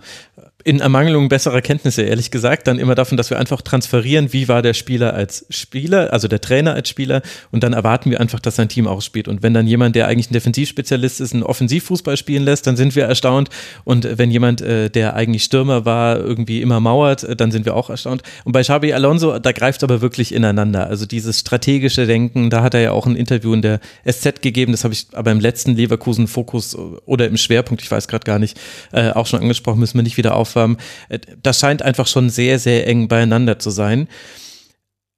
in 0.63 0.79
Ermangelung 0.79 1.29
besserer 1.29 1.61
Kenntnisse, 1.61 2.01
ehrlich 2.01 2.31
gesagt, 2.31 2.67
dann 2.67 2.79
immer 2.79 2.95
davon, 2.95 3.15
dass 3.15 3.29
wir 3.29 3.39
einfach 3.39 3.61
transferieren, 3.61 4.33
wie 4.33 4.47
war 4.47 4.61
der 4.61 4.73
Spieler 4.73 5.13
als 5.13 5.45
Spieler, 5.49 6.11
also 6.11 6.27
der 6.27 6.41
Trainer 6.41 6.73
als 6.73 6.89
Spieler, 6.89 7.21
und 7.51 7.63
dann 7.63 7.73
erwarten 7.73 8.09
wir 8.09 8.19
einfach, 8.19 8.39
dass 8.39 8.55
sein 8.55 8.67
Team 8.67 8.87
ausspielt. 8.87 9.27
Und 9.27 9.43
wenn 9.43 9.53
dann 9.53 9.67
jemand, 9.67 9.95
der 9.95 10.07
eigentlich 10.07 10.29
ein 10.29 10.33
Defensivspezialist 10.33 11.21
ist, 11.21 11.33
einen 11.33 11.43
Offensivfußball 11.43 12.17
spielen 12.17 12.43
lässt, 12.43 12.67
dann 12.67 12.75
sind 12.75 12.95
wir 12.95 13.05
erstaunt. 13.05 13.49
Und 13.85 14.17
wenn 14.17 14.31
jemand, 14.31 14.61
äh, 14.61 14.89
der 14.89 15.15
eigentlich 15.15 15.43
Stürmer 15.43 15.85
war, 15.85 16.17
irgendwie 16.17 16.61
immer 16.61 16.79
mauert, 16.79 17.23
äh, 17.23 17.35
dann 17.35 17.51
sind 17.51 17.65
wir 17.65 17.75
auch 17.75 17.89
erstaunt. 17.89 18.23
Und 18.43 18.51
bei 18.51 18.61
Xabi 18.61 18.91
Alonso, 18.93 19.39
da 19.39 19.51
greift 19.51 19.83
aber 19.83 20.01
wirklich 20.01 20.33
ineinander. 20.33 20.87
Also 20.87 21.05
dieses 21.05 21.39
strategische 21.39 22.07
Denken, 22.07 22.49
da 22.49 22.61
hat 22.61 22.73
er 22.73 22.81
ja 22.81 22.91
auch 22.91 23.05
ein 23.05 23.15
Interview 23.15 23.53
in 23.53 23.61
der 23.61 23.79
SZ 24.05 24.41
gegeben, 24.41 24.73
das 24.73 24.83
habe 24.83 24.93
ich 24.93 25.07
aber 25.13 25.31
im 25.31 25.39
letzten 25.39 25.75
Leverkusen-Fokus 25.75 26.75
oder 27.05 27.27
im 27.27 27.37
Schwerpunkt, 27.37 27.83
ich 27.83 27.91
weiß 27.91 28.07
gerade 28.07 28.25
gar 28.25 28.39
nicht, 28.39 28.59
äh, 28.91 29.11
auch 29.11 29.27
schon 29.27 29.39
angesprochen, 29.39 29.79
müssen 29.79 29.97
wir 29.97 30.03
nicht 30.03 30.17
wieder 30.17 30.35
aufwärmen. 30.35 30.46
Äh, 30.55 31.19
das 31.41 31.59
scheint 31.59 31.81
einfach 31.81 32.07
schon 32.07 32.29
sehr, 32.29 32.59
sehr 32.59 32.87
eng 32.87 33.07
beieinander 33.07 33.59
zu 33.59 33.69
sein. 33.69 34.07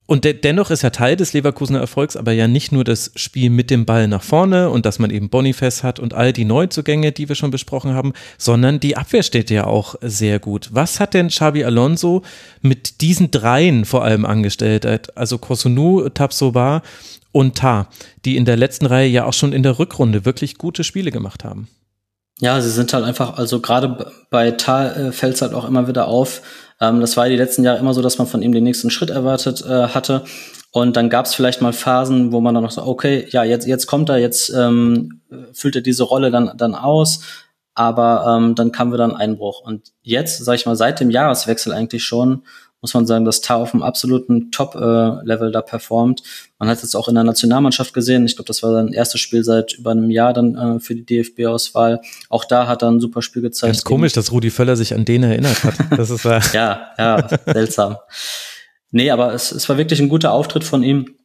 Und 0.09 0.25
de 0.25 0.33
dennoch 0.33 0.71
ist 0.71 0.81
ja 0.81 0.89
Teil 0.89 1.15
des 1.15 1.33
Leverkusener 1.33 1.81
Erfolgs 1.81 2.17
aber 2.17 2.31
ja 2.31 2.47
nicht 2.47 2.71
nur 2.71 2.83
das 2.83 3.11
Spiel 3.13 3.51
mit 3.51 3.69
dem 3.69 3.85
Ball 3.85 4.07
nach 4.07 4.23
vorne 4.23 4.71
und 4.71 4.87
dass 4.87 4.97
man 4.97 5.11
eben 5.11 5.29
Boniface 5.29 5.83
hat 5.83 5.99
und 5.99 6.15
all 6.15 6.33
die 6.33 6.45
Neuzugänge, 6.45 7.11
die 7.11 7.29
wir 7.29 7.35
schon 7.35 7.51
besprochen 7.51 7.93
haben, 7.93 8.13
sondern 8.39 8.79
die 8.79 8.97
Abwehr 8.97 9.21
steht 9.21 9.51
ja 9.51 9.67
auch 9.67 9.93
sehr 10.01 10.39
gut. 10.39 10.69
Was 10.71 10.99
hat 10.99 11.13
denn 11.13 11.27
Xabi 11.27 11.63
Alonso 11.63 12.23
mit 12.63 13.01
diesen 13.01 13.29
dreien 13.29 13.85
vor 13.85 14.03
allem 14.03 14.25
angestellt? 14.25 15.15
Also 15.15 15.37
Kosunu, 15.37 16.09
Tabsoba 16.09 16.81
und 17.31 17.59
Ta, 17.59 17.87
die 18.25 18.35
in 18.35 18.45
der 18.45 18.57
letzten 18.57 18.87
Reihe 18.87 19.09
ja 19.09 19.25
auch 19.25 19.33
schon 19.33 19.53
in 19.53 19.61
der 19.61 19.77
Rückrunde 19.77 20.25
wirklich 20.25 20.57
gute 20.57 20.83
Spiele 20.83 21.11
gemacht 21.11 21.43
haben. 21.43 21.67
Ja, 22.41 22.61
sie 22.61 22.69
sind 22.69 22.93
halt 22.93 23.03
einfach, 23.03 23.37
also 23.37 23.59
gerade 23.59 24.13
bei 24.29 24.51
Tal 24.51 24.95
äh, 24.95 25.11
fällt 25.11 25.35
es 25.35 25.41
halt 25.41 25.53
auch 25.53 25.65
immer 25.67 25.87
wieder 25.87 26.07
auf. 26.07 26.41
Ähm, 26.79 27.01
das 27.01 27.17
war 27.17 27.25
ja 27.25 27.31
die 27.31 27.37
letzten 27.37 27.63
Jahre 27.63 27.79
immer 27.79 27.93
so, 27.93 28.01
dass 28.01 28.17
man 28.17 28.27
von 28.27 28.41
ihm 28.41 28.53
den 28.53 28.63
nächsten 28.63 28.89
Schritt 28.89 29.09
erwartet 29.09 29.63
äh, 29.65 29.89
hatte. 29.89 30.23
Und 30.71 30.95
dann 30.95 31.09
gab 31.09 31.25
es 31.25 31.33
vielleicht 31.33 31.61
mal 31.61 31.73
Phasen, 31.73 32.31
wo 32.31 32.39
man 32.39 32.53
dann 32.53 32.63
noch 32.63 32.71
so, 32.71 32.85
okay, 32.85 33.27
ja, 33.31 33.43
jetzt, 33.43 33.67
jetzt 33.67 33.87
kommt 33.87 34.09
er, 34.09 34.17
jetzt 34.17 34.49
ähm, 34.51 35.21
füllt 35.51 35.75
er 35.75 35.81
diese 35.81 36.03
Rolle 36.03 36.31
dann, 36.31 36.51
dann 36.55 36.75
aus. 36.75 37.21
Aber 37.73 38.37
ähm, 38.37 38.55
dann 38.55 38.71
kam 38.71 38.93
wieder 38.93 39.03
ein 39.03 39.15
Einbruch. 39.15 39.61
Und 39.61 39.91
jetzt, 40.01 40.43
sag 40.43 40.55
ich 40.55 40.65
mal, 40.65 40.75
seit 40.75 40.99
dem 40.99 41.09
Jahreswechsel 41.09 41.73
eigentlich 41.73 42.03
schon, 42.03 42.43
muss 42.81 42.93
man 42.93 43.05
sagen, 43.05 43.25
dass 43.25 43.41
Tar 43.41 43.57
auf 43.57 43.73
einem 43.73 43.83
absoluten 43.83 44.51
Top-Level 44.51 45.51
da 45.51 45.61
performt. 45.61 46.23
Man 46.59 46.69
hat 46.69 46.81
es 46.81 46.95
auch 46.95 47.07
in 47.09 47.15
der 47.15 47.23
Nationalmannschaft 47.23 47.93
gesehen. 47.93 48.25
Ich 48.25 48.35
glaube, 48.35 48.47
das 48.47 48.63
war 48.63 48.71
sein 48.71 48.93
erstes 48.93 49.19
Spiel 49.19 49.43
seit 49.43 49.73
über 49.73 49.91
einem 49.91 50.09
Jahr 50.09 50.33
dann 50.33 50.55
äh, 50.55 50.79
für 50.79 50.95
die 50.95 51.05
DFB-Auswahl. 51.05 52.01
Auch 52.29 52.45
da 52.45 52.67
hat 52.67 52.81
er 52.81 52.91
ein 52.91 53.01
super 53.01 53.21
Spiel 53.21 53.41
gezeigt. 53.41 53.73
Ganz 53.73 53.83
komisch, 53.83 54.13
dass 54.13 54.31
Rudi 54.31 54.49
Völler 54.49 54.77
sich 54.77 54.93
an 54.93 55.05
den 55.05 55.23
erinnert 55.23 55.63
hat. 55.63 55.75
Das 55.97 56.09
ist 56.09 56.23
äh 56.25 56.39
ja, 56.53 56.91
ja, 56.97 57.27
seltsam. 57.45 57.97
Nee, 58.91 59.11
aber 59.11 59.33
es, 59.33 59.51
es 59.51 59.67
war 59.67 59.77
wirklich 59.77 59.99
ein 59.99 60.07
guter 60.07 60.31
Auftritt 60.31 60.63
von 60.63 60.81
ihm. 60.81 61.18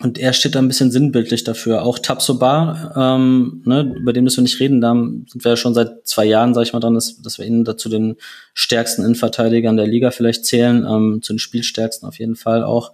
Und 0.00 0.16
er 0.16 0.32
steht 0.32 0.54
da 0.54 0.60
ein 0.60 0.68
bisschen 0.68 0.92
sinnbildlich 0.92 1.42
dafür. 1.42 1.82
Auch 1.82 1.98
Tabsoba, 1.98 2.92
ähm, 2.96 3.62
ne, 3.64 3.94
über 3.96 4.12
den 4.12 4.22
müssen 4.22 4.38
wir 4.38 4.42
nicht 4.42 4.60
reden, 4.60 4.80
da 4.80 4.92
sind 4.92 5.44
wir 5.44 5.50
ja 5.50 5.56
schon 5.56 5.74
seit 5.74 6.06
zwei 6.06 6.24
Jahren, 6.24 6.54
sag 6.54 6.62
ich 6.62 6.72
mal, 6.72 6.78
dran, 6.78 6.94
dass, 6.94 7.20
dass 7.20 7.38
wir 7.38 7.46
ihn 7.46 7.64
dazu 7.64 7.88
den 7.88 8.16
stärksten 8.54 9.02
Innenverteidigern 9.02 9.76
der 9.76 9.88
Liga 9.88 10.12
vielleicht 10.12 10.44
zählen, 10.44 10.86
ähm, 10.88 11.20
zu 11.22 11.32
den 11.32 11.40
Spielstärksten 11.40 12.08
auf 12.08 12.20
jeden 12.20 12.36
Fall 12.36 12.62
auch. 12.62 12.92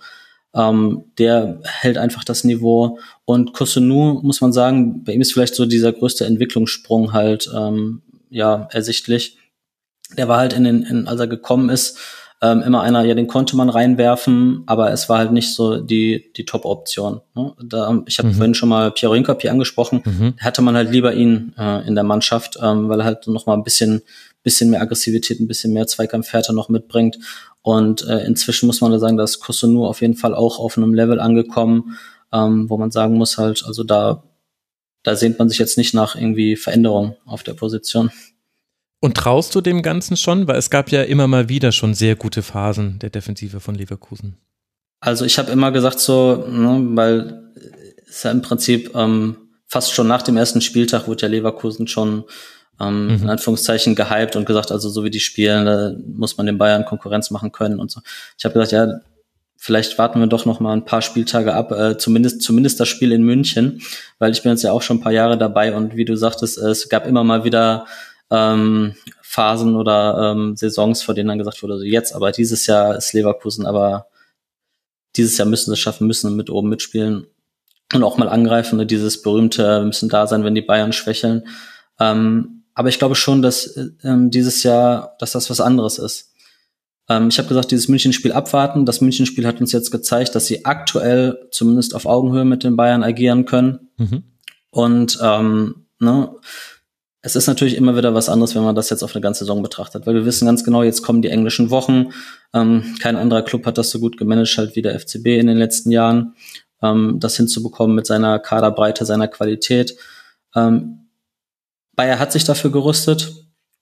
Ähm, 0.54 1.04
der 1.18 1.60
hält 1.64 1.98
einfach 1.98 2.24
das 2.24 2.44
Niveau. 2.44 2.98
Und 3.26 3.52
Kosunu, 3.52 4.20
muss 4.22 4.40
man 4.40 4.54
sagen, 4.54 5.04
bei 5.04 5.12
ihm 5.12 5.20
ist 5.20 5.32
vielleicht 5.32 5.56
so 5.56 5.66
dieser 5.66 5.92
größte 5.92 6.24
Entwicklungssprung 6.24 7.12
halt 7.12 7.50
ähm, 7.54 8.00
ja 8.30 8.66
ersichtlich. 8.70 9.36
Der 10.16 10.28
war 10.28 10.38
halt 10.38 10.54
in 10.54 10.64
den, 10.64 10.82
in, 10.84 11.06
als 11.06 11.20
er 11.20 11.26
gekommen 11.26 11.68
ist, 11.68 11.98
ähm, 12.44 12.60
immer 12.60 12.82
einer, 12.82 13.02
ja, 13.04 13.14
den 13.14 13.26
konnte 13.26 13.56
man 13.56 13.70
reinwerfen, 13.70 14.64
aber 14.66 14.92
es 14.92 15.08
war 15.08 15.16
halt 15.16 15.32
nicht 15.32 15.54
so 15.54 15.78
die, 15.78 16.30
die 16.36 16.44
Top-Option. 16.44 17.22
Ne? 17.34 17.54
Da, 17.64 18.02
ich 18.06 18.18
habe 18.18 18.28
mhm. 18.28 18.34
vorhin 18.34 18.54
schon 18.54 18.68
mal 18.68 18.90
Piero 18.90 19.14
Hinkapi 19.14 19.48
angesprochen, 19.48 20.02
mhm. 20.04 20.34
hatte 20.38 20.60
man 20.60 20.76
halt 20.76 20.90
lieber 20.90 21.14
ihn 21.14 21.54
äh, 21.56 21.86
in 21.88 21.94
der 21.94 22.04
Mannschaft, 22.04 22.58
ähm, 22.62 22.90
weil 22.90 23.00
er 23.00 23.06
halt 23.06 23.26
noch 23.28 23.46
mal 23.46 23.54
ein 23.54 23.64
bisschen, 23.64 24.02
bisschen 24.42 24.68
mehr 24.68 24.82
Aggressivität, 24.82 25.40
ein 25.40 25.48
bisschen 25.48 25.72
mehr 25.72 25.86
Zweikampfhärte 25.86 26.54
noch 26.54 26.68
mitbringt. 26.68 27.18
Und 27.62 28.06
äh, 28.06 28.26
inzwischen 28.26 28.66
muss 28.66 28.82
man 28.82 28.92
da 28.92 28.98
sagen, 28.98 29.16
dass 29.16 29.40
Kosunu 29.40 29.86
auf 29.86 30.02
jeden 30.02 30.16
Fall 30.16 30.34
auch 30.34 30.58
auf 30.58 30.76
einem 30.76 30.92
Level 30.92 31.20
angekommen, 31.20 31.96
ähm, 32.30 32.68
wo 32.68 32.76
man 32.76 32.90
sagen 32.90 33.14
muss 33.14 33.38
halt, 33.38 33.64
also 33.64 33.84
da, 33.84 34.22
da 35.02 35.16
sehnt 35.16 35.38
man 35.38 35.48
sich 35.48 35.58
jetzt 35.58 35.78
nicht 35.78 35.94
nach 35.94 36.14
irgendwie 36.14 36.56
Veränderung 36.56 37.16
auf 37.24 37.42
der 37.42 37.54
Position. 37.54 38.10
Und 39.04 39.18
traust 39.18 39.54
du 39.54 39.60
dem 39.60 39.82
Ganzen 39.82 40.16
schon? 40.16 40.48
Weil 40.48 40.56
es 40.56 40.70
gab 40.70 40.90
ja 40.90 41.02
immer 41.02 41.26
mal 41.26 41.50
wieder 41.50 41.72
schon 41.72 41.92
sehr 41.92 42.16
gute 42.16 42.40
Phasen 42.40 42.98
der 43.00 43.10
Defensive 43.10 43.60
von 43.60 43.74
Leverkusen. 43.74 44.38
Also 44.98 45.26
ich 45.26 45.38
habe 45.38 45.52
immer 45.52 45.72
gesagt 45.72 46.00
so, 46.00 46.46
ne, 46.50 46.80
weil 46.96 47.52
es 48.08 48.22
ja 48.22 48.30
im 48.30 48.40
Prinzip 48.40 48.94
ähm, 48.94 49.36
fast 49.66 49.92
schon 49.92 50.08
nach 50.08 50.22
dem 50.22 50.38
ersten 50.38 50.62
Spieltag 50.62 51.06
wurde 51.06 51.20
ja 51.20 51.28
Leverkusen 51.28 51.86
schon 51.86 52.24
ähm, 52.80 53.08
mhm. 53.08 53.22
in 53.24 53.28
Anführungszeichen 53.28 53.94
gehypt 53.94 54.36
und 54.36 54.46
gesagt, 54.46 54.72
also 54.72 54.88
so 54.88 55.04
wie 55.04 55.10
die 55.10 55.20
spielen, 55.20 55.66
da 55.66 55.92
muss 56.06 56.38
man 56.38 56.46
den 56.46 56.56
Bayern 56.56 56.86
Konkurrenz 56.86 57.30
machen 57.30 57.52
können 57.52 57.80
und 57.80 57.90
so. 57.90 58.00
Ich 58.38 58.46
habe 58.46 58.54
gesagt, 58.54 58.72
ja, 58.72 59.00
vielleicht 59.58 59.98
warten 59.98 60.18
wir 60.18 60.28
doch 60.28 60.46
noch 60.46 60.60
mal 60.60 60.72
ein 60.72 60.86
paar 60.86 61.02
Spieltage 61.02 61.52
ab, 61.52 61.72
äh, 61.72 61.98
zumindest 61.98 62.40
zumindest 62.40 62.80
das 62.80 62.88
Spiel 62.88 63.12
in 63.12 63.22
München, 63.22 63.82
weil 64.18 64.32
ich 64.32 64.42
bin 64.42 64.52
jetzt 64.52 64.64
ja 64.64 64.72
auch 64.72 64.80
schon 64.80 64.96
ein 64.96 65.02
paar 65.02 65.12
Jahre 65.12 65.36
dabei 65.36 65.74
und 65.74 65.94
wie 65.94 66.06
du 66.06 66.16
sagtest, 66.16 66.56
es 66.56 66.88
gab 66.88 67.06
immer 67.06 67.22
mal 67.22 67.44
wieder 67.44 67.84
ähm, 68.30 68.94
Phasen 69.22 69.76
oder 69.76 70.32
ähm, 70.32 70.56
Saisons, 70.56 71.02
vor 71.02 71.14
denen 71.14 71.28
dann 71.28 71.38
gesagt 71.38 71.62
wurde, 71.62 71.74
also 71.74 71.84
jetzt, 71.84 72.14
aber 72.14 72.32
dieses 72.32 72.66
Jahr 72.66 72.96
ist 72.96 73.12
Leverkusen, 73.12 73.66
aber 73.66 74.06
dieses 75.16 75.36
Jahr 75.38 75.48
müssen 75.48 75.66
sie 75.66 75.74
es 75.74 75.78
schaffen, 75.78 76.06
müssen 76.06 76.34
mit 76.36 76.50
oben 76.50 76.68
mitspielen 76.68 77.26
und 77.92 78.02
auch 78.02 78.16
mal 78.16 78.28
angreifen. 78.28 78.78
Ne? 78.78 78.86
Dieses 78.86 79.22
berühmte, 79.22 79.80
wir 79.80 79.86
müssen 79.86 80.08
da 80.08 80.26
sein, 80.26 80.44
wenn 80.44 80.54
die 80.54 80.62
Bayern 80.62 80.92
schwächeln. 80.92 81.46
Ähm, 82.00 82.64
aber 82.74 82.88
ich 82.88 82.98
glaube 82.98 83.14
schon, 83.14 83.42
dass 83.42 83.78
ähm, 84.02 84.30
dieses 84.30 84.62
Jahr, 84.62 85.16
dass 85.20 85.32
das 85.32 85.48
was 85.50 85.60
anderes 85.60 85.98
ist. 85.98 86.32
Ähm, 87.08 87.28
ich 87.28 87.38
habe 87.38 87.48
gesagt, 87.48 87.70
dieses 87.70 87.88
Münchenspiel 87.88 88.32
abwarten. 88.32 88.86
Das 88.86 89.00
Münchenspiel 89.00 89.46
hat 89.46 89.60
uns 89.60 89.72
jetzt 89.72 89.90
gezeigt, 89.90 90.34
dass 90.34 90.46
sie 90.46 90.64
aktuell 90.64 91.48
zumindest 91.52 91.94
auf 91.94 92.06
Augenhöhe 92.06 92.44
mit 92.44 92.64
den 92.64 92.76
Bayern 92.76 93.04
agieren 93.04 93.44
können. 93.44 93.90
Mhm. 93.96 94.24
Und 94.70 95.18
ähm, 95.22 95.86
ne, 96.00 96.34
es 97.24 97.36
ist 97.36 97.46
natürlich 97.46 97.74
immer 97.74 97.96
wieder 97.96 98.12
was 98.12 98.28
anderes, 98.28 98.54
wenn 98.54 98.64
man 98.64 98.74
das 98.74 98.90
jetzt 98.90 99.02
auf 99.02 99.14
eine 99.14 99.22
ganze 99.22 99.40
Saison 99.40 99.62
betrachtet, 99.62 100.06
weil 100.06 100.14
wir 100.14 100.26
wissen 100.26 100.44
ganz 100.44 100.62
genau, 100.62 100.82
jetzt 100.82 101.02
kommen 101.02 101.22
die 101.22 101.30
englischen 101.30 101.70
Wochen. 101.70 102.10
Ähm, 102.52 102.96
kein 103.00 103.16
anderer 103.16 103.40
Club 103.40 103.64
hat 103.64 103.78
das 103.78 103.88
so 103.88 103.98
gut 103.98 104.18
gemanagt 104.18 104.58
halt 104.58 104.76
wie 104.76 104.82
der 104.82 105.00
FCB 105.00 105.28
in 105.28 105.46
den 105.46 105.56
letzten 105.56 105.90
Jahren, 105.90 106.34
ähm, 106.82 107.16
das 107.20 107.38
hinzubekommen 107.38 107.96
mit 107.96 108.06
seiner 108.06 108.38
Kaderbreite, 108.38 109.06
seiner 109.06 109.26
Qualität. 109.26 109.96
Ähm, 110.54 111.08
Bayer 111.96 112.18
hat 112.18 112.30
sich 112.30 112.44
dafür 112.44 112.70
gerüstet. 112.70 113.32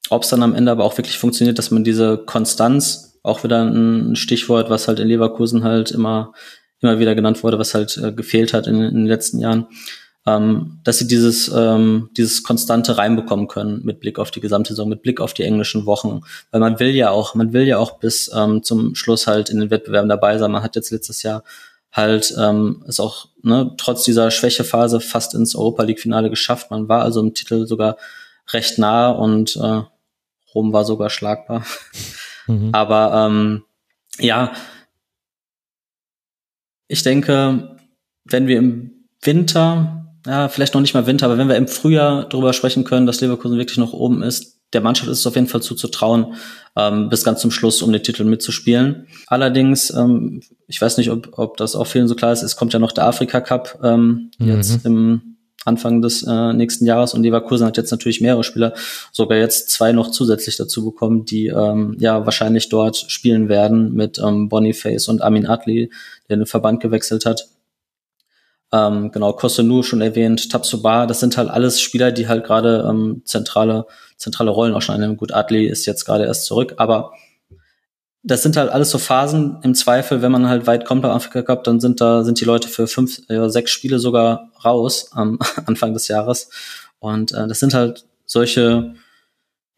Ob 0.08 0.22
es 0.22 0.28
dann 0.28 0.44
am 0.44 0.54
Ende 0.54 0.70
aber 0.70 0.84
auch 0.84 0.96
wirklich 0.96 1.18
funktioniert, 1.18 1.58
dass 1.58 1.72
man 1.72 1.82
diese 1.82 2.18
Konstanz, 2.18 3.18
auch 3.24 3.42
wieder 3.42 3.64
ein 3.64 4.14
Stichwort, 4.14 4.70
was 4.70 4.86
halt 4.86 5.00
in 5.00 5.08
Leverkusen 5.08 5.64
halt 5.64 5.90
immer, 5.90 6.32
immer 6.80 7.00
wieder 7.00 7.16
genannt 7.16 7.42
wurde, 7.42 7.58
was 7.58 7.74
halt 7.74 7.96
äh, 7.96 8.12
gefehlt 8.12 8.52
hat 8.52 8.68
in, 8.68 8.76
in 8.76 8.94
den 8.94 9.06
letzten 9.06 9.40
Jahren, 9.40 9.66
ähm, 10.26 10.78
dass 10.84 10.98
sie 10.98 11.08
dieses, 11.08 11.48
ähm, 11.48 12.10
dieses 12.16 12.42
Konstante 12.42 12.96
reinbekommen 12.96 13.48
können 13.48 13.84
mit 13.84 14.00
Blick 14.00 14.18
auf 14.18 14.30
die 14.30 14.40
gesamte 14.40 14.72
Saison, 14.72 14.88
mit 14.88 15.02
Blick 15.02 15.20
auf 15.20 15.34
die 15.34 15.42
englischen 15.42 15.84
Wochen. 15.84 16.20
Weil 16.50 16.60
man 16.60 16.78
will 16.78 16.90
ja 16.90 17.10
auch, 17.10 17.34
man 17.34 17.52
will 17.52 17.64
ja 17.64 17.78
auch 17.78 17.98
bis 17.98 18.30
ähm, 18.34 18.62
zum 18.62 18.94
Schluss 18.94 19.26
halt 19.26 19.50
in 19.50 19.58
den 19.58 19.70
Wettbewerben 19.70 20.08
dabei 20.08 20.38
sein. 20.38 20.52
Man 20.52 20.62
hat 20.62 20.76
jetzt 20.76 20.90
letztes 20.90 21.22
Jahr 21.22 21.42
halt 21.90 22.34
ähm, 22.38 22.84
es 22.86 23.00
auch 23.00 23.28
ne, 23.42 23.74
trotz 23.76 24.04
dieser 24.04 24.30
Schwächephase 24.30 25.00
fast 25.00 25.34
ins 25.34 25.54
Europa 25.54 25.82
League 25.82 26.00
Finale 26.00 26.30
geschafft. 26.30 26.70
Man 26.70 26.88
war 26.88 27.02
also 27.02 27.20
im 27.20 27.34
Titel 27.34 27.66
sogar 27.66 27.96
recht 28.52 28.78
nah 28.78 29.10
und 29.10 29.56
äh, 29.56 29.82
Rom 30.54 30.72
war 30.72 30.84
sogar 30.84 31.10
schlagbar. 31.10 31.64
Mhm. 32.48 32.70
Aber 32.72 33.28
ähm, 33.28 33.62
ja, 34.18 34.52
ich 36.88 37.04
denke, 37.04 37.78
wenn 38.24 38.48
wir 38.48 38.58
im 38.58 39.06
Winter 39.20 40.01
ja, 40.26 40.48
vielleicht 40.48 40.74
noch 40.74 40.80
nicht 40.80 40.94
mal 40.94 41.06
Winter, 41.06 41.26
aber 41.26 41.38
wenn 41.38 41.48
wir 41.48 41.56
im 41.56 41.68
Frühjahr 41.68 42.28
darüber 42.28 42.52
sprechen 42.52 42.84
können, 42.84 43.06
dass 43.06 43.20
Leverkusen 43.20 43.58
wirklich 43.58 43.78
noch 43.78 43.92
oben 43.92 44.22
ist, 44.22 44.58
der 44.72 44.80
Mannschaft 44.80 45.10
ist 45.10 45.18
es 45.18 45.26
auf 45.26 45.34
jeden 45.34 45.48
Fall 45.48 45.62
zuzutrauen, 45.62 46.34
ähm, 46.76 47.08
bis 47.08 47.24
ganz 47.24 47.40
zum 47.40 47.50
Schluss, 47.50 47.82
um 47.82 47.92
den 47.92 48.02
Titel 48.02 48.24
mitzuspielen. 48.24 49.06
Allerdings, 49.26 49.90
ähm, 49.90 50.42
ich 50.66 50.80
weiß 50.80 50.96
nicht, 50.96 51.10
ob, 51.10 51.38
ob 51.38 51.56
das 51.56 51.76
auch 51.76 51.86
vielen 51.86 52.08
so 52.08 52.14
klar 52.14 52.32
ist, 52.32 52.42
es 52.42 52.56
kommt 52.56 52.72
ja 52.72 52.78
noch 52.78 52.92
der 52.92 53.06
Afrika 53.06 53.40
Cup 53.40 53.78
ähm, 53.82 54.30
mhm. 54.38 54.48
jetzt 54.48 54.84
im 54.86 55.32
Anfang 55.64 56.02
des 56.02 56.24
äh, 56.24 56.52
nächsten 56.52 56.86
Jahres 56.86 57.14
und 57.14 57.22
Leverkusen 57.22 57.66
hat 57.66 57.76
jetzt 57.76 57.90
natürlich 57.90 58.20
mehrere 58.20 58.42
Spieler, 58.42 58.74
sogar 59.12 59.38
jetzt 59.38 59.70
zwei 59.70 59.92
noch 59.92 60.10
zusätzlich 60.10 60.56
dazu 60.56 60.84
bekommen, 60.84 61.24
die 61.24 61.48
ähm, 61.48 61.96
ja 62.00 62.24
wahrscheinlich 62.24 62.68
dort 62.68 62.96
spielen 62.96 63.48
werden 63.48 63.92
mit 63.92 64.18
ähm, 64.18 64.48
Boniface 64.48 65.08
und 65.08 65.22
Amin 65.22 65.46
Adli, 65.46 65.90
der 66.28 66.38
den 66.38 66.46
Verband 66.46 66.80
gewechselt 66.80 67.26
hat. 67.26 67.48
Ähm, 68.72 69.12
genau, 69.12 69.34
Kosunu 69.34 69.82
schon 69.82 70.00
erwähnt, 70.00 70.50
Tabsoba, 70.50 71.06
das 71.06 71.20
sind 71.20 71.36
halt 71.36 71.50
alles 71.50 71.80
Spieler, 71.80 72.10
die 72.10 72.26
halt 72.26 72.44
gerade 72.44 72.86
ähm, 72.88 73.22
zentrale, 73.26 73.86
zentrale 74.16 74.50
Rollen 74.50 74.74
auch 74.74 74.80
schon 74.80 74.94
einnehmen. 74.94 75.18
Gut, 75.18 75.32
Adli 75.32 75.66
ist 75.66 75.84
jetzt 75.84 76.06
gerade 76.06 76.24
erst 76.24 76.46
zurück, 76.46 76.74
aber 76.78 77.12
das 78.22 78.42
sind 78.42 78.56
halt 78.56 78.70
alles 78.70 78.90
so 78.90 78.98
Phasen. 78.98 79.58
Im 79.62 79.74
Zweifel, 79.74 80.22
wenn 80.22 80.32
man 80.32 80.48
halt 80.48 80.66
weit 80.66 80.84
kommt 80.84 81.02
beim 81.02 81.10
Afrika 81.10 81.42
Cup, 81.42 81.64
dann 81.64 81.80
sind 81.80 82.00
da, 82.00 82.22
sind 82.24 82.40
die 82.40 82.44
Leute 82.44 82.68
für 82.68 82.86
fünf, 82.86 83.20
äh, 83.28 83.48
sechs 83.48 83.72
Spiele 83.72 83.98
sogar 83.98 84.50
raus 84.64 85.10
am 85.12 85.38
Anfang 85.66 85.92
des 85.92 86.08
Jahres. 86.08 86.48
Und 86.98 87.32
äh, 87.32 87.48
das 87.48 87.60
sind 87.60 87.74
halt 87.74 88.06
solche, 88.24 88.94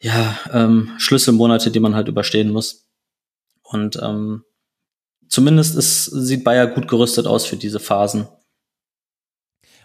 ja, 0.00 0.38
ähm, 0.52 0.90
Schlüsselmonate, 0.98 1.70
die 1.70 1.80
man 1.80 1.94
halt 1.94 2.08
überstehen 2.08 2.50
muss. 2.50 2.86
Und 3.62 3.98
ähm, 4.02 4.44
zumindest 5.28 5.74
ist, 5.76 6.04
sieht 6.04 6.44
Bayer 6.44 6.66
gut 6.66 6.86
gerüstet 6.86 7.26
aus 7.26 7.46
für 7.46 7.56
diese 7.56 7.80
Phasen. 7.80 8.28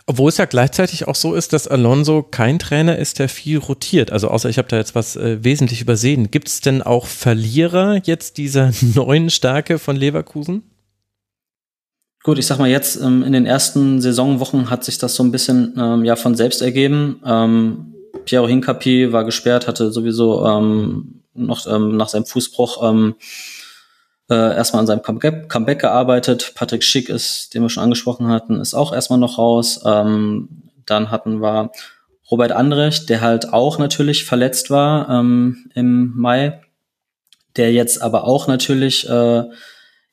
Obwohl 0.09 0.29
es 0.29 0.37
ja 0.37 0.45
gleichzeitig 0.45 1.07
auch 1.07 1.13
so 1.13 1.35
ist, 1.35 1.53
dass 1.53 1.67
Alonso 1.67 2.23
kein 2.23 2.57
Trainer 2.57 2.97
ist, 2.97 3.19
der 3.19 3.29
viel 3.29 3.59
rotiert. 3.59 4.11
Also 4.11 4.29
außer 4.29 4.49
ich 4.49 4.57
habe 4.57 4.67
da 4.67 4.77
jetzt 4.77 4.95
was 4.95 5.15
äh, 5.15 5.43
wesentlich 5.43 5.81
übersehen. 5.81 6.31
Gibt 6.31 6.47
es 6.47 6.61
denn 6.61 6.81
auch 6.81 7.05
Verlierer 7.05 8.01
jetzt 8.03 8.39
dieser 8.39 8.71
neuen 8.95 9.29
Stärke 9.29 9.77
von 9.77 9.95
Leverkusen? 9.95 10.63
Gut, 12.23 12.39
ich 12.39 12.47
sag 12.47 12.57
mal 12.57 12.67
jetzt 12.67 12.99
ähm, 12.99 13.21
in 13.21 13.33
den 13.33 13.45
ersten 13.45 14.01
Saisonwochen 14.01 14.71
hat 14.71 14.83
sich 14.83 14.97
das 14.97 15.13
so 15.13 15.21
ein 15.21 15.31
bisschen 15.31 15.75
ähm, 15.77 16.03
ja 16.03 16.15
von 16.15 16.33
selbst 16.33 16.63
ergeben. 16.63 17.21
Ähm, 17.23 17.93
Piero 18.25 18.47
Hincapi 18.47 19.13
war 19.13 19.25
gesperrt, 19.25 19.67
hatte 19.67 19.91
sowieso 19.91 20.43
ähm, 20.43 21.21
noch 21.35 21.67
ähm, 21.67 21.97
nach 21.97 22.09
seinem 22.09 22.25
Fußbruch 22.25 22.89
ähm, 22.89 23.13
äh, 24.29 24.55
erstmal 24.55 24.81
an 24.81 24.87
seinem 24.87 25.01
Comeback, 25.01 25.49
Comeback 25.49 25.79
gearbeitet. 25.79 26.53
Patrick 26.55 26.83
Schick 26.83 27.09
ist, 27.09 27.53
den 27.53 27.61
wir 27.61 27.69
schon 27.69 27.83
angesprochen 27.83 28.27
hatten, 28.27 28.59
ist 28.59 28.73
auch 28.73 28.93
erstmal 28.93 29.19
noch 29.19 29.37
raus. 29.37 29.81
Ähm, 29.85 30.69
dann 30.85 31.11
hatten 31.11 31.41
wir 31.41 31.71
Robert 32.29 32.51
Andrecht, 32.51 33.09
der 33.09 33.21
halt 33.21 33.53
auch 33.53 33.79
natürlich 33.79 34.25
verletzt 34.25 34.69
war 34.69 35.09
ähm, 35.09 35.71
im 35.73 36.13
Mai, 36.15 36.61
der 37.55 37.73
jetzt 37.73 38.01
aber 38.01 38.25
auch 38.25 38.47
natürlich 38.47 39.09
äh, 39.09 39.43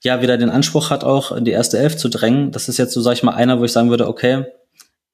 ja 0.03 0.23
wieder 0.23 0.39
den 0.39 0.51
Anspruch 0.51 0.91
hat, 0.91 1.05
auch 1.05 1.33
in 1.33 1.45
die 1.45 1.51
erste 1.51 1.79
Elf 1.79 1.97
zu 1.97 2.09
drängen. 2.09 2.53
Das 2.53 2.69
ist 2.69 2.79
jetzt 2.79 2.95
so, 2.95 3.01
sag 3.01 3.15
ich 3.15 3.23
mal, 3.23 3.35
einer, 3.35 3.61
wo 3.61 3.65
ich 3.65 3.73
sagen 3.73 3.91
würde, 3.91 4.09
okay, 4.09 4.47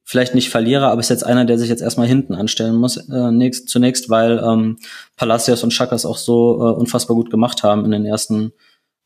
vielleicht 0.05 0.34
nicht 0.34 0.50
Verlierer, 0.50 0.90
aber 0.90 1.00
ist 1.00 1.09
jetzt 1.09 1.26
einer, 1.26 1.44
der 1.44 1.59
sich 1.59 1.68
jetzt 1.68 1.82
erstmal 1.82 2.07
hinten 2.07 2.34
anstellen 2.34 2.76
muss, 2.76 2.96
äh, 2.96 3.30
nächst, 3.32 3.68
zunächst, 3.68 4.11
weil 4.11 4.38
ähm, 4.38 4.78
Palacios 5.16 5.62
und 5.64 5.72
Chakas 5.72 6.05
auch 6.05 6.18
so 6.18 6.68
äh, 6.68 6.72
unfassbar 6.72 7.16
gut 7.16 7.30
gemacht 7.30 7.62
haben 7.62 7.84
in 7.84 7.90
den 7.90 8.07
ersten 8.07 8.53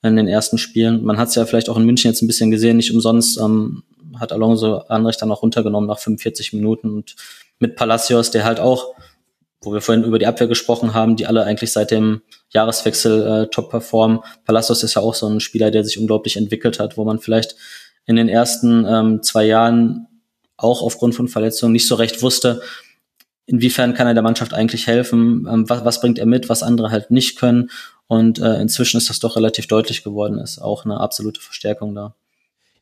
in 0.06 0.16
den 0.16 0.28
ersten 0.28 0.58
Spielen. 0.58 1.04
Man 1.04 1.18
hat 1.18 1.28
es 1.28 1.34
ja 1.34 1.44
vielleicht 1.46 1.68
auch 1.68 1.76
in 1.76 1.84
München 1.84 2.10
jetzt 2.10 2.22
ein 2.22 2.26
bisschen 2.26 2.50
gesehen, 2.50 2.76
nicht 2.76 2.92
umsonst 2.92 3.38
ähm, 3.38 3.82
hat 4.18 4.32
Alonso 4.32 4.78
Anrecht 4.88 5.20
dann 5.20 5.30
auch 5.30 5.42
runtergenommen 5.42 5.88
nach 5.88 5.98
45 5.98 6.52
Minuten 6.52 6.90
und 6.90 7.16
mit 7.58 7.76
Palacios, 7.76 8.30
der 8.30 8.44
halt 8.44 8.60
auch, 8.60 8.94
wo 9.62 9.72
wir 9.72 9.80
vorhin 9.80 10.04
über 10.04 10.18
die 10.18 10.26
Abwehr 10.26 10.46
gesprochen 10.46 10.94
haben, 10.94 11.16
die 11.16 11.26
alle 11.26 11.44
eigentlich 11.44 11.72
seit 11.72 11.90
dem 11.90 12.22
Jahreswechsel 12.50 13.26
äh, 13.26 13.46
top 13.48 13.70
performen. 13.70 14.20
Palacios 14.44 14.82
ist 14.82 14.94
ja 14.94 15.02
auch 15.02 15.14
so 15.14 15.26
ein 15.28 15.40
Spieler, 15.40 15.70
der 15.70 15.84
sich 15.84 15.98
unglaublich 15.98 16.36
entwickelt 16.36 16.78
hat, 16.78 16.96
wo 16.96 17.04
man 17.04 17.18
vielleicht 17.18 17.56
in 18.06 18.16
den 18.16 18.28
ersten 18.28 18.86
ähm, 18.86 19.22
zwei 19.22 19.44
Jahren 19.44 20.06
auch 20.56 20.82
aufgrund 20.82 21.14
von 21.14 21.28
Verletzungen 21.28 21.72
nicht 21.72 21.86
so 21.86 21.96
recht 21.96 22.22
wusste, 22.22 22.62
inwiefern 23.46 23.94
kann 23.94 24.06
er 24.06 24.14
der 24.14 24.22
Mannschaft 24.22 24.52
eigentlich 24.54 24.86
helfen, 24.86 25.46
ähm, 25.50 25.68
was, 25.68 25.84
was 25.84 26.00
bringt 26.00 26.18
er 26.18 26.26
mit, 26.26 26.48
was 26.48 26.62
andere 26.62 26.90
halt 26.90 27.10
nicht 27.10 27.38
können. 27.38 27.70
Und 28.08 28.38
äh, 28.38 28.60
inzwischen 28.60 28.98
ist 28.98 29.10
das 29.10 29.18
doch 29.18 29.36
relativ 29.36 29.66
deutlich 29.66 30.04
geworden, 30.04 30.38
ist 30.38 30.58
auch 30.58 30.84
eine 30.84 31.00
absolute 31.00 31.40
Verstärkung 31.40 31.94
da. 31.94 32.14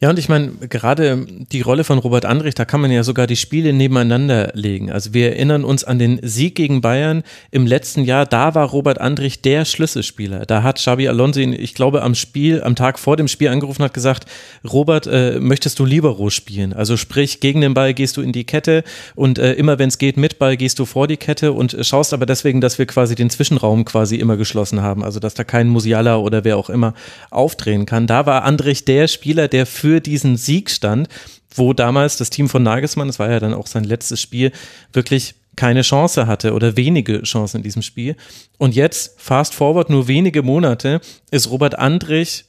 Ja, 0.05 0.11
und 0.11 0.19
ich 0.19 0.29
meine, 0.29 0.51
gerade 0.69 1.27
die 1.51 1.63
Rolle 1.63 1.83
von 1.83 1.97
Robert 1.97 2.27
Andrich, 2.27 2.55
da 2.55 2.67
kann 2.67 2.83
man 2.83 2.91
ja 2.91 3.03
sogar 3.03 3.27
die 3.27 3.37
Spiele 3.37 3.73
nebeneinander 3.73 4.51
legen. 4.53 4.93
Also 4.93 5.15
wir 5.15 5.31
erinnern 5.31 5.65
uns 5.65 5.83
an 5.83 5.99
den 5.99 6.21
Sieg 6.23 6.57
gegen 6.57 6.83
Bayern 6.83 7.23
im 7.51 7.67
letzten 7.67 8.05
Jahr. 8.05 8.27
Da 8.27 8.55
war 8.55 8.69
Robert 8.69 9.01
Andrich 9.01 9.41
der 9.41 9.65
Schlüsselspieler. 9.65 10.45
Da 10.45 10.63
hat 10.63 10.77
Xabi 10.77 11.09
Alonso 11.09 11.41
ihn, 11.41 11.55
ich 11.55 11.73
glaube, 11.73 12.03
am 12.03 12.15
Spiel, 12.15 12.63
am 12.63 12.77
Tag 12.77 12.99
vor 12.99 13.17
dem 13.17 13.29
Spiel 13.29 13.49
angerufen 13.49 13.81
und 13.81 13.87
hat 13.87 13.95
gesagt, 13.95 14.27
Robert, 14.71 15.07
äh, 15.07 15.41
möchtest 15.41 15.79
du 15.79 15.87
Libero 15.87 16.29
spielen? 16.29 16.75
Also 16.75 16.99
sprich, 16.99 17.41
gegen 17.41 17.63
den 17.63 17.73
Ball 17.73 17.95
gehst 17.95 18.19
du 18.19 18.21
in 18.21 18.33
die 18.33 18.45
Kette 18.45 18.85
und 19.15 19.39
äh, 19.39 19.55
immer 19.55 19.79
wenn 19.79 19.89
es 19.89 19.97
geht, 19.97 20.19
mit 20.19 20.39
Ball 20.39 20.59
gehst 20.59 20.79
du 20.81 20.85
vor 20.85 21.09
die 21.09 21.17
Kette 21.17 21.53
und 21.53 21.79
schaust 21.81 22.13
aber 22.13 22.27
deswegen, 22.27 22.61
dass 22.61 22.79
wir 22.79 22.85
quasi 22.85 23.15
den 23.15 23.31
Zwischenraum 23.31 23.87
quasi 23.87 24.17
immer 24.17 24.37
geschlossen 24.37 24.83
haben. 24.83 25.03
Also 25.03 25.19
dass 25.19 25.33
da 25.33 25.45
kein 25.45 25.69
Musiala 25.69 26.19
oder 26.19 26.45
wer 26.45 26.59
auch 26.59 26.69
immer 26.69 26.93
aufdrehen 27.31 27.87
kann. 27.87 28.07
Da 28.07 28.27
war 28.27 28.45
Andrich 28.45 28.85
der 28.85 29.09
Spieler, 29.09 29.49
der 29.49 29.65
für 29.65 29.94
für 29.95 30.01
diesen 30.01 30.37
Sieg 30.37 30.71
stand, 30.71 31.09
wo 31.55 31.73
damals 31.73 32.17
das 32.17 32.29
Team 32.29 32.49
von 32.49 32.65
Nagelsmann, 32.65 33.07
das 33.07 33.21
war 33.21 33.31
ja 33.31 33.39
dann 33.39 33.55
auch 33.55 33.69
sein 33.69 33.85
letztes 33.85 34.21
Spiel, 34.21 34.51
wirklich 34.93 35.37
keine 35.55 35.83
Chance 35.83 36.27
hatte 36.27 36.53
oder 36.53 36.77
wenige 36.77 37.23
Chancen 37.23 37.59
in 37.59 37.63
diesem 37.63 37.83
Spiel. 37.83 38.17
Und 38.59 38.75
jetzt, 38.75 39.21
fast 39.21 39.55
forward, 39.55 39.91
nur 39.91 40.09
wenige 40.09 40.43
Monate, 40.43 41.01
ist 41.31 41.49
Robert 41.49 41.79
Andrich 41.79 42.47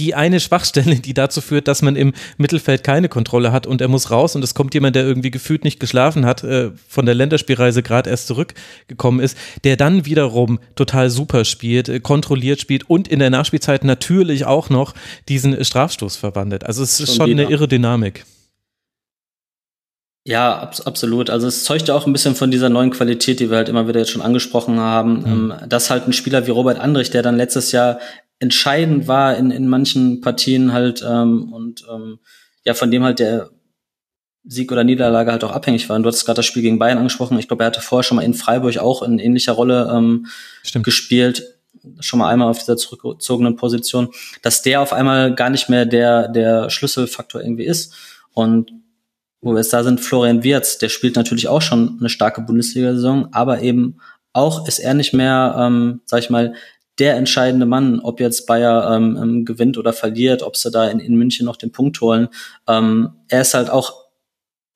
die 0.00 0.14
eine 0.14 0.40
Schwachstelle, 0.40 0.96
die 0.96 1.14
dazu 1.14 1.40
führt, 1.40 1.68
dass 1.68 1.82
man 1.82 1.94
im 1.94 2.14
Mittelfeld 2.38 2.82
keine 2.82 3.08
Kontrolle 3.08 3.52
hat 3.52 3.66
und 3.66 3.80
er 3.80 3.88
muss 3.88 4.10
raus 4.10 4.34
und 4.34 4.42
es 4.42 4.54
kommt 4.54 4.74
jemand, 4.74 4.96
der 4.96 5.04
irgendwie 5.04 5.30
gefühlt 5.30 5.62
nicht 5.62 5.78
geschlafen 5.78 6.26
hat, 6.26 6.42
äh, 6.42 6.70
von 6.88 7.06
der 7.06 7.14
Länderspielreise 7.14 7.82
gerade 7.82 8.10
erst 8.10 8.26
zurückgekommen 8.26 9.20
ist, 9.20 9.36
der 9.62 9.76
dann 9.76 10.06
wiederum 10.06 10.58
total 10.74 11.10
super 11.10 11.44
spielt, 11.44 11.88
äh, 11.88 12.00
kontrolliert 12.00 12.60
spielt 12.60 12.88
und 12.88 13.08
in 13.08 13.18
der 13.18 13.30
Nachspielzeit 13.30 13.84
natürlich 13.84 14.46
auch 14.46 14.70
noch 14.70 14.94
diesen 15.28 15.62
Strafstoß 15.62 16.16
verwandelt. 16.16 16.64
Also 16.64 16.82
es 16.82 16.98
ist 16.98 17.14
schon, 17.14 17.28
schon 17.28 17.38
eine 17.38 17.50
irre 17.50 17.68
Dynamik. 17.68 18.24
Ja, 20.24 20.58
ab, 20.58 20.74
absolut. 20.84 21.28
Also 21.28 21.46
es 21.46 21.64
zeugt 21.64 21.88
ja 21.88 21.94
auch 21.94 22.06
ein 22.06 22.12
bisschen 22.12 22.34
von 22.34 22.50
dieser 22.50 22.68
neuen 22.68 22.90
Qualität, 22.90 23.40
die 23.40 23.50
wir 23.50 23.58
halt 23.58 23.68
immer 23.68 23.88
wieder 23.88 24.00
jetzt 24.00 24.10
schon 24.10 24.22
angesprochen 24.22 24.78
haben, 24.78 25.20
mhm. 25.20 25.52
ähm, 25.52 25.68
dass 25.68 25.90
halt 25.90 26.06
ein 26.06 26.12
Spieler 26.12 26.46
wie 26.46 26.50
Robert 26.50 26.78
Andrich, 26.78 27.10
der 27.10 27.22
dann 27.22 27.36
letztes 27.36 27.72
Jahr 27.72 27.98
entscheidend 28.40 29.06
war 29.06 29.36
in, 29.36 29.50
in 29.50 29.68
manchen 29.68 30.20
Partien 30.20 30.72
halt 30.72 31.04
ähm, 31.06 31.52
und 31.52 31.84
ähm, 31.90 32.18
ja, 32.64 32.74
von 32.74 32.90
dem 32.90 33.04
halt 33.04 33.20
der 33.20 33.50
Sieg 34.44 34.72
oder 34.72 34.84
Niederlage 34.84 35.30
halt 35.30 35.44
auch 35.44 35.52
abhängig 35.52 35.88
war. 35.88 35.96
Und 35.96 36.02
du 36.02 36.08
hast 36.08 36.24
gerade 36.24 36.38
das 36.38 36.46
Spiel 36.46 36.62
gegen 36.62 36.78
Bayern 36.78 36.98
angesprochen. 36.98 37.38
Ich 37.38 37.46
glaube, 37.46 37.62
er 37.62 37.66
hatte 37.66 37.82
vorher 37.82 38.02
schon 38.02 38.16
mal 38.16 38.22
in 38.22 38.34
Freiburg 38.34 38.78
auch 38.78 39.02
in 39.02 39.18
ähnlicher 39.18 39.52
Rolle 39.52 39.90
ähm, 39.94 40.26
gespielt. 40.82 41.58
Schon 42.00 42.18
mal 42.18 42.30
einmal 42.30 42.48
auf 42.48 42.58
dieser 42.58 42.76
zurückgezogenen 42.76 43.56
Position, 43.56 44.08
dass 44.42 44.62
der 44.62 44.80
auf 44.80 44.92
einmal 44.92 45.34
gar 45.34 45.50
nicht 45.50 45.68
mehr 45.68 45.84
der, 45.84 46.28
der 46.28 46.70
Schlüsselfaktor 46.70 47.42
irgendwie 47.42 47.64
ist. 47.64 47.94
Und 48.32 48.72
wo 49.42 49.52
wir 49.52 49.58
jetzt 49.58 49.72
da 49.72 49.84
sind, 49.84 50.00
Florian 50.00 50.42
Wirz, 50.42 50.78
der 50.78 50.88
spielt 50.88 51.16
natürlich 51.16 51.48
auch 51.48 51.62
schon 51.62 51.98
eine 51.98 52.08
starke 52.08 52.42
Bundesliga-Saison, 52.42 53.32
aber 53.32 53.60
eben 53.62 54.00
auch 54.32 54.66
ist 54.68 54.78
er 54.78 54.94
nicht 54.94 55.12
mehr, 55.12 55.56
ähm, 55.58 56.00
sag 56.04 56.20
ich 56.20 56.30
mal, 56.30 56.54
der 56.98 57.16
entscheidende 57.16 57.66
Mann, 57.66 58.00
ob 58.00 58.20
jetzt 58.20 58.46
Bayer 58.46 58.94
ähm, 58.94 59.18
ähm, 59.20 59.44
gewinnt 59.44 59.78
oder 59.78 59.92
verliert, 59.92 60.42
ob 60.42 60.56
sie 60.56 60.70
da 60.70 60.88
in, 60.88 61.00
in 61.00 61.16
München 61.16 61.46
noch 61.46 61.56
den 61.56 61.72
Punkt 61.72 62.00
holen. 62.00 62.28
Ähm, 62.68 63.14
er 63.28 63.40
ist 63.40 63.54
halt 63.54 63.70
auch 63.70 64.06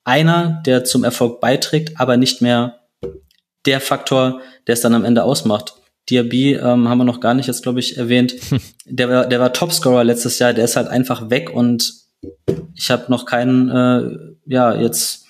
einer, 0.04 0.62
der 0.64 0.84
zum 0.84 1.04
Erfolg 1.04 1.40
beiträgt, 1.40 2.00
aber 2.00 2.16
nicht 2.16 2.40
mehr 2.40 2.80
der 3.66 3.80
Faktor, 3.80 4.40
der 4.66 4.74
es 4.74 4.80
dann 4.80 4.94
am 4.94 5.04
Ende 5.04 5.24
ausmacht. 5.24 5.74
Diaby 6.10 6.54
ähm, 6.54 6.88
haben 6.88 6.98
wir 6.98 7.04
noch 7.04 7.20
gar 7.20 7.34
nicht 7.34 7.46
jetzt, 7.46 7.62
glaube 7.62 7.80
ich, 7.80 7.96
erwähnt. 7.96 8.34
Der 8.86 9.08
war, 9.08 9.26
der 9.26 9.40
war 9.40 9.54
Topscorer 9.54 10.04
letztes 10.04 10.38
Jahr, 10.38 10.52
der 10.52 10.66
ist 10.66 10.76
halt 10.76 10.88
einfach 10.88 11.30
weg 11.30 11.48
und 11.48 11.90
ich 12.74 12.90
habe 12.90 13.10
noch 13.10 13.24
keinen, 13.24 13.70
äh, 13.70 14.10
ja, 14.44 14.74
jetzt 14.74 15.24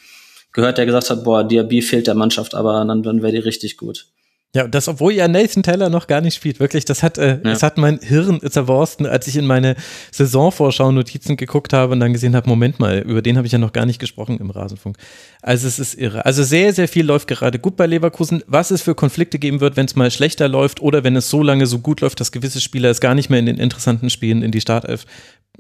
gehört, 0.53 0.77
der 0.77 0.87
gesagt 0.87 1.09
hat, 1.09 1.23
boah, 1.23 1.45
Diaby 1.45 1.81
fehlt 1.81 2.09
der 2.09 2.17
Mannschaft, 2.17 2.57
aber 2.57 2.85
dann, 2.85 3.05
dann 3.05 3.23
wäre 3.23 3.31
die 3.31 3.39
richtig 3.39 3.77
gut. 3.77 4.09
Ja, 4.55 4.69
das, 4.69 4.87
obwohl 4.87 5.13
ja 5.13 5.27
Nathan 5.27 5.65
Teller 5.65 5.91
noch 5.91 6.07
gar 6.07 6.21
nicht 6.21 6.37
spielt. 6.37 6.61
Wirklich, 6.61 6.85
das 6.85 7.03
hat, 7.03 7.19
äh, 7.19 7.31
ja. 7.31 7.37
das 7.39 7.65
hat 7.65 7.77
mein 7.77 7.99
Hirn 8.01 8.41
zerborsten, 8.41 9.05
als 9.05 9.27
ich 9.27 9.37
in 9.37 9.47
meine 9.47 9.75
Saisonvorschau-Notizen 10.13 11.37
geguckt 11.37 11.73
habe 11.73 11.93
und 11.93 11.99
dann 11.99 12.13
gesehen 12.13 12.37
habe, 12.37 12.49
Moment 12.49 12.79
mal, 12.79 13.01
über 13.01 13.21
den 13.21 13.37
habe 13.37 13.49
ich 13.49 13.53
ja 13.53 13.59
noch 13.59 13.73
gar 13.73 13.85
nicht 13.85 13.99
gesprochen 13.99 14.39
im 14.39 14.51
Rasenfunk. 14.51 14.97
Also 15.43 15.67
es 15.67 15.81
ist 15.81 15.95
irre. 15.95 16.25
Also 16.25 16.45
sehr, 16.45 16.73
sehr 16.73 16.87
viel 16.87 17.05
läuft 17.05 17.27
gerade 17.27 17.59
gut 17.59 17.77
bei 17.77 17.87
Leverkusen. 17.87 18.45
Was 18.47 18.71
es 18.71 18.81
für 18.81 18.95
Konflikte 18.95 19.41
geben 19.41 19.61
wird, 19.61 19.77
wenn 19.77 19.87
es 19.87 19.97
mal 19.97 20.13
schlechter 20.13 20.47
läuft 20.47 20.81
oder 20.81 21.03
wenn 21.03 21.17
es 21.17 21.29
so 21.29 21.43
lange 21.43 21.67
so 21.67 21.81
gut 21.81 22.01
läuft, 22.01 22.21
dass 22.21 22.31
gewisse 22.31 22.61
Spieler 22.61 22.91
es 22.91 23.01
gar 23.01 23.17
nicht 23.17 23.31
mehr 23.31 23.41
in 23.41 23.47
den 23.47 23.59
interessanten 23.59 24.09
Spielen 24.09 24.43
in 24.43 24.53
die 24.53 24.61
Startelf 24.61 25.05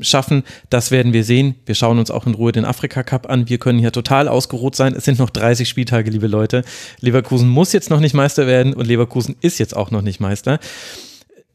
schaffen, 0.00 0.42
das 0.70 0.90
werden 0.90 1.12
wir 1.12 1.24
sehen. 1.24 1.54
Wir 1.66 1.74
schauen 1.74 1.98
uns 1.98 2.10
auch 2.10 2.26
in 2.26 2.34
Ruhe 2.34 2.52
den 2.52 2.64
Afrika 2.64 3.02
Cup 3.02 3.28
an. 3.28 3.48
Wir 3.48 3.58
können 3.58 3.78
hier 3.78 3.92
total 3.92 4.28
ausgeruht 4.28 4.74
sein. 4.74 4.94
Es 4.94 5.04
sind 5.04 5.18
noch 5.18 5.30
30 5.30 5.68
Spieltage, 5.68 6.10
liebe 6.10 6.26
Leute. 6.26 6.64
Leverkusen 7.00 7.48
muss 7.48 7.72
jetzt 7.72 7.90
noch 7.90 8.00
nicht 8.00 8.14
Meister 8.14 8.46
werden 8.46 8.74
und 8.74 8.86
Leverkusen 8.86 9.36
ist 9.40 9.58
jetzt 9.58 9.76
auch 9.76 9.90
noch 9.90 10.02
nicht 10.02 10.20
Meister. 10.20 10.58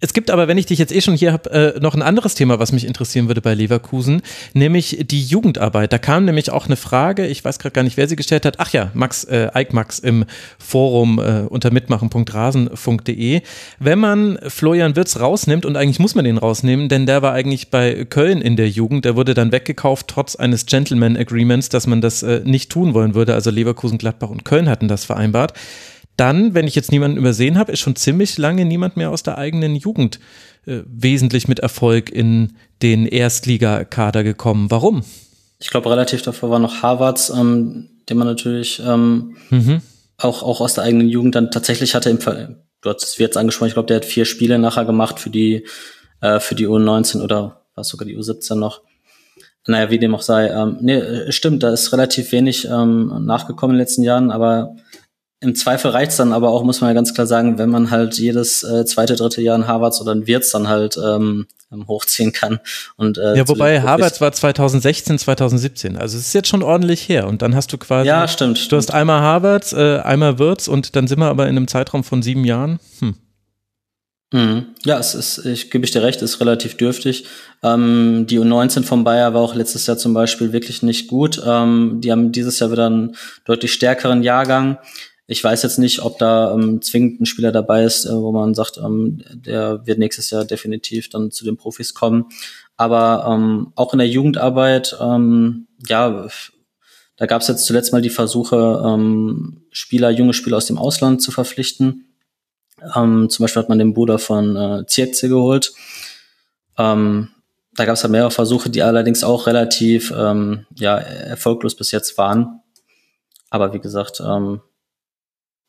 Es 0.02 0.14
gibt 0.14 0.32
aber, 0.32 0.48
wenn 0.48 0.58
ich 0.58 0.66
dich 0.66 0.80
jetzt 0.80 0.96
eh 0.96 1.02
schon 1.02 1.16
hier 1.16 1.34
habe, 1.34 1.52
äh, 1.52 1.80
noch 1.82 1.94
ein 1.94 2.02
anderes 2.02 2.34
Thema, 2.34 2.58
was 2.58 2.72
mich 2.72 2.86
interessieren 2.86 3.28
würde 3.28 3.42
bei 3.42 3.54
Leverkusen, 3.54 4.22
nämlich 4.54 5.06
die 5.10 5.22
Jugendarbeit. 5.22 5.92
Da 5.92 5.98
kam 5.98 6.24
nämlich 6.24 6.52
auch 6.52 6.68
eine 6.68 6.78
Frage, 6.78 7.28
ich 7.28 7.44
weiß 7.44 7.60
gerade 7.60 7.74
gar 7.74 7.84
nicht, 7.84 7.98
wer 7.98 8.08
sie 8.08 8.16
gestellt 8.16 8.46
hat. 8.46 8.60
Ach 8.60 8.72
ja, 8.72 8.92
Max, 8.94 9.26
äh, 9.26 9.50
Ike 9.54 9.76
Max 9.76 10.00
im 10.00 10.24
Forum 10.58 11.20
äh, 11.20 11.42
unter 11.50 11.72
mitmachen.rasen.de. 11.72 13.42
Wenn 13.80 14.00
man 14.00 14.40
Florian 14.48 14.96
Wirtz 14.96 15.20
rausnimmt, 15.20 15.66
und 15.66 15.76
eigentlich 15.76 16.00
muss 16.00 16.16
man 16.16 16.24
den 16.24 16.38
rausnehmen, 16.38 16.88
denn 16.88 17.06
der 17.06 17.22
war 17.22 17.34
eigentlich 17.34 17.70
bei 17.70 18.06
Köln 18.06 18.42
in 18.42 18.56
der 18.56 18.70
Jugend, 18.70 19.04
der 19.04 19.18
wurde 19.18 19.34
dann 19.34 19.52
weggekauft, 19.52 20.08
trotz 20.08 20.38
eines 20.38 20.66
Gentleman 20.66 21.18
Agreements, 21.18 21.68
dass 21.68 21.88
man 21.88 22.00
das 22.00 22.24
äh, 22.24 22.42
nicht 22.46 22.72
tun 22.72 22.94
wollen 22.94 23.16
würde. 23.16 23.34
Also 23.34 23.52
Leverkusen, 23.52 23.98
Gladbach 23.98 24.30
und 24.30 24.46
Köln 24.46 24.70
hatten 24.70 24.88
das 24.88 25.04
vereinbart 25.04 25.54
dann, 26.20 26.54
wenn 26.54 26.68
ich 26.68 26.76
jetzt 26.76 26.92
niemanden 26.92 27.18
übersehen 27.18 27.58
habe, 27.58 27.72
ist 27.72 27.80
schon 27.80 27.96
ziemlich 27.96 28.38
lange 28.38 28.66
niemand 28.66 28.98
mehr 28.98 29.12
aus 29.12 29.24
der 29.24 29.38
eigenen 29.38 29.76
Jugend 29.76 30.20
äh, 30.66 30.82
wesentlich 30.86 31.48
mit 31.48 31.60
Erfolg 31.60 32.10
in 32.10 32.58
den 32.82 33.06
Erstligakader 33.06 34.24
gekommen. 34.24 34.70
Warum? 34.70 35.04
Ich 35.60 35.70
glaube, 35.70 35.90
relativ 35.90 36.22
davor 36.22 36.50
war 36.50 36.60
noch 36.60 36.82
Harvards, 36.84 37.30
ähm, 37.30 37.90
den 38.10 38.18
man 38.18 38.28
natürlich 38.28 38.82
ähm, 38.86 39.38
mhm. 39.50 39.82
auch, 40.18 40.44
auch 40.44 40.62
aus 40.62 40.74
der 40.74 40.84
eigenen 40.84 41.10
Jugend 41.10 41.36
dann 41.36 41.52
tatsächlich 41.52 41.96
hatte. 41.96 42.10
Im 42.10 42.20
Fall, 42.20 42.64
du 42.82 42.90
hast 42.90 43.04
es 43.04 43.18
jetzt 43.18 43.38
angesprochen, 43.38 43.68
ich 43.68 43.74
glaube, 43.74 43.88
der 43.88 43.98
hat 43.98 44.06
vier 44.06 44.26
Spiele 44.26 44.60
nachher 44.60 44.86
gemacht 44.86 45.20
für 45.20 45.30
die, 45.30 45.66
äh, 46.22 46.40
für 46.40 46.56
die 46.56 46.68
U19 46.68 47.22
oder 47.22 47.66
war 47.76 47.84
sogar 47.84 48.08
die 48.08 48.18
U17 48.18 48.56
noch. 48.56 48.82
Naja, 49.68 49.90
wie 49.90 50.00
dem 50.00 50.16
auch 50.16 50.22
sei. 50.22 50.48
Ähm, 50.48 50.78
nee, 50.82 51.32
stimmt, 51.32 51.64
da 51.64 51.72
ist 51.72 51.94
relativ 51.94 52.32
wenig 52.32 52.66
ähm, 52.66 53.26
nachgekommen 53.26 53.76
in 53.76 53.78
den 53.78 53.84
letzten 53.84 54.04
Jahren, 54.04 54.32
aber 54.32 54.76
im 55.42 55.56
Zweifel 55.56 55.92
reicht's 55.92 56.18
dann 56.18 56.34
aber 56.34 56.50
auch, 56.50 56.64
muss 56.64 56.82
man 56.82 56.90
ja 56.90 56.94
ganz 56.94 57.14
klar 57.14 57.26
sagen, 57.26 57.58
wenn 57.58 57.70
man 57.70 57.92
halt 57.92 58.18
jedes 58.18 58.64
äh, 58.64 58.86
zweite, 58.86 59.16
dritte 59.16 59.42
Jahr 59.42 59.56
in 59.56 59.68
Harvards 59.68 60.02
oder 60.02 60.12
in 60.12 60.28
Wirtz 60.28 60.52
dann 60.52 60.68
halt 60.68 60.98
ähm, 60.98 61.48
ähm 61.72 61.88
hochziehen 61.88 62.34
kann. 62.34 62.60
Und, 62.98 63.18
äh, 63.18 63.38
ja, 63.38 63.48
wobei 63.48 63.82
Harvards 63.82 64.20
war 64.20 64.34
2016, 64.34 65.18
2017, 65.18 65.96
also 65.96 66.18
es 66.18 66.28
ist 66.28 66.34
jetzt 66.34 66.50
schon 66.50 66.62
ordentlich 66.62 67.08
her. 67.08 67.28
Und 67.28 67.42
dann 67.42 67.56
hast 67.56 67.72
du 67.72 67.78
quasi. 67.78 68.08
Ja, 68.08 68.28
stimmt. 68.28 68.58
Du 68.58 68.62
stimmt. 68.64 68.82
hast 68.82 68.94
einmal 68.94 69.22
Harvards, 69.22 69.72
äh, 69.72 70.00
einmal 70.00 70.40
Wirtz 70.40 70.68
und 70.68 70.96
dann 70.96 71.08
sind 71.08 71.20
wir 71.20 71.28
aber 71.28 71.46
in 71.46 71.56
einem 71.56 71.68
Zeitraum 71.68 72.04
von 72.04 72.22
sieben 72.22 72.44
Jahren. 72.44 72.80
Hm. 73.00 73.16
Mhm. 74.32 74.76
Ja, 74.86 75.00
es 75.00 75.16
ist, 75.16 75.44
ich 75.46 75.72
gebe 75.72 75.86
ich 75.86 75.92
dir 75.92 76.04
recht, 76.04 76.22
ist 76.22 76.40
relativ 76.40 76.78
dürftig. 76.78 77.26
Ähm, 77.64 78.28
die 78.30 78.40
U19 78.40 78.84
von 78.84 79.04
Bayer 79.04 79.34
war 79.34 79.42
auch 79.42 79.56
letztes 79.56 79.88
Jahr 79.88 79.98
zum 79.98 80.14
Beispiel 80.14 80.54
wirklich 80.54 80.84
nicht 80.84 81.08
gut. 81.08 81.42
Ähm, 81.44 82.00
die 82.02 82.12
haben 82.12 82.32
dieses 82.32 82.60
Jahr 82.60 82.72
wieder 82.72 82.86
einen 82.86 83.16
deutlich 83.46 83.74
stärkeren 83.74 84.22
Jahrgang. 84.22 84.78
Ich 85.32 85.44
weiß 85.44 85.62
jetzt 85.62 85.78
nicht, 85.78 86.02
ob 86.02 86.18
da 86.18 86.56
ähm, 86.56 86.82
zwingend 86.82 87.22
ein 87.22 87.28
Spieler 87.28 87.52
dabei 87.52 87.84
ist, 87.84 88.06
äh, 88.06 88.14
wo 88.14 88.32
man 88.32 88.56
sagt, 88.56 88.80
ähm, 88.80 89.22
der 89.32 89.86
wird 89.86 90.00
nächstes 90.00 90.32
Jahr 90.32 90.44
definitiv 90.44 91.08
dann 91.10 91.30
zu 91.30 91.46
den 91.46 91.56
Profis 91.56 91.94
kommen. 91.94 92.26
Aber 92.78 93.28
ähm, 93.30 93.72
auch 93.76 93.94
in 93.94 94.00
der 94.00 94.08
Jugendarbeit, 94.08 94.98
ähm, 95.00 95.68
ja, 95.88 96.28
da 97.16 97.26
gab 97.28 97.44
es 97.44 97.48
jetzt 97.48 97.66
zuletzt 97.66 97.94
mal 97.94 98.02
die 98.02 98.10
Versuche, 98.10 98.82
ähm, 98.84 99.62
Spieler, 99.70 100.10
junge 100.10 100.34
Spieler 100.34 100.58
aus 100.58 100.66
dem 100.66 100.80
Ausland 100.80 101.22
zu 101.22 101.32
verpflichten. 101.32 102.06
Ähm, 102.96 103.30
zum 103.30 103.44
Beispiel 103.44 103.62
hat 103.62 103.70
man 103.70 103.78
den 103.78 103.94
Bruder 103.94 104.18
von 104.18 104.56
äh, 104.56 104.86
Zirkze 104.88 105.30
geholt. 105.30 105.74
Ähm, 106.80 107.30
da 107.76 107.86
gab 107.86 107.94
es 107.94 108.04
halt 108.04 108.12
mehrere 108.12 108.32
Versuche, 108.32 108.72
die 108.72 108.82
allerdings 108.82 109.24
auch 109.24 109.46
relativ 109.46 110.12
ähm, 110.18 110.66
ja, 110.76 110.98
erfolglos 110.98 111.76
bis 111.76 111.92
jetzt 111.92 112.18
waren. 112.18 112.62
Aber 113.52 113.74
wie 113.74 113.80
gesagt, 113.80 114.24
ähm, 114.26 114.62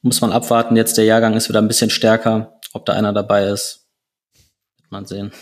muss 0.02 0.20
man 0.20 0.32
abwarten. 0.32 0.76
Jetzt 0.76 0.96
der 0.96 1.04
Jahrgang 1.04 1.34
ist 1.34 1.48
wieder 1.48 1.60
ein 1.60 1.68
bisschen 1.68 1.90
stärker. 1.90 2.58
Ob 2.72 2.86
da 2.86 2.92
einer 2.92 3.12
dabei 3.12 3.46
ist, 3.46 3.88
wird 4.78 4.90
man 4.90 5.06
sehen. 5.06 5.32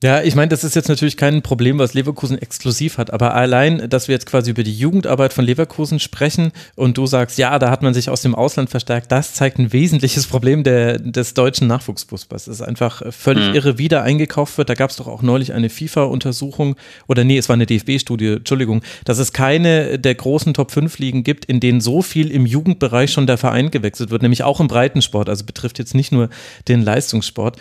Ja, 0.00 0.22
ich 0.22 0.36
meine, 0.36 0.48
das 0.48 0.62
ist 0.62 0.76
jetzt 0.76 0.88
natürlich 0.88 1.16
kein 1.16 1.42
Problem, 1.42 1.80
was 1.80 1.92
Leverkusen 1.92 2.38
exklusiv 2.38 2.98
hat, 2.98 3.12
aber 3.12 3.34
allein, 3.34 3.90
dass 3.90 4.06
wir 4.06 4.12
jetzt 4.12 4.26
quasi 4.26 4.52
über 4.52 4.62
die 4.62 4.72
Jugendarbeit 4.72 5.32
von 5.32 5.44
Leverkusen 5.44 5.98
sprechen 5.98 6.52
und 6.76 6.96
du 6.96 7.06
sagst, 7.06 7.36
ja, 7.36 7.58
da 7.58 7.68
hat 7.72 7.82
man 7.82 7.94
sich 7.94 8.08
aus 8.08 8.22
dem 8.22 8.36
Ausland 8.36 8.70
verstärkt, 8.70 9.10
das 9.10 9.34
zeigt 9.34 9.58
ein 9.58 9.72
wesentliches 9.72 10.28
Problem 10.28 10.62
der, 10.62 11.00
des 11.00 11.34
deutschen 11.34 11.66
Nachwuchsfußballs. 11.66 12.46
Es 12.46 12.60
ist 12.60 12.62
einfach 12.62 13.02
völlig 13.12 13.48
mhm. 13.48 13.54
irre, 13.56 13.78
wie 13.78 13.88
da 13.88 14.02
eingekauft 14.02 14.56
wird. 14.56 14.68
Da 14.68 14.74
gab 14.74 14.90
es 14.90 14.96
doch 14.96 15.08
auch 15.08 15.22
neulich 15.22 15.52
eine 15.52 15.68
FIFA-Untersuchung, 15.68 16.76
oder 17.08 17.24
nee, 17.24 17.36
es 17.36 17.48
war 17.48 17.54
eine 17.54 17.66
DFB-Studie, 17.66 18.34
Entschuldigung, 18.34 18.82
dass 19.04 19.18
es 19.18 19.32
keine 19.32 19.98
der 19.98 20.14
großen 20.14 20.54
Top-5-Ligen 20.54 21.24
gibt, 21.24 21.44
in 21.44 21.58
denen 21.58 21.80
so 21.80 22.02
viel 22.02 22.30
im 22.30 22.46
Jugendbereich 22.46 23.10
schon 23.10 23.26
der 23.26 23.36
Verein 23.36 23.72
gewechselt 23.72 24.10
wird, 24.10 24.22
nämlich 24.22 24.44
auch 24.44 24.60
im 24.60 24.68
Breitensport, 24.68 25.28
also 25.28 25.44
betrifft 25.44 25.80
jetzt 25.80 25.96
nicht 25.96 26.12
nur 26.12 26.28
den 26.68 26.82
Leistungssport 26.82 27.56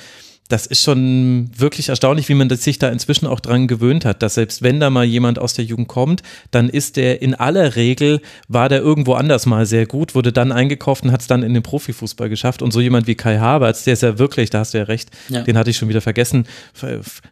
das 0.50 0.66
ist 0.66 0.82
schon 0.82 1.50
wirklich 1.56 1.90
erstaunlich, 1.90 2.30
wie 2.30 2.34
man 2.34 2.50
sich 2.50 2.80
da 2.80 2.90
inzwischen 2.90 3.28
auch 3.28 3.40
dran 3.40 3.68
gewöhnt 3.68 4.06
hat, 4.06 4.24
dass 4.24 4.36
selbst 4.36 4.62
wenn 4.62 4.80
da 4.80 4.90
mal 4.90 5.04
jemand 5.04 5.40
aus 5.40 5.54
der 5.54 5.66
Jugend 5.66 5.88
kommt, 5.88 6.24
dann 6.52 6.70
ist 6.70 6.96
der 6.96 7.22
in 7.22 7.36
aller 7.36 7.76
Regel, 7.76 8.22
war 8.48 8.70
der 8.70 8.80
irgendwo 8.80 9.14
anders 9.14 9.46
mal 9.46 9.66
sehr 9.66 9.86
gut, 9.86 10.16
wurde 10.16 10.32
dann 10.32 10.52
eingekauft 10.52 11.04
und 11.04 11.12
hat 11.12 11.22
es 11.22 11.28
dann 11.28 11.44
in 11.44 11.54
den 11.54 11.64
Profifußball 11.64 12.30
geschafft. 12.30 12.62
Und 12.62 12.72
so 12.72 12.80
jemand 12.80 13.08
wie 13.08 13.16
Kai 13.16 13.40
Havertz, 13.40 13.84
der 13.84 13.94
ist 13.94 14.04
ja 14.04 14.18
wirklich, 14.20 14.50
da 14.50 14.60
hast 14.60 14.74
du 14.74 14.78
ja 14.78 14.86
recht, 14.86 15.10
ja. 15.30 15.42
den 15.42 15.58
hatte 15.58 15.70
ich 15.70 15.78
schon 15.78 15.90
wieder 15.90 16.02
vergessen, 16.02 16.48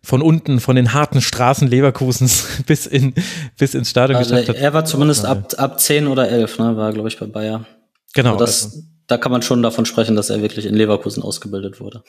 von 0.04 0.22
unten, 0.22 0.60
von 0.60 0.76
den 0.76 0.94
harten 0.94 1.22
Straßen 1.22 1.68
Leverkusens 1.68 2.46
bis, 2.66 2.86
in, 2.86 3.14
bis 3.58 3.74
ins 3.74 3.90
Stadion 3.90 4.18
also 4.18 4.32
geschafft 4.32 4.50
hat. 4.50 4.58
Er 4.58 4.74
war 4.74 4.86
zumindest 4.86 5.26
ab, 5.26 5.54
ab 5.58 5.80
10 5.80 6.08
oder 6.08 6.30
11, 6.30 6.60
ne, 6.60 6.78
war 6.78 6.92
glaube 6.92 7.08
ich 7.08 7.18
bei 7.18 7.28
Bayer. 7.28 7.66
Genau. 8.14 8.34
Also 8.34 8.46
das, 8.46 8.66
also. 8.66 8.80
Da 9.08 9.18
kann 9.18 9.32
man 9.32 9.44
schon 9.44 9.62
davon 9.62 9.86
sprechen, 9.86 10.16
dass 10.16 10.32
er 10.32 10.42
wirklich 10.42 10.66
in 10.66 10.74
Leverkusen 10.74 11.22
ausgebildet 11.22 11.80
wurde. 11.80 12.02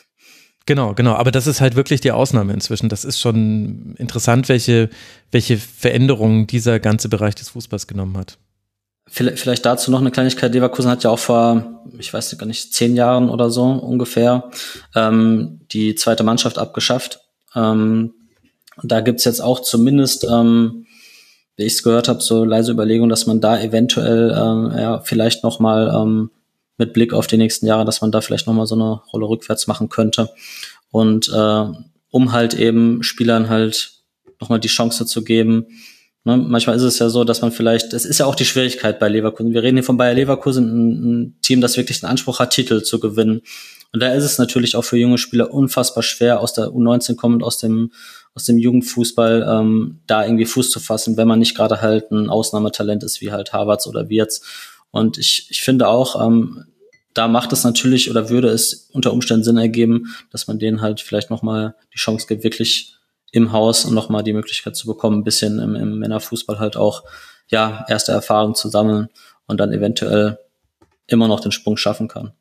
Genau, 0.67 0.95
genau. 0.95 1.15
Aber 1.15 1.31
das 1.31 1.47
ist 1.47 1.61
halt 1.61 1.77
wirklich 1.77 2.01
die 2.01 2.11
Ausnahme 2.11 2.53
inzwischen. 2.53 2.89
Das 2.89 3.05
ist 3.05 3.21
schon 3.21 3.95
interessant, 3.99 4.49
welche, 4.49 4.91
welche 5.31 5.57
Veränderungen 5.59 6.49
dieser 6.49 6.81
ganze 6.81 7.09
Bereich 7.09 7.37
des 7.37 7.51
Fußballs 7.51 7.87
genommen 7.87 8.17
hat. 8.19 8.39
Vielleicht 9.09 9.65
dazu 9.65 9.93
noch 9.93 10.01
eine 10.01 10.11
Kleinigkeit. 10.11 10.53
Leverkusen 10.53 10.91
hat 10.91 11.05
ja 11.05 11.11
auch 11.11 11.19
vor, 11.21 11.85
ich 11.97 12.13
weiß 12.13 12.37
gar 12.37 12.47
nicht, 12.47 12.75
zehn 12.75 12.97
Jahren 12.97 13.31
oder 13.31 13.51
so 13.51 13.65
ungefähr 13.65 14.51
ähm, 14.97 15.61
die 15.71 15.95
zweite 15.95 16.25
Mannschaft 16.25 16.59
abgeschafft. 16.59 17.21
Ähm, 17.55 18.15
da 18.83 19.01
gibt's 19.01 19.25
jetzt 19.25 19.41
auch 19.41 19.61
zumindest, 19.61 20.25
ähm, 20.25 20.87
wie 21.55 21.63
ich 21.63 21.75
es 21.75 21.83
gehört 21.85 22.09
habe, 22.09 22.21
so 22.21 22.45
leise 22.45 22.73
Überlegungen, 22.73 23.09
dass 23.09 23.27
man 23.27 23.41
da 23.41 23.61
eventuell 23.61 24.37
ähm, 24.37 24.73
ja, 24.77 25.01
vielleicht 25.01 25.45
noch 25.45 25.61
mal 25.61 25.95
ähm, 25.95 26.31
mit 26.79 26.93
Blick 26.93 27.13
auf 27.13 27.27
die 27.27 27.37
nächsten 27.37 27.67
Jahre, 27.67 27.85
dass 27.85 28.01
man 28.01 28.13
da 28.13 28.21
vielleicht 28.21 28.47
nochmal 28.47 28.67
so 28.67 28.75
eine 28.75 29.01
Rolle 29.13 29.29
rückwärts 29.29 29.67
machen 29.67 29.89
könnte. 29.89 30.31
Und 30.91 31.29
äh, 31.29 31.65
um 32.11 32.33
halt 32.33 32.55
eben 32.55 33.03
Spielern 33.03 33.49
halt 33.49 33.93
nochmal 34.41 34.61
die 34.61 34.69
Chance 34.69 35.07
zu 35.07 35.25
geben. 35.25 35.67
Ne? 36.25 36.37
Manchmal 36.37 36.77
ist 36.77 36.83
es 36.83 36.99
ja 36.99 37.09
so, 37.09 37.25
dass 37.25 37.43
man 37.43 37.53
vielleicht, 37.53 37.93
es 37.93 38.05
ist 38.05 38.19
ja 38.19 38.27
auch 38.27 38.35
die 38.35 38.45
Schwierigkeit 38.45 38.99
bei 38.99 39.09
Leverkusen. 39.09 39.53
Wir 39.53 39.63
reden 39.63 39.77
hier 39.77 39.85
von 39.85 39.97
Bayer 39.97 40.15
Leverkusen, 40.15 40.65
ein, 40.67 41.39
Team, 41.43 41.61
das 41.61 41.77
wirklich 41.77 42.01
den 42.01 42.09
Anspruch 42.09 42.39
hat, 42.39 42.51
Titel 42.51 42.83
zu 42.83 43.01
gewinnen. 43.01 43.43
Und 43.93 44.01
da 44.01 44.13
ist 44.13 44.25
es 44.25 44.39
natürlich 44.39 44.77
auch 44.77 44.83
für 44.83 44.99
junge 44.99 45.19
Spieler 45.19 45.55
unfassbar 45.55 46.03
schwer, 46.03 46.41
aus 46.41 46.53
der 46.53 46.67
U19 46.67 47.17
kommend, 47.17 47.43
aus 47.43 47.59
dem, 47.59 47.93
aus 48.35 48.45
dem 48.45 48.59
Jugendfußball, 48.59 49.47
ähm, 49.49 50.01
da 50.07 50.25
irgendwie 50.25 50.45
Fuß 50.45 50.71
zu 50.71 50.81
fassen, 50.81 51.17
wenn 51.17 51.29
man 51.29 51.39
nicht 51.39 51.57
gerade 51.57 51.81
halt 51.81 52.11
ein 52.11 52.29
Ausnahmetalent 52.29 53.05
ist, 53.05 53.21
wie 53.21 53.33
halt 53.33 53.53
Harvards 53.53 53.87
oder 53.87 54.09
Wirtz. 54.09 54.43
Und 54.91 55.19
ich, 55.19 55.49
ich 55.51 55.63
finde 55.63 55.89
auch, 55.89 56.25
ähm, 56.25 56.67
da 57.15 57.29
macht 57.29 57.53
es 57.53 57.65
natürlich 57.65 58.11
oder 58.11 58.29
würde 58.29 58.49
es 58.49 58.91
unter 58.93 59.13
Umständen 59.13 59.45
Sinn 59.45 59.57
ergeben, 59.57 60.15
dass 60.31 60.47
man 60.47 60.59
denen 60.59 60.83
halt 60.83 61.01
vielleicht 61.01 61.31
nochmal 61.31 61.75
die 61.95 61.99
Chance 61.99 62.27
gibt, 62.27 62.45
wirklich 62.45 62.97
im 63.33 63.53
Haus 63.53 63.85
und 63.85 63.95
nochmal 63.95 64.23
die 64.23 64.33
Möglichkeit 64.33 64.77
zu 64.77 64.87
bekommen, 64.87 65.19
ein 65.19 65.25
bisschen 65.25 65.59
im, 65.59 65.75
im 65.75 65.99
Männerfußball 65.99 66.59
halt 66.59 66.77
auch, 66.77 67.05
ja, 67.49 67.85
erste 67.89 68.13
Erfahrungen 68.13 68.55
zu 68.55 68.69
sammeln 68.69 69.09
und 69.47 69.61
dann 69.61 69.73
eventuell 69.73 70.39
immer 71.07 71.29
noch 71.29 71.41
den 71.41 71.53
Sprung 71.53 71.77
schaffen 71.77 72.09
kann. 72.09 72.33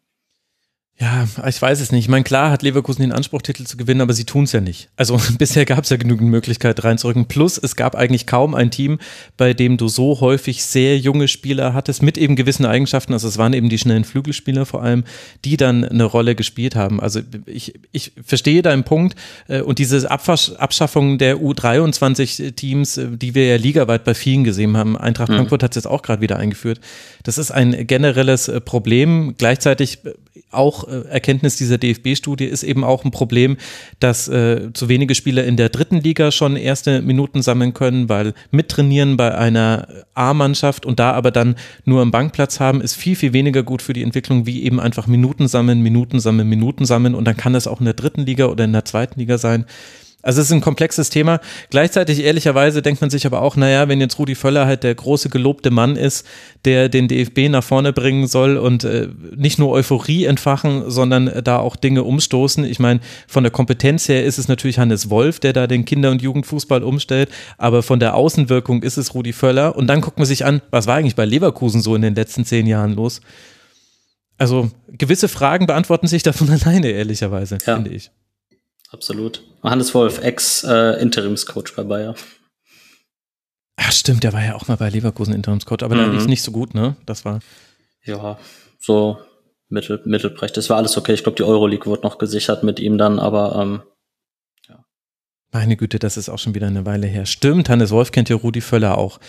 Ja, 0.97 1.27
ich 1.45 1.61
weiß 1.61 1.81
es 1.81 1.91
nicht. 1.91 2.05
Ich 2.05 2.09
meine, 2.09 2.23
klar 2.23 2.51
hat 2.51 2.61
Leverkusen 2.61 3.01
den 3.01 3.11
Anspruch, 3.11 3.41
Titel 3.41 3.65
zu 3.65 3.75
gewinnen, 3.75 3.99
aber 3.99 4.13
sie 4.13 4.23
tun 4.23 4.45
es 4.45 4.53
ja 4.53 4.61
nicht. 4.61 4.87
Also 4.95 5.19
bisher 5.37 5.65
gab 5.65 5.83
es 5.83 5.89
ja 5.89 5.97
genügend 5.97 6.29
Möglichkeiten 6.29 6.79
reinzurücken. 6.79 7.25
Plus, 7.25 7.57
es 7.57 7.75
gab 7.75 7.95
eigentlich 7.95 8.25
kaum 8.27 8.55
ein 8.55 8.71
Team, 8.71 8.99
bei 9.35 9.53
dem 9.53 9.75
du 9.75 9.89
so 9.89 10.21
häufig 10.21 10.63
sehr 10.63 10.97
junge 10.97 11.27
Spieler 11.27 11.73
hattest, 11.73 12.01
mit 12.01 12.17
eben 12.17 12.37
gewissen 12.37 12.65
Eigenschaften. 12.65 13.11
Also 13.11 13.27
es 13.27 13.37
waren 13.37 13.51
eben 13.51 13.67
die 13.67 13.77
schnellen 13.77 14.05
Flügelspieler 14.05 14.65
vor 14.65 14.83
allem, 14.83 15.03
die 15.43 15.57
dann 15.57 15.83
eine 15.83 16.05
Rolle 16.05 16.33
gespielt 16.33 16.77
haben. 16.77 17.01
Also 17.01 17.19
ich, 17.45 17.73
ich 17.91 18.13
verstehe 18.23 18.61
deinen 18.61 18.85
Punkt. 18.85 19.17
Äh, 19.49 19.63
und 19.63 19.79
diese 19.79 20.09
Abschaffung 20.09 21.17
der 21.17 21.39
U23-Teams, 21.39 22.97
äh, 22.97 23.07
die 23.17 23.35
wir 23.35 23.47
ja 23.47 23.57
ligaweit 23.57 24.05
bei 24.05 24.13
vielen 24.13 24.45
gesehen 24.45 24.77
haben, 24.77 24.95
Eintracht 24.95 25.27
mhm. 25.27 25.35
Frankfurt 25.35 25.61
hat 25.61 25.71
es 25.71 25.75
jetzt 25.75 25.87
auch 25.87 26.03
gerade 26.03 26.21
wieder 26.21 26.37
eingeführt. 26.37 26.79
Das 27.23 27.37
ist 27.37 27.51
ein 27.51 27.85
generelles 27.85 28.47
äh, 28.47 28.61
Problem. 28.61 29.35
Gleichzeitig 29.37 29.99
auch 30.51 30.87
äh, 30.87 31.01
Erkenntnis 31.09 31.55
dieser 31.55 31.77
DFB-Studie 31.77 32.45
ist 32.45 32.63
eben 32.63 32.83
auch 32.83 33.05
ein 33.05 33.11
Problem, 33.11 33.57
dass 33.99 34.27
äh, 34.27 34.71
zu 34.73 34.89
wenige 34.89 35.15
Spieler 35.15 35.43
in 35.45 35.57
der 35.57 35.69
dritten 35.69 35.97
Liga 35.97 36.31
schon 36.31 36.55
erste 36.55 37.01
Minuten 37.01 37.41
sammeln 37.41 37.73
können, 37.73 38.09
weil 38.09 38.33
mittrainieren 38.51 39.17
bei 39.17 39.35
einer 39.35 39.87
A-Mannschaft 40.13 40.85
und 40.85 40.99
da 40.99 41.11
aber 41.11 41.31
dann 41.31 41.55
nur 41.83 42.01
einen 42.01 42.11
Bankplatz 42.11 42.59
haben, 42.59 42.81
ist 42.81 42.95
viel, 42.95 43.15
viel 43.15 43.33
weniger 43.33 43.63
gut 43.63 43.81
für 43.81 43.93
die 43.93 44.03
Entwicklung, 44.03 44.45
wie 44.45 44.63
eben 44.63 44.79
einfach 44.79 45.07
Minuten 45.07 45.47
sammeln, 45.47 45.81
Minuten 45.81 46.19
sammeln, 46.19 46.49
Minuten 46.49 46.85
sammeln 46.85 47.15
und 47.15 47.25
dann 47.25 47.37
kann 47.37 47.53
das 47.53 47.67
auch 47.67 47.79
in 47.79 47.85
der 47.85 47.93
dritten 47.93 48.25
Liga 48.25 48.45
oder 48.45 48.65
in 48.65 48.73
der 48.73 48.85
zweiten 48.85 49.19
Liga 49.19 49.37
sein. 49.37 49.65
Also 50.25 50.41
es 50.41 50.47
ist 50.47 50.53
ein 50.53 50.61
komplexes 50.61 51.11
Thema. 51.11 51.39
Gleichzeitig 51.69 52.23
ehrlicherweise 52.23 52.81
denkt 52.81 52.99
man 52.99 53.11
sich 53.11 53.27
aber 53.27 53.43
auch, 53.43 53.55
naja, 53.55 53.87
wenn 53.87 54.01
jetzt 54.01 54.17
Rudi 54.17 54.33
Völler 54.33 54.65
halt 54.65 54.83
der 54.83 54.95
große 54.95 55.29
gelobte 55.29 55.69
Mann 55.69 55.95
ist, 55.95 56.25
der 56.65 56.89
den 56.89 57.07
DFB 57.07 57.47
nach 57.47 57.63
vorne 57.63 57.93
bringen 57.93 58.25
soll 58.25 58.57
und 58.57 58.83
äh, 58.85 59.07
nicht 59.35 59.59
nur 59.59 59.69
Euphorie 59.69 60.25
entfachen, 60.25 60.89
sondern 60.89 61.31
da 61.43 61.59
auch 61.59 61.75
Dinge 61.75 62.03
umstoßen. 62.03 62.65
Ich 62.65 62.79
meine, 62.79 63.01
von 63.27 63.43
der 63.43 63.51
Kompetenz 63.51 64.09
her 64.09 64.25
ist 64.25 64.39
es 64.39 64.47
natürlich 64.47 64.79
Hannes 64.79 65.11
Wolf, 65.11 65.39
der 65.39 65.53
da 65.53 65.67
den 65.67 65.85
Kinder- 65.85 66.09
und 66.09 66.23
Jugendfußball 66.23 66.81
umstellt, 66.81 67.29
aber 67.59 67.83
von 67.83 67.99
der 67.99 68.15
Außenwirkung 68.15 68.81
ist 68.81 68.97
es 68.97 69.13
Rudi 69.13 69.31
Völler. 69.31 69.75
Und 69.75 69.85
dann 69.85 70.01
guckt 70.01 70.17
man 70.17 70.25
sich 70.25 70.43
an, 70.43 70.63
was 70.71 70.87
war 70.87 70.95
eigentlich 70.95 71.15
bei 71.15 71.25
Leverkusen 71.25 71.81
so 71.81 71.95
in 71.95 72.01
den 72.01 72.15
letzten 72.15 72.45
zehn 72.45 72.65
Jahren 72.65 72.93
los? 72.93 73.21
Also 74.39 74.71
gewisse 74.87 75.27
Fragen 75.27 75.67
beantworten 75.67 76.07
sich 76.07 76.23
davon 76.23 76.49
alleine, 76.63 76.89
ehrlicherweise, 76.89 77.59
ja. 77.63 77.75
finde 77.75 77.91
ich. 77.91 78.09
Absolut. 78.95 79.43
Hannes 79.61 79.93
Wolf, 79.93 80.23
Ex-Interimscoach 80.23 81.71
äh, 81.71 81.75
bei 81.75 81.83
Bayer. 81.83 82.15
Ach 83.75 83.91
stimmt, 83.91 84.23
der 84.23 84.31
war 84.31 84.41
ja 84.41 84.55
auch 84.55 84.69
mal 84.69 84.77
bei 84.77 84.89
Leverkusen 84.89 85.33
Interimscoach, 85.33 85.83
aber 85.83 85.95
mhm. 85.95 85.99
da 85.99 86.05
lief 86.13 86.27
nicht 86.27 86.41
so 86.41 86.53
gut, 86.53 86.73
ne? 86.73 86.95
Das 87.05 87.25
war. 87.25 87.39
Ja, 88.05 88.39
so 88.79 89.17
mittel, 89.67 90.01
mittelprächtig. 90.05 90.55
Das 90.55 90.69
war 90.69 90.77
alles 90.77 90.95
okay. 90.95 91.11
Ich 91.11 91.23
glaube, 91.23 91.35
die 91.35 91.43
Euroleague 91.43 91.91
wird 91.91 92.03
noch 92.03 92.19
gesichert 92.19 92.63
mit 92.63 92.79
ihm 92.79 92.97
dann, 92.97 93.19
aber 93.19 93.61
ähm, 93.61 93.81
ja. 94.69 94.85
Meine 95.51 95.75
Güte, 95.75 95.99
das 95.99 96.15
ist 96.15 96.29
auch 96.29 96.39
schon 96.39 96.55
wieder 96.55 96.67
eine 96.67 96.85
Weile 96.85 97.07
her. 97.07 97.25
Stimmt, 97.25 97.67
Hannes 97.67 97.91
Wolf 97.91 98.13
kennt 98.13 98.29
ja 98.29 98.37
Rudi 98.37 98.61
Völler 98.61 98.97
auch. 98.97 99.19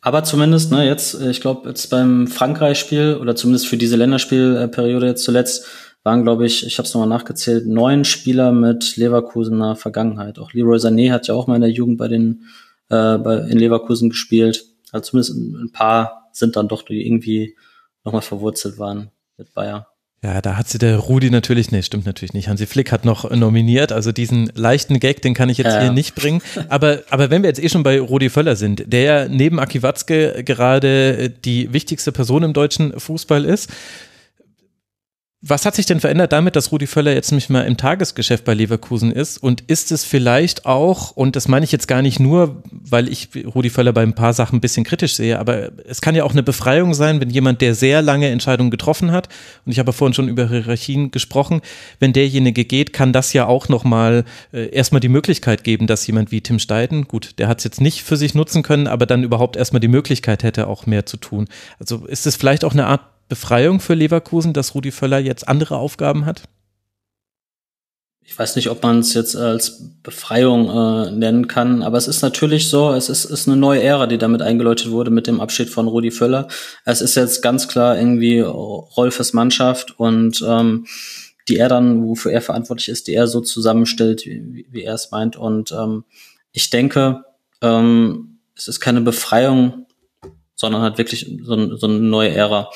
Aber 0.00 0.24
zumindest, 0.24 0.72
ne, 0.72 0.84
jetzt, 0.84 1.14
ich 1.14 1.40
glaube, 1.40 1.68
jetzt 1.68 1.90
beim 1.90 2.26
Frankreich-Spiel 2.26 3.18
oder 3.20 3.36
zumindest 3.36 3.68
für 3.68 3.76
diese 3.76 3.94
Länderspielperiode 3.94 5.06
jetzt 5.06 5.22
zuletzt 5.22 5.66
waren, 6.02 6.22
glaube 6.22 6.46
ich, 6.46 6.66
ich 6.66 6.78
habe 6.78 6.86
es 6.86 6.94
nochmal 6.94 7.08
nachgezählt, 7.08 7.66
neun 7.66 8.04
Spieler 8.04 8.52
mit 8.52 8.96
Leverkusener 8.96 9.76
Vergangenheit. 9.76 10.38
Auch 10.38 10.52
Leroy 10.52 10.78
Sané 10.78 11.10
hat 11.12 11.28
ja 11.28 11.34
auch 11.34 11.46
mal 11.46 11.56
in 11.56 11.60
der 11.60 11.70
Jugend 11.70 11.98
bei 11.98 12.08
den 12.08 12.44
äh, 12.88 13.18
bei, 13.18 13.38
in 13.48 13.58
Leverkusen 13.58 14.10
gespielt. 14.10 14.64
Also 14.92 15.10
zumindest 15.10 15.36
ein 15.36 15.72
paar 15.72 16.30
sind 16.32 16.56
dann 16.56 16.68
doch, 16.68 16.82
die 16.82 17.06
irgendwie 17.06 17.56
nochmal 18.04 18.22
verwurzelt 18.22 18.78
waren 18.78 19.10
mit 19.36 19.52
Bayern. 19.54 19.84
Ja, 20.22 20.42
da 20.42 20.58
hat 20.58 20.68
sie 20.68 20.76
der 20.76 20.98
Rudi 20.98 21.30
natürlich, 21.30 21.72
nee, 21.72 21.82
stimmt 21.82 22.04
natürlich 22.04 22.34
nicht. 22.34 22.48
Hansi 22.48 22.66
Flick 22.66 22.92
hat 22.92 23.06
noch 23.06 23.30
nominiert, 23.30 23.90
also 23.90 24.12
diesen 24.12 24.52
leichten 24.54 25.00
Gag, 25.00 25.22
den 25.22 25.32
kann 25.32 25.48
ich 25.48 25.56
jetzt 25.56 25.72
ja. 25.72 25.80
hier 25.80 25.92
nicht 25.92 26.14
bringen. 26.14 26.42
Aber, 26.68 27.00
aber 27.08 27.30
wenn 27.30 27.42
wir 27.42 27.48
jetzt 27.48 27.62
eh 27.62 27.70
schon 27.70 27.82
bei 27.82 27.98
Rudi 27.98 28.28
Völler 28.28 28.54
sind, 28.54 28.92
der 28.92 29.02
ja 29.02 29.28
neben 29.28 29.58
Aki 29.58 29.82
Watzke 29.82 30.44
gerade 30.44 31.30
die 31.30 31.72
wichtigste 31.72 32.12
Person 32.12 32.42
im 32.42 32.52
deutschen 32.52 33.00
Fußball 33.00 33.46
ist, 33.46 33.70
was 35.42 35.64
hat 35.64 35.74
sich 35.74 35.86
denn 35.86 36.00
verändert 36.00 36.32
damit, 36.32 36.54
dass 36.54 36.70
Rudi 36.70 36.86
Völler 36.86 37.14
jetzt 37.14 37.32
nicht 37.32 37.48
mal 37.48 37.62
im 37.62 37.78
Tagesgeschäft 37.78 38.44
bei 38.44 38.52
Leverkusen 38.52 39.10
ist? 39.10 39.38
Und 39.38 39.62
ist 39.68 39.90
es 39.90 40.04
vielleicht 40.04 40.66
auch, 40.66 41.12
und 41.12 41.34
das 41.34 41.48
meine 41.48 41.64
ich 41.64 41.72
jetzt 41.72 41.88
gar 41.88 42.02
nicht 42.02 42.20
nur, 42.20 42.62
weil 42.70 43.08
ich 43.08 43.30
Rudi 43.46 43.70
Völler 43.70 43.94
bei 43.94 44.02
ein 44.02 44.14
paar 44.14 44.34
Sachen 44.34 44.56
ein 44.56 44.60
bisschen 44.60 44.84
kritisch 44.84 45.14
sehe, 45.14 45.38
aber 45.38 45.70
es 45.86 46.02
kann 46.02 46.14
ja 46.14 46.24
auch 46.24 46.32
eine 46.32 46.42
Befreiung 46.42 46.92
sein, 46.92 47.22
wenn 47.22 47.30
jemand, 47.30 47.62
der 47.62 47.74
sehr 47.74 48.02
lange 48.02 48.28
Entscheidungen 48.28 48.70
getroffen 48.70 49.12
hat, 49.12 49.30
und 49.64 49.72
ich 49.72 49.78
habe 49.78 49.94
vorhin 49.94 50.12
schon 50.12 50.28
über 50.28 50.46
Hierarchien 50.46 51.10
gesprochen, 51.10 51.62
wenn 52.00 52.12
derjenige 52.12 52.66
geht, 52.66 52.92
kann 52.92 53.14
das 53.14 53.32
ja 53.32 53.46
auch 53.46 53.70
nochmal 53.70 54.24
äh, 54.52 54.68
erstmal 54.68 55.00
die 55.00 55.08
Möglichkeit 55.08 55.64
geben, 55.64 55.86
dass 55.86 56.06
jemand 56.06 56.32
wie 56.32 56.42
Tim 56.42 56.58
Steiden, 56.58 57.08
gut, 57.08 57.38
der 57.38 57.48
hat 57.48 57.58
es 57.58 57.64
jetzt 57.64 57.80
nicht 57.80 58.02
für 58.02 58.18
sich 58.18 58.34
nutzen 58.34 58.62
können, 58.62 58.86
aber 58.86 59.06
dann 59.06 59.24
überhaupt 59.24 59.56
erstmal 59.56 59.80
die 59.80 59.88
Möglichkeit 59.88 60.42
hätte, 60.42 60.66
auch 60.66 60.84
mehr 60.84 61.06
zu 61.06 61.16
tun. 61.16 61.48
Also 61.78 62.04
ist 62.04 62.26
es 62.26 62.36
vielleicht 62.36 62.62
auch 62.62 62.74
eine 62.74 62.86
Art 62.86 63.00
Befreiung 63.30 63.80
für 63.80 63.94
Leverkusen, 63.94 64.52
dass 64.52 64.74
Rudi 64.74 64.90
Völler 64.90 65.18
jetzt 65.18 65.48
andere 65.48 65.78
Aufgaben 65.78 66.26
hat? 66.26 66.42
Ich 68.22 68.38
weiß 68.38 68.56
nicht, 68.56 68.68
ob 68.70 68.82
man 68.82 68.98
es 68.98 69.14
jetzt 69.14 69.34
als 69.34 69.82
Befreiung 70.02 70.68
äh, 70.68 71.10
nennen 71.10 71.48
kann, 71.48 71.82
aber 71.82 71.96
es 71.96 72.06
ist 72.06 72.22
natürlich 72.22 72.68
so, 72.68 72.92
es 72.92 73.08
ist, 73.08 73.24
ist 73.24 73.48
eine 73.48 73.56
neue 73.56 73.82
Ära, 73.82 74.06
die 74.06 74.18
damit 74.18 74.42
eingeläutet 74.42 74.90
wurde 74.90 75.10
mit 75.10 75.26
dem 75.26 75.40
Abschied 75.40 75.70
von 75.70 75.88
Rudi 75.88 76.10
Völler. 76.10 76.48
Es 76.84 77.00
ist 77.00 77.14
jetzt 77.14 77.40
ganz 77.40 77.66
klar 77.66 77.96
irgendwie 77.96 78.40
Rolfes 78.40 79.32
Mannschaft 79.32 79.98
und 79.98 80.44
ähm, 80.46 80.86
die 81.48 81.56
er 81.56 81.68
dann, 81.68 82.06
wofür 82.06 82.32
er 82.32 82.42
verantwortlich 82.42 82.88
ist, 82.88 83.08
die 83.08 83.14
er 83.14 83.26
so 83.26 83.40
zusammenstellt, 83.40 84.26
wie, 84.26 84.66
wie 84.70 84.82
er 84.82 84.94
es 84.94 85.10
meint. 85.10 85.36
Und 85.36 85.72
ähm, 85.72 86.04
ich 86.52 86.70
denke, 86.70 87.24
ähm, 87.62 88.38
es 88.56 88.68
ist 88.68 88.80
keine 88.80 89.00
Befreiung, 89.00 89.86
sondern 90.54 90.82
halt 90.82 90.98
wirklich 90.98 91.26
so, 91.42 91.76
so 91.76 91.86
eine 91.86 91.98
neue 91.98 92.30
Ära. 92.30 92.70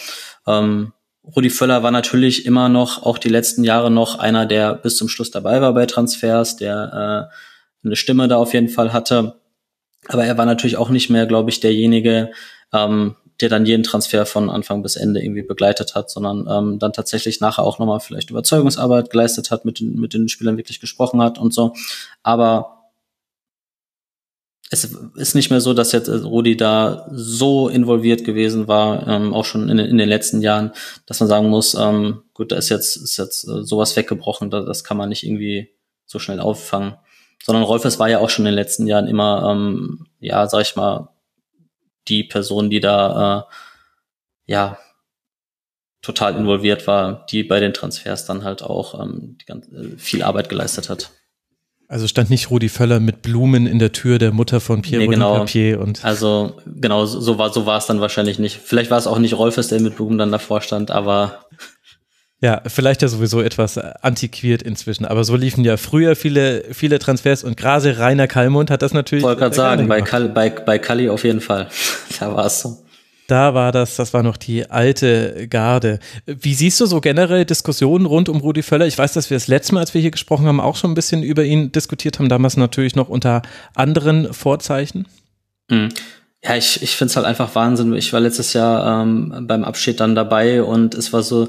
Ähm, 0.47 0.93
Rudi 1.25 1.51
Völler 1.51 1.83
war 1.83 1.91
natürlich 1.91 2.45
immer 2.45 2.69
noch, 2.69 3.03
auch 3.03 3.19
die 3.19 3.31
letzten 3.31 3.65
Jahre 3.65 3.91
noch, 3.91 4.19
einer, 4.19 4.45
der 4.47 4.75
bis 4.75 4.97
zum 4.97 5.09
Schluss 5.09 5.31
dabei 5.31 5.61
war 5.61 5.73
bei 5.73 5.87
Transfers, 5.87 6.57
der 6.57 7.31
äh, 7.83 7.87
eine 7.87 7.97
Stimme 7.97 8.29
da 8.29 8.37
auf 8.37 8.53
jeden 8.53 8.69
Fall 8.69 8.93
hatte. 8.93 9.41
Aber 10.09 10.25
er 10.25 10.37
war 10.37 10.45
natürlich 10.45 10.77
auch 10.77 10.91
nicht 10.91 11.09
mehr, 11.09 11.27
glaube 11.27 11.51
ich, 11.51 11.61
derjenige, 11.61 12.31
ähm, 12.73 13.17
der 13.41 13.49
dann 13.49 13.67
jeden 13.67 13.83
Transfer 13.83 14.27
von 14.27 14.51
Anfang 14.51 14.83
bis 14.83 14.97
Ende 14.97 15.23
irgendwie 15.23 15.43
begleitet 15.43 15.95
hat, 15.95 16.11
sondern 16.11 16.47
ähm, 16.49 16.79
dann 16.79 16.93
tatsächlich 16.93 17.41
nachher 17.41 17.65
auch 17.65 17.79
nochmal 17.79 18.01
vielleicht 18.01 18.31
Überzeugungsarbeit 18.31 19.11
geleistet 19.11 19.51
hat, 19.51 19.65
mit, 19.65 19.81
den 19.81 19.99
mit 19.99 20.15
den 20.15 20.29
Spielern 20.29 20.57
wirklich 20.57 20.79
gesprochen 20.79 21.21
hat 21.23 21.39
und 21.39 21.53
so. 21.53 21.73
Aber 22.23 22.84
es 24.71 24.85
ist 24.85 25.35
nicht 25.35 25.51
mehr 25.51 25.61
so, 25.61 25.75
dass 25.75 25.93
jetzt 25.93 26.09
Rudi 26.09 26.57
da 26.57 27.07
so 27.11 27.69
involviert 27.69 28.25
gewesen 28.25 28.67
war, 28.67 29.07
ähm, 29.07 29.35
auch 29.35 29.45
schon 29.45 29.69
in, 29.69 29.79
in, 29.79 29.99
den 29.99 30.09
letzten 30.09 30.43
Jahren, 30.43 30.73
dass 31.07 31.21
man 31.21 31.29
sagen 31.29 31.49
muss, 31.49 31.75
ähm, 31.75 32.23
gut, 32.33 32.51
da 32.51 32.57
ist 32.57 32.71
jetzt, 32.71 32.97
ist 32.97 33.17
jetzt 33.17 33.45
äh, 33.45 33.63
sowas 33.63 33.97
weggebrochen, 33.97 34.51
da, 34.51 34.61
das 34.61 34.83
kann 34.83 34.97
man 34.97 35.11
nicht 35.11 35.25
irgendwie 35.25 35.71
so 36.07 36.19
schnell 36.19 36.41
auffangen. 36.41 36.97
Sondern 37.43 37.65
Rolfes 37.65 37.99
war 37.99 38.09
ja 38.09 38.21
auch 38.21 38.31
schon 38.31 38.47
in 38.47 38.53
den 38.53 38.55
letzten 38.55 38.87
Jahren 38.87 39.07
immer, 39.07 39.51
ähm, 39.51 40.07
ja, 40.19 40.47
sag 40.49 40.63
ich 40.63 40.77
mal, 40.77 41.11
die 42.09 42.25
Person, 42.25 42.71
die 42.71 42.81
da, 42.81 43.47
äh, 44.47 44.53
ja, 44.53 44.79
total 46.03 46.37
involviert 46.37 46.87
war, 46.87 47.25
die 47.27 47.45
bei 47.45 47.61
den 47.61 47.73
Transfers 47.73 48.27
dann 48.27 48.45
halt 48.45 48.63
auch 48.63 49.01
ähm, 49.01 49.39
die 49.41 49.47
ganz, 49.47 49.69
äh, 49.69 49.97
viel 49.97 50.23
Arbeit 50.23 50.49
geleistet 50.49 50.89
hat. 50.91 51.11
Also 51.89 52.09
stand 52.09 52.31
nicht 52.31 52.51
Rudi 52.51 52.69
Völler 52.69 52.99
mit 52.99 53.23
Blumen 53.23 53.67
in 53.67 53.79
der 53.79 53.93
Tür 53.93 54.19
der 54.19 54.33
Mutter 54.33 54.61
von 54.61 54.83
Pierre 54.83 55.03
nee, 55.03 55.09
genau. 55.09 55.39
Papier 55.39 55.81
und 55.81 56.05
also 56.05 56.55
genau 56.65 57.05
so 57.05 57.39
war 57.39 57.53
so 57.53 57.67
war 57.67 57.79
es 57.79 57.87
dann 57.87 58.01
wahrscheinlich 58.01 58.39
nicht. 58.39 58.59
Vielleicht 58.63 58.91
war 58.91 58.99
es 58.99 59.07
auch 59.07 59.19
nicht 59.19 59.35
Rolfes, 59.35 59.69
der 59.69 59.81
mit 59.81 59.97
Blumen 59.97 60.19
dann 60.19 60.33
davor 60.33 60.61
stand, 60.61 60.91
aber 60.91 61.45
ja, 62.41 62.61
vielleicht 62.67 63.01
ja 63.01 63.09
sowieso 63.09 63.41
etwas 63.41 63.79
antiquiert 63.79 64.63
inzwischen, 64.63 65.05
aber 65.05 65.25
so 65.25 65.37
liefen 65.37 65.65
ja 65.65 65.77
früher 65.77 66.17
viele 66.17 66.65
viele 66.73 66.99
Transfers 66.99 67.45
und 67.45 67.57
gerade 67.57 67.99
Rainer 67.99 68.27
Kallmund 68.27 68.71
hat 68.71 68.83
das 68.83 68.93
natürlich. 68.93 69.23
Ich 69.23 69.27
wollte 69.27 69.41
gerade 69.41 69.57
sagen, 69.57 69.89
bei, 69.89 70.03
Kal, 70.03 70.29
bei, 70.29 70.51
bei 70.51 70.79
Kalli 70.79 71.09
auf 71.09 71.25
jeden 71.25 71.41
Fall. 71.41 71.69
da 72.21 72.35
war 72.35 72.47
es 72.47 72.61
so. 72.61 72.84
Da 73.27 73.55
war 73.55 73.73
das, 73.73 73.97
das 73.97 74.13
war 74.13 74.23
noch 74.23 74.37
die 74.37 74.71
alte 74.71 75.49
Garde. 75.49 75.99
Wie 76.27 76.55
siehst 76.55 76.81
du 76.81 76.87
so 76.87 77.01
generell 77.01 77.47
Diskussionen 77.47 78.05
rund 78.05 78.29
um 78.29 78.41
Rudi 78.41 78.63
Völler? 78.63 78.87
Ich 78.87 78.99
weiß, 78.99 79.15
dass 79.15 79.31
wir 79.31 79.37
das 79.37 79.49
letzte 79.49 79.75
Mal, 79.75 79.81
als 79.81 79.95
wir 79.95 80.01
hier 80.01 80.11
gesprochen 80.11 80.47
haben, 80.47 80.61
auch 80.61 80.77
schon 80.77 80.91
ein 80.91 80.95
bisschen 80.95 81.23
über 81.23 81.43
ihn 81.43 81.73
diskutiert 81.73 82.19
haben, 82.19 82.29
damals 82.29 82.57
natürlich 82.59 82.97
noch 82.97 83.09
unter 83.09 83.41
anderen 83.75 84.35
Vorzeichen. 84.35 85.07
Mhm. 85.71 85.89
Ja, 86.45 86.57
ich, 86.57 86.83
ich 86.83 86.97
finde 86.97 87.11
es 87.11 87.17
halt 87.17 87.25
einfach 87.25 87.55
Wahnsinn. 87.55 87.95
Ich 87.95 88.13
war 88.13 88.21
letztes 88.21 88.53
Jahr 88.53 89.03
ähm, 89.03 89.47
beim 89.47 89.65
Abschied 89.65 90.01
dann 90.01 90.15
dabei 90.15 90.63
und 90.63 90.95
es 90.95 91.15
war 91.15 91.23
so 91.23 91.49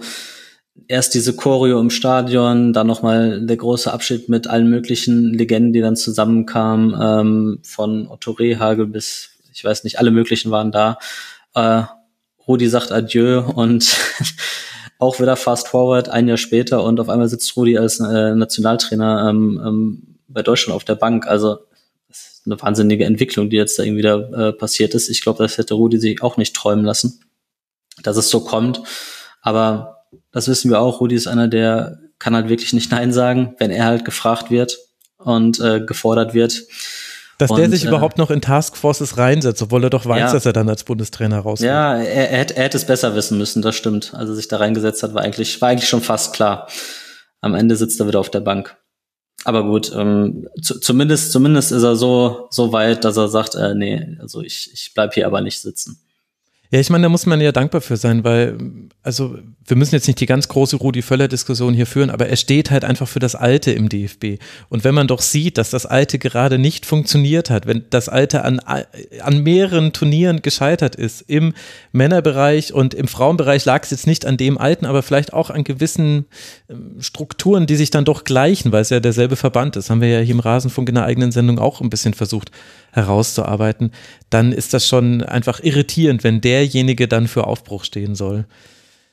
erst 0.88 1.14
diese 1.14 1.36
Choreo 1.36 1.82
im 1.82 1.90
Stadion, 1.90 2.72
dann 2.72 2.88
nochmal 2.88 3.46
der 3.46 3.58
große 3.58 3.92
Abschied 3.92 4.30
mit 4.30 4.48
allen 4.48 4.70
möglichen 4.70 5.34
Legenden, 5.34 5.74
die 5.74 5.82
dann 5.82 5.98
zusammenkamen, 5.98 6.96
ähm, 7.02 7.60
von 7.64 8.08
Otto 8.08 8.32
Rehagel 8.32 8.88
bis, 8.88 9.32
ich 9.54 9.66
weiß 9.66 9.84
nicht, 9.84 10.00
alle 10.00 10.12
möglichen 10.12 10.52
waren 10.52 10.72
da 10.72 10.98
äh, 11.56 11.84
Rudi 12.48 12.68
sagt 12.70 12.92
Adieu 12.92 13.42
und 13.42 13.98
auch 15.00 15.20
wieder 15.20 15.36
fast 15.36 15.68
forward, 15.70 16.10
ein 16.10 16.28
Jahr 16.28 16.38
später 16.38 16.84
und 16.84 17.00
auf 17.00 17.10
einmal 17.10 17.28
sitzt 17.28 17.56
Rudi 17.58 17.78
als 17.78 18.00
äh, 18.00 18.36
Nationaltrainer 18.36 19.30
ähm, 19.30 19.62
ähm, 19.66 20.18
bei 20.28 20.42
Deutschland 20.42 20.76
auf 20.76 20.84
der 20.84 20.96
Bank. 20.96 21.28
Also 21.28 21.60
das 22.08 22.18
ist 22.18 22.42
eine 22.46 22.62
wahnsinnige 22.62 23.06
Entwicklung, 23.06 23.50
die 23.50 23.58
jetzt 23.58 23.80
da 23.80 23.84
irgendwie 23.84 24.00
wieder 24.00 24.50
äh, 24.50 24.54
passiert 24.54 24.94
ist. 24.94 25.10
Ich 25.10 25.22
glaube, 25.22 25.44
das 25.44 25.58
hätte 25.58 25.74
Rudi 25.74 25.98
sich 25.98 26.22
auch 26.22 26.38
nicht 26.38 26.56
träumen 26.56 26.86
lassen, 26.86 27.22
dass 28.04 28.18
es 28.18 28.30
so 28.30 28.42
kommt. 28.42 28.82
Aber 29.42 30.06
das 30.32 30.48
wissen 30.48 30.70
wir 30.70 30.80
auch. 30.80 31.02
Rudi 31.02 31.16
ist 31.16 31.28
einer, 31.28 31.48
der 31.48 32.00
kann 32.20 32.36
halt 32.36 32.50
wirklich 32.50 32.74
nicht 32.74 32.92
Nein 32.92 33.12
sagen, 33.12 33.56
wenn 33.58 33.72
er 33.72 33.86
halt 33.86 34.06
gefragt 34.06 34.52
wird 34.52 34.78
und 35.18 35.60
äh, 35.60 35.82
gefordert 35.82 36.34
wird. 36.34 36.64
Dass 37.38 37.52
und, 37.52 37.58
der 37.58 37.70
sich 37.70 37.84
äh, 37.84 37.88
überhaupt 37.90 38.18
noch 38.18 38.32
in 38.32 38.42
Taskforces 38.42 39.18
reinsetzt, 39.18 39.62
obwohl 39.62 39.84
er 39.84 39.90
doch 39.90 40.06
weiß, 40.06 40.20
ja, 40.20 40.32
dass 40.32 40.46
er 40.46 40.54
dann 40.54 40.70
als 40.70 40.84
Bundestrainer 40.84 41.40
rauskommt. 41.40 41.68
Ja, 41.68 41.98
er, 41.98 42.30
er, 42.32 42.38
hätte, 42.40 42.56
er 42.56 42.64
hätte 42.64 42.78
es 42.78 42.86
besser 42.86 43.16
wissen 43.16 43.38
müssen, 43.38 43.62
das 43.62 43.76
stimmt. 43.76 44.14
Also 44.14 44.34
sich 44.34 44.48
da 44.48 44.58
reingesetzt 44.58 45.04
hat, 45.04 45.14
war 45.14 45.22
eigentlich, 45.22 45.62
war 45.62 45.70
eigentlich 45.70 45.90
schon 45.90 46.02
fast 46.02 46.34
klar. 46.34 46.68
Am 47.42 47.54
Ende 47.54 47.76
sitzt 47.76 48.00
er 48.00 48.08
wieder 48.08 48.20
auf 48.20 48.30
der 48.30 48.40
Bank. 48.40 48.78
Aber 49.44 49.64
gut, 49.64 49.92
ähm, 49.96 50.48
zu, 50.62 50.80
zumindest, 50.80 51.32
zumindest 51.32 51.72
ist 51.72 51.84
er 51.84 51.96
so, 51.96 52.48
so 52.50 52.72
weit, 52.72 53.04
dass 53.04 53.18
er 53.18 53.28
sagt, 53.28 53.56
äh, 53.56 53.76
nee, 53.76 54.18
also 54.20 54.42
ich, 54.42 54.72
ich 54.74 54.94
bleib 54.96 55.14
hier 55.14 55.28
aber 55.28 55.42
nicht 55.42 55.60
sitzen. 55.60 56.00
Ja, 56.72 56.80
ich 56.80 56.90
meine, 56.90 57.04
da 57.04 57.10
muss 57.10 57.26
man 57.26 57.40
ja 57.42 57.52
dankbar 57.52 57.82
für 57.82 57.96
sein, 57.96 58.24
weil, 58.24 58.58
also 59.04 59.38
wir 59.66 59.78
müssen 59.78 59.96
jetzt 59.96 60.08
nicht 60.08 60.20
die 60.20 60.26
ganz 60.26 60.48
große 60.48 60.78
Rudi 60.78 61.02
Völler-Diskussion 61.02 61.74
hier 61.74 61.86
führen, 61.86 62.10
aber 62.10 62.28
er 62.28 62.36
steht 62.36 62.72
halt 62.72 62.84
einfach 62.84 63.08
für 63.08 63.20
das 63.20 63.36
Alte 63.36 63.72
im 63.72 63.88
DFB. 63.88 64.40
Und 64.70 64.84
wenn 64.84 64.96
man 64.96 65.08
doch 65.08 65.22
sieht, 65.22 65.58
dass 65.58 65.70
das 65.70 65.86
Alte 65.86 66.18
gerade 66.18 66.58
nicht 66.58 66.86
funktioniert 66.86 67.50
hat, 67.50 67.68
wenn 67.68 67.86
das 67.92 68.10
Alte 68.10 68.44
an, 68.44 68.60
an 68.60 69.44
mehreren 69.44 69.94
Turnieren 69.94 70.42
gescheitert 70.42 70.96
ist, 70.96 71.22
im 71.22 71.54
Männerbereich 71.92 72.74
und 72.74 72.94
im 72.94 73.08
Frauenbereich 73.08 73.66
lag 73.66 73.84
es 73.84 73.92
jetzt 73.92 74.08
nicht 74.08 74.26
an 74.26 74.38
dem 74.38 74.58
Alten, 74.58 74.86
aber 74.86 75.04
vielleicht 75.04 75.34
auch 75.34 75.52
an 75.52 75.64
gewissen 75.64 76.26
ähm, 76.70 76.96
Strukturen, 77.00 77.68
die 77.68 77.76
sich 77.76 77.92
dann 77.92 78.06
doch 78.06 78.24
gleichen, 78.24 78.72
weil 78.72 78.82
es 78.82 78.90
ja 78.90 79.00
derselbe 79.00 79.36
Verband 79.36 79.76
ist. 79.76 79.90
Haben 79.90 80.02
wir 80.02 80.10
ja 80.10 80.20
hier 80.20 80.34
im 80.34 80.40
Rasenfunk 80.40 80.90
in 80.90 80.96
der 80.96 81.06
eigenen 81.06 81.32
Sendung 81.32 81.60
auch 81.60 81.82
ein 81.82 81.90
bisschen 81.90 82.14
versucht 82.14 82.52
herauszuarbeiten. 82.96 83.92
Dann 84.30 84.52
ist 84.52 84.74
das 84.74 84.88
schon 84.88 85.22
einfach 85.22 85.62
irritierend, 85.62 86.24
wenn 86.24 86.42
derjenige 86.42 87.08
dann 87.08 87.28
für 87.28 87.46
Aufbruch 87.46 87.84
stehen 87.84 88.16
soll. 88.16 88.46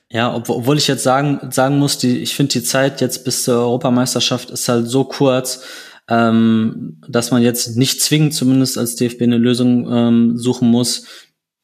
Ja, 0.09 0.33
obwohl 0.33 0.77
ich 0.77 0.87
jetzt 0.87 1.03
sagen, 1.03 1.39
sagen 1.51 1.79
muss, 1.79 1.97
die, 1.97 2.19
ich 2.19 2.35
finde 2.35 2.53
die 2.53 2.63
Zeit 2.63 3.01
jetzt 3.01 3.25
bis 3.25 3.43
zur 3.43 3.55
Europameisterschaft 3.55 4.51
ist 4.51 4.69
halt 4.69 4.87
so 4.87 5.05
kurz, 5.05 5.63
ähm, 6.07 7.01
dass 7.07 7.31
man 7.31 7.41
jetzt 7.41 7.77
nicht 7.77 8.01
zwingend 8.01 8.33
zumindest 8.33 8.77
als 8.77 8.95
DFB 8.95 9.23
eine 9.23 9.37
Lösung 9.37 9.91
ähm, 9.91 10.37
suchen 10.37 10.69
muss, 10.69 11.05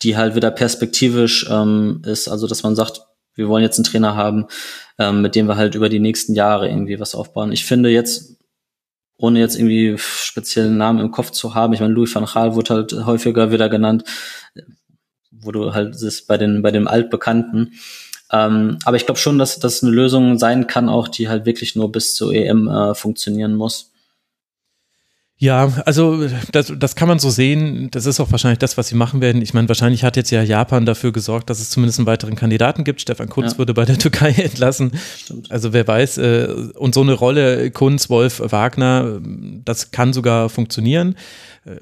die 0.01 0.17
halt 0.17 0.35
wieder 0.35 0.49
perspektivisch 0.49 1.47
ähm, 1.49 2.01
ist. 2.05 2.27
Also 2.27 2.47
dass 2.47 2.63
man 2.63 2.75
sagt, 2.75 3.01
wir 3.35 3.47
wollen 3.49 3.63
jetzt 3.63 3.77
einen 3.77 3.85
Trainer 3.85 4.15
haben, 4.15 4.47
ähm, 4.97 5.21
mit 5.21 5.35
dem 5.35 5.47
wir 5.47 5.55
halt 5.55 5.75
über 5.75 5.89
die 5.89 5.99
nächsten 5.99 6.33
Jahre 6.33 6.67
irgendwie 6.67 6.99
was 6.99 7.15
aufbauen. 7.15 7.51
Ich 7.51 7.65
finde 7.65 7.89
jetzt, 7.89 8.38
ohne 9.19 9.39
jetzt 9.39 9.57
irgendwie 9.57 9.95
speziellen 9.97 10.77
Namen 10.77 10.99
im 10.99 11.11
Kopf 11.11 11.31
zu 11.31 11.53
haben, 11.53 11.73
ich 11.73 11.81
meine, 11.81 11.93
Louis 11.93 12.15
van 12.15 12.25
Gaal 12.25 12.55
wurde 12.55 12.73
halt 12.73 12.93
häufiger 13.05 13.51
wieder 13.51 13.69
genannt, 13.69 14.03
wo 15.31 15.51
du 15.51 15.73
halt 15.73 15.95
es 15.95 16.25
bei 16.25 16.37
den 16.37 16.61
bei 16.61 16.71
dem 16.71 16.87
Altbekannten. 16.87 17.73
Ähm, 18.31 18.79
aber 18.85 18.97
ich 18.97 19.05
glaube 19.05 19.19
schon, 19.19 19.37
dass 19.37 19.59
das 19.59 19.83
eine 19.83 19.91
Lösung 19.91 20.37
sein 20.37 20.67
kann, 20.67 20.87
auch 20.87 21.07
die 21.07 21.29
halt 21.29 21.45
wirklich 21.45 21.75
nur 21.75 21.91
bis 21.91 22.15
zur 22.15 22.33
EM 22.33 22.67
äh, 22.67 22.95
funktionieren 22.95 23.55
muss. 23.55 23.91
Ja, 25.41 25.71
also 25.85 26.27
das, 26.51 26.73
das 26.77 26.97
kann 26.97 27.07
man 27.07 27.17
so 27.17 27.29
sehen. 27.29 27.89
Das 27.91 28.05
ist 28.05 28.19
auch 28.19 28.29
wahrscheinlich 28.29 28.59
das, 28.59 28.77
was 28.77 28.89
sie 28.89 28.95
machen 28.95 29.21
werden. 29.21 29.41
Ich 29.41 29.53
meine, 29.53 29.69
wahrscheinlich 29.69 30.03
hat 30.03 30.17
jetzt 30.17 30.31
ja 30.31 30.43
Japan 30.43 30.85
dafür 30.85 31.13
gesorgt, 31.13 31.49
dass 31.49 31.61
es 31.61 31.69
zumindest 31.69 31.97
einen 31.97 32.07
weiteren 32.07 32.35
Kandidaten 32.35 32.83
gibt. 32.83 32.99
Stefan 32.99 33.29
Kunz 33.29 33.53
ja. 33.53 33.57
wurde 33.57 33.73
bei 33.73 33.85
der 33.85 33.97
Türkei 33.97 34.31
entlassen. 34.37 34.91
Stimmt. 35.17 35.49
Also 35.49 35.71
wer 35.71 35.87
weiß. 35.87 36.17
Äh, 36.17 36.47
und 36.75 36.93
so 36.93 37.01
eine 37.01 37.13
Rolle 37.13 37.71
Kunz, 37.71 38.09
Wolf, 38.09 38.41
Wagner, 38.51 39.21
das 39.63 39.91
kann 39.91 40.11
sogar 40.11 40.49
funktionieren. 40.49 41.15
Äh, 41.69 41.77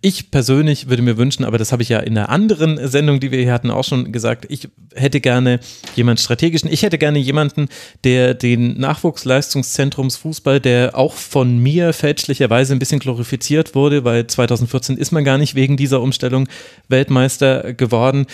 ich 0.00 0.30
persönlich 0.30 0.88
würde 0.88 1.02
mir 1.02 1.16
wünschen, 1.16 1.44
aber 1.44 1.58
das 1.58 1.72
habe 1.72 1.82
ich 1.82 1.88
ja 1.88 1.98
in 1.98 2.14
der 2.14 2.28
anderen 2.28 2.88
Sendung, 2.88 3.20
die 3.20 3.30
wir 3.30 3.38
hier 3.38 3.52
hatten, 3.52 3.70
auch 3.70 3.84
schon 3.84 4.12
gesagt, 4.12 4.46
ich 4.48 4.68
hätte 4.94 5.20
gerne 5.20 5.60
jemanden 5.94 6.22
strategischen, 6.22 6.70
ich 6.70 6.82
hätte 6.82 6.98
gerne 6.98 7.18
jemanden, 7.18 7.68
der 8.02 8.34
den 8.34 8.78
Nachwuchsleistungszentrumsfußball, 8.78 10.60
der 10.60 10.96
auch 10.96 11.14
von 11.14 11.58
mir 11.58 11.92
fälschlicherweise 11.92 12.74
ein 12.74 12.78
bisschen 12.78 12.98
glorifiziert 12.98 13.74
wurde, 13.74 14.04
weil 14.04 14.26
2014 14.26 14.96
ist 14.96 15.12
man 15.12 15.24
gar 15.24 15.38
nicht 15.38 15.54
wegen 15.54 15.76
dieser 15.76 16.00
Umstellung 16.00 16.48
Weltmeister 16.88 17.74
geworden. 17.74 18.26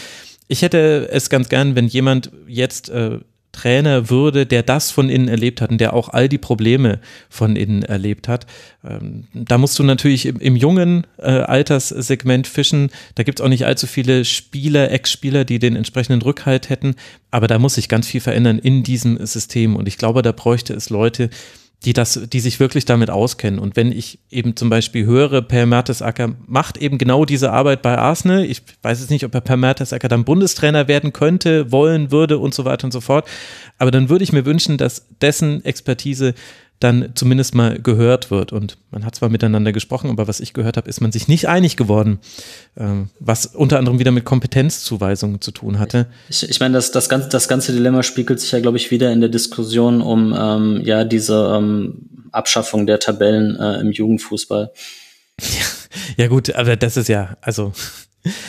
Ich 0.48 0.62
hätte 0.62 1.08
es 1.10 1.30
ganz 1.30 1.48
gern, 1.48 1.76
wenn 1.76 1.86
jemand 1.86 2.30
jetzt 2.48 2.90
äh, 2.90 3.18
Trainer 3.60 4.08
würde, 4.08 4.46
der 4.46 4.62
das 4.62 4.90
von 4.90 5.10
innen 5.10 5.28
erlebt 5.28 5.60
hat 5.60 5.70
und 5.70 5.80
der 5.80 5.92
auch 5.92 6.08
all 6.08 6.30
die 6.30 6.38
Probleme 6.38 6.98
von 7.28 7.56
innen 7.56 7.82
erlebt 7.82 8.26
hat. 8.26 8.46
Ähm, 8.82 9.24
da 9.34 9.58
musst 9.58 9.78
du 9.78 9.82
natürlich 9.82 10.24
im, 10.24 10.36
im 10.38 10.56
jungen 10.56 11.06
äh, 11.18 11.30
Alterssegment 11.30 12.46
fischen. 12.46 12.88
Da 13.16 13.22
gibt 13.22 13.38
es 13.38 13.44
auch 13.44 13.50
nicht 13.50 13.66
allzu 13.66 13.86
viele 13.86 14.24
Spieler, 14.24 14.90
Ex-Spieler, 14.90 15.44
die 15.44 15.58
den 15.58 15.76
entsprechenden 15.76 16.22
Rückhalt 16.22 16.70
hätten. 16.70 16.94
Aber 17.30 17.48
da 17.48 17.58
muss 17.58 17.74
sich 17.74 17.90
ganz 17.90 18.06
viel 18.06 18.22
verändern 18.22 18.58
in 18.58 18.82
diesem 18.82 19.24
System. 19.26 19.76
Und 19.76 19.86
ich 19.88 19.98
glaube, 19.98 20.22
da 20.22 20.32
bräuchte 20.32 20.72
es 20.72 20.88
Leute, 20.88 21.28
die 21.84 21.94
das, 21.94 22.20
die 22.30 22.40
sich 22.40 22.60
wirklich 22.60 22.84
damit 22.84 23.08
auskennen. 23.08 23.58
Und 23.58 23.74
wenn 23.74 23.90
ich 23.90 24.18
eben 24.30 24.54
zum 24.54 24.68
Beispiel 24.68 25.06
höre, 25.06 25.40
Per 25.40 25.64
Mertesacker 25.64 26.34
macht 26.46 26.76
eben 26.76 26.98
genau 26.98 27.24
diese 27.24 27.52
Arbeit 27.52 27.80
bei 27.80 27.96
Arsenal. 27.96 28.44
Ich 28.44 28.62
weiß 28.82 29.00
jetzt 29.00 29.10
nicht, 29.10 29.24
ob 29.24 29.34
er 29.34 29.40
Per 29.40 29.56
Mertesacker 29.56 30.08
dann 30.08 30.24
Bundestrainer 30.24 30.88
werden 30.88 31.14
könnte, 31.14 31.72
wollen 31.72 32.10
würde 32.10 32.38
und 32.38 32.52
so 32.52 32.66
weiter 32.66 32.84
und 32.84 32.92
so 32.92 33.00
fort. 33.00 33.26
Aber 33.78 33.90
dann 33.90 34.10
würde 34.10 34.24
ich 34.24 34.32
mir 34.32 34.44
wünschen, 34.44 34.76
dass 34.76 35.06
dessen 35.22 35.64
Expertise 35.64 36.34
dann 36.80 37.12
zumindest 37.14 37.54
mal 37.54 37.78
gehört 37.78 38.30
wird. 38.30 38.52
Und 38.52 38.78
man 38.90 39.04
hat 39.04 39.14
zwar 39.14 39.28
miteinander 39.28 39.70
gesprochen, 39.72 40.10
aber 40.10 40.26
was 40.26 40.40
ich 40.40 40.54
gehört 40.54 40.76
habe, 40.76 40.88
ist 40.88 41.00
man 41.00 41.12
sich 41.12 41.28
nicht 41.28 41.46
einig 41.46 41.76
geworden, 41.76 42.18
ähm, 42.76 43.10
was 43.20 43.46
unter 43.46 43.78
anderem 43.78 43.98
wieder 43.98 44.10
mit 44.10 44.24
Kompetenzzuweisungen 44.24 45.40
zu 45.40 45.52
tun 45.52 45.78
hatte. 45.78 46.06
Ich, 46.28 46.48
ich 46.48 46.58
meine, 46.58 46.74
das, 46.74 46.90
das, 46.90 47.08
ganze, 47.08 47.28
das 47.28 47.48
ganze 47.48 47.72
Dilemma 47.72 48.02
spiegelt 48.02 48.40
sich 48.40 48.50
ja, 48.50 48.60
glaube 48.60 48.78
ich, 48.78 48.90
wieder 48.90 49.12
in 49.12 49.20
der 49.20 49.28
Diskussion 49.28 50.00
um 50.00 50.34
ähm, 50.36 50.80
ja 50.84 51.04
diese 51.04 51.54
ähm, 51.54 52.08
Abschaffung 52.32 52.86
der 52.86 52.98
Tabellen 52.98 53.56
äh, 53.56 53.80
im 53.80 53.92
Jugendfußball. 53.92 54.72
Ja, 55.40 56.24
ja 56.24 56.28
gut, 56.28 56.54
aber 56.54 56.76
das 56.76 56.98
ist 56.98 57.08
ja, 57.08 57.38
also 57.40 57.72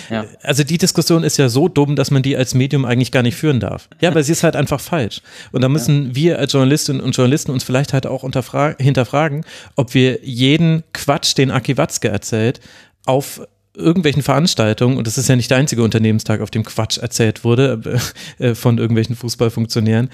ja. 0.09 0.26
Also 0.41 0.63
die 0.63 0.78
Diskussion 0.78 1.24
ist 1.24 1.38
ja 1.38 1.49
so 1.49 1.67
dumm, 1.67 1.95
dass 1.95 2.11
man 2.11 2.24
die 2.24 2.36
als 2.36 2.53
Medium 2.53 2.86
eigentlich 2.86 3.11
gar 3.11 3.24
nicht 3.24 3.36
führen 3.36 3.59
darf. 3.59 3.89
Ja, 4.01 4.09
aber 4.11 4.24
sie 4.24 4.32
ist 4.32 4.43
halt 4.43 4.55
einfach 4.55 4.80
falsch. 4.80 5.22
Und 5.51 5.61
da 5.61 5.69
müssen 5.69 6.09
ja. 6.09 6.15
wir 6.15 6.39
als 6.39 6.53
Journalistinnen 6.53 7.01
und 7.01 7.15
Journalisten 7.15 7.51
uns 7.51 7.63
vielleicht 7.63 7.93
halt 7.93 8.05
auch 8.05 8.22
hinterfragen, 8.22 9.45
ob 9.76 9.93
wir 9.93 10.24
jeden 10.24 10.84
Quatsch, 10.93 11.38
den 11.38 11.51
Aki 11.51 11.78
Watzke 11.78 12.09
erzählt, 12.09 12.59
auf 13.05 13.41
irgendwelchen 13.74 14.22
Veranstaltungen, 14.22 14.97
und 14.97 15.07
das 15.07 15.17
ist 15.17 15.30
ja 15.30 15.36
nicht 15.36 15.49
der 15.49 15.57
einzige 15.57 15.84
Unternehmenstag, 15.84 16.41
auf 16.41 16.51
dem 16.51 16.63
Quatsch 16.63 16.97
erzählt 16.97 17.43
wurde 17.43 18.01
äh, 18.38 18.53
von 18.53 18.78
irgendwelchen 18.78 19.15
Fußballfunktionären, 19.15 20.09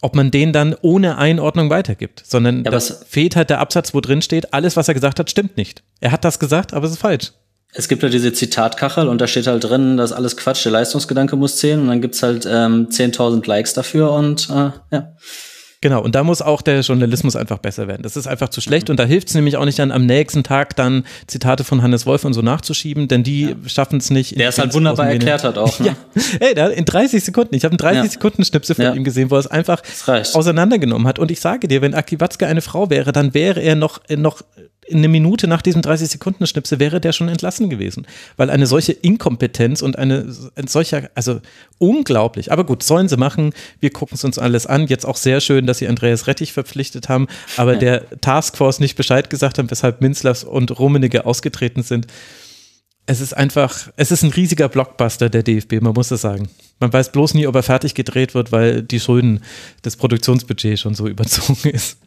ob 0.00 0.14
man 0.14 0.30
den 0.30 0.52
dann 0.52 0.74
ohne 0.80 1.18
Einordnung 1.18 1.70
weitergibt, 1.70 2.22
sondern 2.24 2.64
ja, 2.64 2.70
das 2.70 3.04
fehlt 3.08 3.36
halt 3.36 3.50
der 3.50 3.60
Absatz, 3.60 3.92
wo 3.94 4.00
drin 4.00 4.22
steht, 4.22 4.54
alles, 4.54 4.76
was 4.76 4.88
er 4.88 4.94
gesagt 4.94 5.18
hat, 5.18 5.30
stimmt 5.30 5.56
nicht. 5.56 5.82
Er 6.00 6.12
hat 6.12 6.24
das 6.24 6.38
gesagt, 6.38 6.72
aber 6.72 6.86
es 6.86 6.92
ist 6.92 6.98
falsch. 6.98 7.32
Es 7.72 7.88
gibt 7.88 8.02
ja 8.02 8.08
diese 8.08 8.32
Zitatkachel 8.32 9.06
und 9.06 9.20
da 9.20 9.26
steht 9.26 9.46
halt 9.46 9.62
drin, 9.64 9.96
dass 9.96 10.12
alles 10.12 10.36
Quatsch, 10.36 10.64
der 10.64 10.72
Leistungsgedanke 10.72 11.36
muss 11.36 11.58
zählen 11.58 11.80
und 11.80 11.88
dann 11.88 12.00
gibt's 12.00 12.22
halt 12.22 12.46
ähm, 12.50 12.88
10.000 12.90 13.46
Likes 13.46 13.74
dafür 13.74 14.12
und 14.12 14.48
äh, 14.50 14.70
ja. 14.90 15.12
Genau, 15.82 16.02
und 16.02 16.14
da 16.14 16.24
muss 16.24 16.42
auch 16.42 16.60
der 16.60 16.80
Journalismus 16.80 17.36
einfach 17.36 17.56
besser 17.56 17.88
werden. 17.88 18.02
Das 18.02 18.14
ist 18.14 18.26
einfach 18.26 18.50
zu 18.50 18.60
schlecht 18.60 18.88
mhm. 18.88 18.92
und 18.92 19.00
da 19.00 19.04
hilft 19.04 19.28
es 19.28 19.34
nämlich 19.34 19.56
auch 19.56 19.64
nicht 19.64 19.78
dann 19.78 19.92
am 19.92 20.04
nächsten 20.04 20.42
Tag 20.42 20.76
dann 20.76 21.04
Zitate 21.26 21.64
von 21.64 21.82
Hannes 21.82 22.04
Wolf 22.04 22.24
und 22.24 22.34
so 22.34 22.42
nachzuschieben, 22.42 23.08
denn 23.08 23.22
die 23.22 23.42
ja. 23.44 23.54
schaffen 23.66 23.98
es 23.98 24.10
nicht. 24.10 24.38
Der 24.38 24.50
es 24.50 24.58
halt 24.58 24.74
wunderbar 24.74 25.08
erklärt 25.08 25.44
hat 25.44 25.56
auch. 25.56 25.70
Ne? 25.80 25.96
ja. 26.14 26.22
Ey, 26.40 26.54
da 26.54 26.66
in 26.66 26.84
30 26.84 27.24
Sekunden. 27.24 27.54
Ich 27.54 27.64
habe 27.64 27.72
einen 27.72 27.78
30 27.78 28.02
ja. 28.02 28.10
Sekunden 28.10 28.44
Schnipsel 28.44 28.74
von 28.74 28.84
ja. 28.84 28.92
ihm 28.92 29.04
gesehen, 29.04 29.30
wo 29.30 29.36
er 29.36 29.38
es 29.38 29.46
einfach 29.46 29.80
auseinandergenommen 30.34 31.06
hat. 31.06 31.18
Und 31.18 31.30
ich 31.30 31.40
sage 31.40 31.68
dir, 31.68 31.80
wenn 31.80 31.94
Aki 31.94 32.20
Watzke 32.20 32.46
eine 32.46 32.60
Frau 32.60 32.90
wäre, 32.90 33.12
dann 33.12 33.32
wäre 33.32 33.60
er 33.60 33.76
noch, 33.76 34.00
noch 34.14 34.42
eine 34.92 35.08
Minute 35.08 35.46
nach 35.46 35.62
diesem 35.62 35.82
30-Sekunden-Schnipsel 35.82 36.78
wäre 36.78 37.00
der 37.00 37.12
schon 37.12 37.28
entlassen 37.28 37.70
gewesen. 37.70 38.06
Weil 38.36 38.50
eine 38.50 38.66
solche 38.66 38.92
Inkompetenz 38.92 39.82
und 39.82 39.98
eine, 39.98 40.26
ein 40.56 40.66
solcher, 40.66 41.10
also 41.14 41.40
unglaublich. 41.78 42.52
Aber 42.52 42.64
gut, 42.64 42.82
sollen 42.82 43.08
sie 43.08 43.16
machen. 43.16 43.52
Wir 43.80 43.90
gucken 43.90 44.14
es 44.14 44.24
uns 44.24 44.38
alles 44.38 44.66
an. 44.66 44.86
Jetzt 44.86 45.06
auch 45.06 45.16
sehr 45.16 45.40
schön, 45.40 45.66
dass 45.66 45.78
sie 45.78 45.88
Andreas 45.88 46.26
Rettich 46.26 46.52
verpflichtet 46.52 47.08
haben, 47.08 47.26
aber 47.56 47.76
der 47.76 48.08
Taskforce 48.20 48.80
nicht 48.80 48.96
Bescheid 48.96 49.30
gesagt 49.30 49.58
haben, 49.58 49.70
weshalb 49.70 50.00
Minzlers 50.00 50.44
und 50.44 50.78
Rummenigge 50.78 51.26
ausgetreten 51.26 51.82
sind. 51.82 52.06
Es 53.06 53.20
ist 53.20 53.32
einfach, 53.36 53.90
es 53.96 54.12
ist 54.12 54.22
ein 54.22 54.30
riesiger 54.30 54.68
Blockbuster 54.68 55.28
der 55.28 55.42
DFB, 55.42 55.80
man 55.80 55.94
muss 55.94 56.10
es 56.10 56.20
sagen. 56.20 56.48
Man 56.78 56.92
weiß 56.92 57.12
bloß 57.12 57.34
nie, 57.34 57.46
ob 57.46 57.56
er 57.56 57.62
fertig 57.62 57.94
gedreht 57.94 58.34
wird, 58.34 58.52
weil 58.52 58.82
die 58.82 59.00
Schulden 59.00 59.40
des 59.84 59.96
Produktionsbudgets 59.96 60.80
schon 60.80 60.94
so 60.94 61.08
überzogen 61.08 61.70
ist. 61.72 61.98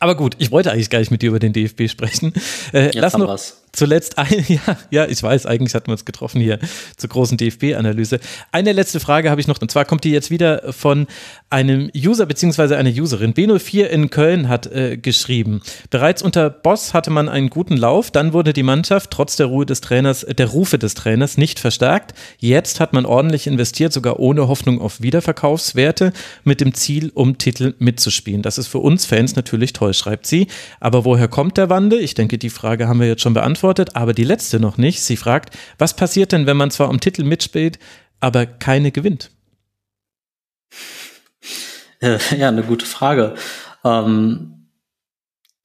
Aber 0.00 0.14
gut, 0.14 0.36
ich 0.38 0.50
wollte 0.50 0.72
eigentlich 0.72 0.90
gar 0.90 0.98
nicht 0.98 1.10
mit 1.10 1.22
dir 1.22 1.30
über 1.30 1.38
den 1.38 1.52
DFB 1.52 1.88
sprechen. 1.88 2.32
Äh, 2.72 2.90
lass 2.94 3.16
noch, 3.16 3.28
was 3.28 3.62
zuletzt 3.76 4.18
ein, 4.18 4.44
ja, 4.48 4.76
ja, 4.90 5.06
ich 5.06 5.22
weiß, 5.22 5.46
eigentlich 5.46 5.74
hatten 5.74 5.88
wir 5.88 5.92
uns 5.92 6.04
getroffen 6.04 6.40
hier 6.40 6.58
zur 6.96 7.10
großen 7.10 7.36
DFB-Analyse. 7.36 8.18
Eine 8.52 8.72
letzte 8.72 9.00
Frage 9.00 9.30
habe 9.30 9.40
ich 9.40 9.46
noch, 9.46 9.60
und 9.60 9.70
zwar 9.70 9.84
kommt 9.84 10.04
die 10.04 10.10
jetzt 10.10 10.30
wieder 10.30 10.72
von 10.72 11.06
einem 11.50 11.90
User 11.94 12.26
bzw. 12.26 12.74
einer 12.74 12.90
Userin. 12.90 13.34
B04 13.34 13.84
in 13.84 14.10
Köln 14.10 14.48
hat 14.48 14.66
äh, 14.66 14.96
geschrieben, 14.96 15.60
bereits 15.90 16.22
unter 16.22 16.50
Boss 16.50 16.94
hatte 16.94 17.10
man 17.10 17.28
einen 17.28 17.50
guten 17.50 17.76
Lauf, 17.76 18.10
dann 18.10 18.32
wurde 18.32 18.52
die 18.52 18.62
Mannschaft 18.62 19.10
trotz 19.10 19.36
der 19.36 19.46
Ruhe 19.46 19.66
des 19.66 19.80
Trainers, 19.80 20.22
äh, 20.22 20.34
der 20.34 20.48
Rufe 20.48 20.78
des 20.78 20.94
Trainers 20.94 21.36
nicht 21.36 21.58
verstärkt. 21.58 22.14
Jetzt 22.38 22.80
hat 22.80 22.92
man 22.92 23.06
ordentlich 23.06 23.46
investiert, 23.46 23.92
sogar 23.92 24.18
ohne 24.18 24.48
Hoffnung 24.48 24.80
auf 24.80 25.00
Wiederverkaufswerte, 25.00 26.12
mit 26.44 26.60
dem 26.60 26.74
Ziel, 26.74 27.10
um 27.14 27.38
Titel 27.38 27.74
mitzuspielen. 27.78 28.42
Das 28.42 28.58
ist 28.58 28.68
für 28.68 28.78
uns 28.78 29.04
Fans 29.04 29.36
natürlich 29.36 29.72
toll, 29.72 29.94
schreibt 29.94 30.26
sie. 30.26 30.46
Aber 30.80 31.04
woher 31.04 31.28
kommt 31.28 31.56
der 31.56 31.68
Wande? 31.68 31.98
Ich 31.98 32.14
denke, 32.14 32.38
die 32.38 32.50
Frage 32.50 32.88
haben 32.88 33.00
wir 33.00 33.06
jetzt 33.06 33.22
schon 33.22 33.34
beantwortet 33.34 33.65
beantwortet, 33.66 33.96
aber 33.96 34.12
die 34.12 34.24
letzte 34.24 34.60
noch 34.60 34.78
nicht. 34.78 35.02
Sie 35.02 35.16
fragt, 35.16 35.56
was 35.78 35.94
passiert 35.94 36.32
denn, 36.32 36.46
wenn 36.46 36.56
man 36.56 36.70
zwar 36.70 36.88
um 36.88 37.00
Titel 37.00 37.24
mitspielt, 37.24 37.78
aber 38.20 38.46
keine 38.46 38.92
gewinnt? 38.92 39.30
Ja, 42.00 42.48
eine 42.48 42.62
gute 42.62 42.86
Frage. 42.86 43.34
Ähm, 43.84 44.68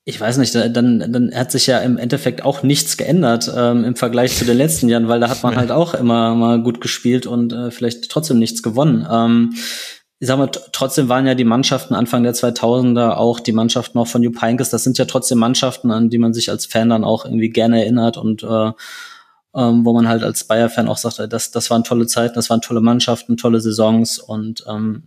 ich 0.05 0.19
weiß 0.19 0.37
nicht, 0.37 0.55
dann, 0.55 1.11
dann 1.11 1.31
hat 1.35 1.51
sich 1.51 1.67
ja 1.67 1.79
im 1.79 1.97
Endeffekt 1.97 2.43
auch 2.43 2.63
nichts 2.63 2.97
geändert 2.97 3.51
ähm, 3.55 3.83
im 3.83 3.95
Vergleich 3.95 4.35
zu 4.35 4.45
den 4.45 4.57
letzten 4.57 4.89
Jahren, 4.89 5.07
weil 5.07 5.19
da 5.19 5.29
hat 5.29 5.43
man 5.43 5.55
halt 5.57 5.71
auch 5.71 5.93
immer 5.93 6.33
mal 6.35 6.63
gut 6.63 6.81
gespielt 6.81 7.27
und 7.27 7.53
äh, 7.53 7.69
vielleicht 7.69 8.09
trotzdem 8.09 8.39
nichts 8.39 8.63
gewonnen. 8.63 9.05
Ähm, 9.09 9.53
ich 10.21 10.27
sag 10.27 10.37
mal, 10.37 10.51
trotzdem 10.71 11.09
waren 11.09 11.25
ja 11.25 11.33
die 11.33 11.43
Mannschaften 11.43 11.95
Anfang 11.95 12.21
der 12.21 12.35
2000er 12.35 13.15
auch 13.15 13.39
die 13.39 13.53
Mannschaften 13.53 13.97
auch 13.97 14.05
von 14.05 14.21
Jupp 14.21 14.39
Heynckes, 14.39 14.69
das 14.69 14.83
sind 14.83 14.99
ja 14.99 15.05
trotzdem 15.05 15.39
Mannschaften, 15.39 15.89
an 15.89 16.11
die 16.11 16.19
man 16.19 16.31
sich 16.31 16.51
als 16.51 16.67
Fan 16.67 16.89
dann 16.89 17.03
auch 17.03 17.25
irgendwie 17.25 17.49
gerne 17.49 17.81
erinnert 17.81 18.17
und 18.17 18.43
äh, 18.43 18.71
ähm, 19.55 19.83
wo 19.83 19.93
man 19.93 20.07
halt 20.07 20.21
als 20.21 20.43
Bayer-Fan 20.43 20.87
auch 20.87 20.97
sagt, 20.97 21.33
das, 21.33 21.49
das 21.49 21.71
waren 21.71 21.83
tolle 21.83 22.05
Zeiten, 22.05 22.35
das 22.35 22.51
waren 22.51 22.61
tolle 22.61 22.81
Mannschaften, 22.81 23.35
tolle 23.35 23.61
Saisons 23.61 24.19
und 24.19 24.63
ähm, 24.69 25.05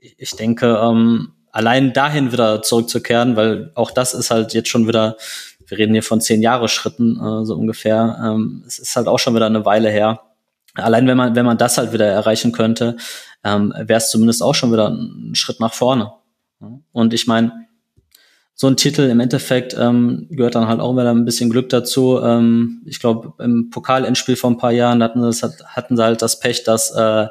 ich 0.00 0.32
denke, 0.32 0.80
ähm, 0.82 1.34
allein 1.52 1.92
dahin 1.92 2.32
wieder 2.32 2.60
zurückzukehren, 2.60 3.36
weil 3.36 3.70
auch 3.76 3.92
das 3.92 4.14
ist 4.14 4.32
halt 4.32 4.52
jetzt 4.52 4.68
schon 4.68 4.88
wieder, 4.88 5.16
wir 5.64 5.78
reden 5.78 5.92
hier 5.92 6.02
von 6.02 6.20
zehn 6.20 6.42
Jahre 6.42 6.66
Schritten 6.66 7.20
äh, 7.20 7.46
so 7.46 7.54
ungefähr, 7.54 8.18
ähm, 8.20 8.64
es 8.66 8.80
ist 8.80 8.96
halt 8.96 9.06
auch 9.06 9.20
schon 9.20 9.36
wieder 9.36 9.46
eine 9.46 9.64
Weile 9.64 9.90
her. 9.90 10.22
Allein 10.76 11.06
wenn 11.06 11.16
man, 11.16 11.34
wenn 11.34 11.46
man 11.46 11.58
das 11.58 11.78
halt 11.78 11.92
wieder 11.92 12.06
erreichen 12.06 12.52
könnte, 12.52 12.96
ähm, 13.44 13.72
wäre 13.76 13.98
es 13.98 14.10
zumindest 14.10 14.42
auch 14.42 14.54
schon 14.54 14.72
wieder 14.72 14.88
ein 14.88 15.34
Schritt 15.34 15.60
nach 15.60 15.74
vorne. 15.74 16.12
Und 16.92 17.14
ich 17.14 17.26
meine, 17.26 17.52
so 18.58 18.66
ein 18.68 18.76
Titel 18.76 19.02
im 19.02 19.20
Endeffekt 19.20 19.76
ähm, 19.78 20.28
gehört 20.30 20.54
dann 20.54 20.66
halt 20.66 20.80
auch 20.80 20.94
wieder 20.94 21.10
ein 21.10 21.26
bisschen 21.26 21.50
Glück 21.50 21.68
dazu. 21.68 22.20
Ähm, 22.22 22.82
ich 22.86 23.00
glaube, 23.00 23.34
im 23.38 23.68
Pokalendspiel 23.68 24.36
vor 24.36 24.50
ein 24.50 24.56
paar 24.56 24.72
Jahren 24.72 25.02
hatten 25.02 25.30
sie, 25.30 25.46
hatten 25.66 25.96
sie 25.96 26.02
halt 26.02 26.22
das 26.22 26.40
Pech, 26.40 26.64
dass 26.64 26.90
äh, 26.90 27.26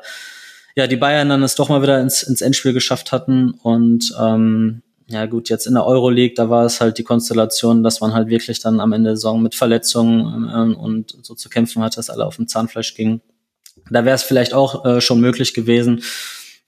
ja 0.75 0.87
die 0.87 0.97
Bayern 0.97 1.29
dann 1.29 1.41
es 1.41 1.55
doch 1.55 1.67
mal 1.67 1.81
wieder 1.81 1.99
ins, 1.99 2.21
ins 2.21 2.41
Endspiel 2.41 2.73
geschafft 2.73 3.11
hatten. 3.11 3.51
Und 3.63 4.13
ähm, 4.21 4.83
ja 5.07 5.25
gut, 5.25 5.49
jetzt 5.49 5.65
in 5.65 5.73
der 5.73 5.87
Euroleague, 5.87 6.35
da 6.35 6.51
war 6.51 6.65
es 6.65 6.79
halt 6.79 6.99
die 6.99 7.03
Konstellation, 7.03 7.81
dass 7.81 8.01
man 8.01 8.13
halt 8.13 8.27
wirklich 8.29 8.59
dann 8.59 8.79
am 8.79 8.93
Ende 8.93 9.09
der 9.09 9.17
Saison 9.17 9.41
mit 9.41 9.55
Verletzungen 9.55 10.51
ähm, 10.53 10.77
und 10.77 11.17
so 11.23 11.33
zu 11.33 11.49
kämpfen 11.49 11.81
hatte, 11.81 11.95
dass 11.95 12.11
alle 12.11 12.25
auf 12.25 12.35
dem 12.35 12.47
Zahnfleisch 12.47 12.93
gingen. 12.93 13.21
Da 13.89 14.05
wäre 14.05 14.15
es 14.15 14.23
vielleicht 14.23 14.53
auch 14.53 14.85
äh, 14.85 15.01
schon 15.01 15.19
möglich 15.19 15.53
gewesen. 15.53 16.03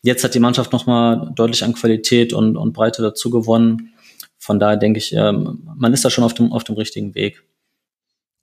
Jetzt 0.02 0.24
hat 0.24 0.36
die 0.36 0.40
Mannschaft 0.40 0.72
nochmal 0.72 1.32
deutlich 1.36 1.64
an 1.64 1.74
Qualität 1.74 2.34
und, 2.34 2.58
und 2.58 2.74
Breite 2.74 3.02
dazu 3.02 3.30
gewonnen. 3.30 3.94
Von 4.38 4.60
daher 4.60 4.78
denke 4.78 5.00
ich, 5.00 5.14
ähm, 5.14 5.68
man 5.76 5.94
ist 5.94 6.06
da 6.06 6.10
schon 6.10 6.24
auf 6.24 6.34
dem, 6.34 6.54
auf 6.54 6.64
dem 6.64 6.76
richtigen 6.76 7.16
Weg. 7.16 7.44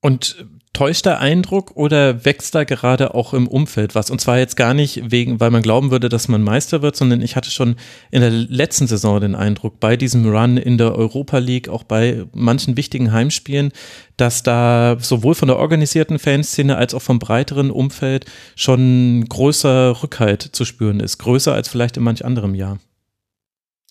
Und 0.00 0.36
täuscht 0.74 1.06
der 1.06 1.20
Eindruck 1.20 1.76
oder 1.76 2.26
wächst 2.26 2.54
da 2.54 2.64
gerade 2.64 3.14
auch 3.14 3.32
im 3.32 3.48
Umfeld 3.48 3.94
was? 3.94 4.10
Und 4.10 4.20
zwar 4.20 4.38
jetzt 4.38 4.56
gar 4.56 4.74
nicht 4.74 5.10
wegen, 5.10 5.40
weil 5.40 5.50
man 5.50 5.62
glauben 5.62 5.90
würde, 5.90 6.10
dass 6.10 6.28
man 6.28 6.42
Meister 6.42 6.82
wird, 6.82 6.96
sondern 6.96 7.22
ich 7.22 7.36
hatte 7.36 7.50
schon 7.50 7.76
in 8.10 8.20
der 8.20 8.30
letzten 8.30 8.86
Saison 8.86 9.20
den 9.20 9.34
Eindruck, 9.34 9.80
bei 9.80 9.96
diesem 9.96 10.26
Run 10.26 10.58
in 10.58 10.76
der 10.76 10.94
Europa 10.94 11.38
League, 11.38 11.70
auch 11.70 11.84
bei 11.84 12.24
manchen 12.32 12.76
wichtigen 12.76 13.12
Heimspielen, 13.12 13.72
dass 14.18 14.42
da 14.42 14.96
sowohl 15.00 15.34
von 15.34 15.48
der 15.48 15.58
organisierten 15.58 16.18
Fanszene 16.18 16.76
als 16.76 16.92
auch 16.92 17.02
vom 17.02 17.18
breiteren 17.18 17.70
Umfeld 17.70 18.26
schon 18.54 19.24
größer 19.28 20.02
Rückhalt 20.02 20.42
zu 20.42 20.64
spüren 20.64 21.00
ist. 21.00 21.18
Größer 21.18 21.54
als 21.54 21.68
vielleicht 21.68 21.96
in 21.96 22.02
manch 22.02 22.24
anderem 22.24 22.54
Jahr. 22.54 22.78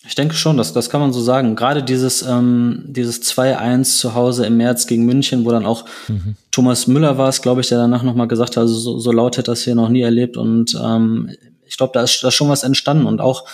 Ich 0.06 0.16
denke 0.16 0.36
schon, 0.36 0.58
das, 0.58 0.74
das 0.74 0.90
kann 0.90 1.00
man 1.00 1.14
so 1.14 1.22
sagen. 1.22 1.56
Gerade 1.56 1.82
dieses, 1.82 2.24
ähm, 2.24 2.84
dieses 2.88 3.24
2-1 3.24 4.00
zu 4.00 4.14
Hause 4.14 4.46
im 4.46 4.58
März 4.58 4.86
gegen 4.86 5.06
München, 5.06 5.46
wo 5.46 5.52
dann 5.52 5.66
auch 5.66 5.86
mhm. 6.10 6.36
Thomas 6.52 6.88
Müller 6.88 7.18
war 7.18 7.30
es, 7.30 7.42
glaube 7.42 7.62
ich, 7.62 7.70
der 7.70 7.78
danach 7.78 8.04
nochmal 8.04 8.28
gesagt 8.28 8.58
hat, 8.58 8.64
also 8.64 8.76
so, 8.76 9.00
so 9.00 9.12
laut 9.14 9.38
hätte 9.38 9.52
das 9.52 9.62
hier 9.62 9.76
noch 9.76 9.88
nie 9.88 10.02
erlebt. 10.02 10.36
Und 10.36 10.78
ähm, 10.84 11.32
ich 11.66 11.78
glaube, 11.78 11.94
da 11.94 12.04
ist, 12.04 12.22
da 12.22 12.28
ist 12.28 12.34
schon 12.34 12.50
was 12.50 12.64
entstanden. 12.64 13.06
Und 13.06 13.22
auch, 13.22 13.48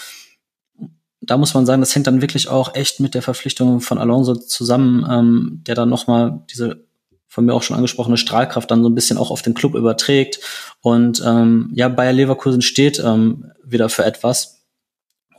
da 1.22 1.38
muss 1.38 1.54
man 1.54 1.68
sagen, 1.68 1.82
das 1.82 1.94
hängt 1.94 2.08
dann 2.08 2.22
wirklich 2.22 2.50
auch 2.50 2.74
echt 2.74 3.00
mit 3.00 3.14
der 3.14 3.22
Verpflichtung 3.22 3.80
von 3.80 4.00
Alonso 4.00 4.34
zusammen, 4.34 5.06
ähm, 5.08 5.62
der 5.68 5.76
dann 5.76 5.90
nochmal 5.90 6.42
diese 6.52 6.84
von 7.28 7.46
mir 7.46 7.54
auch 7.54 7.62
schon 7.62 7.76
angesprochene 7.76 8.18
Strahlkraft 8.18 8.72
dann 8.72 8.82
so 8.82 8.90
ein 8.90 8.96
bisschen 8.96 9.20
auch 9.20 9.30
auf 9.30 9.44
den 9.44 9.54
Club 9.54 9.76
überträgt. 9.76 10.40
Und 10.82 11.22
ähm, 11.24 11.70
ja, 11.76 11.88
Bayer 11.88 12.12
Leverkusen 12.12 12.64
steht 12.64 13.00
ähm, 13.06 13.52
wieder 13.64 13.88
für 13.88 14.04
etwas 14.04 14.59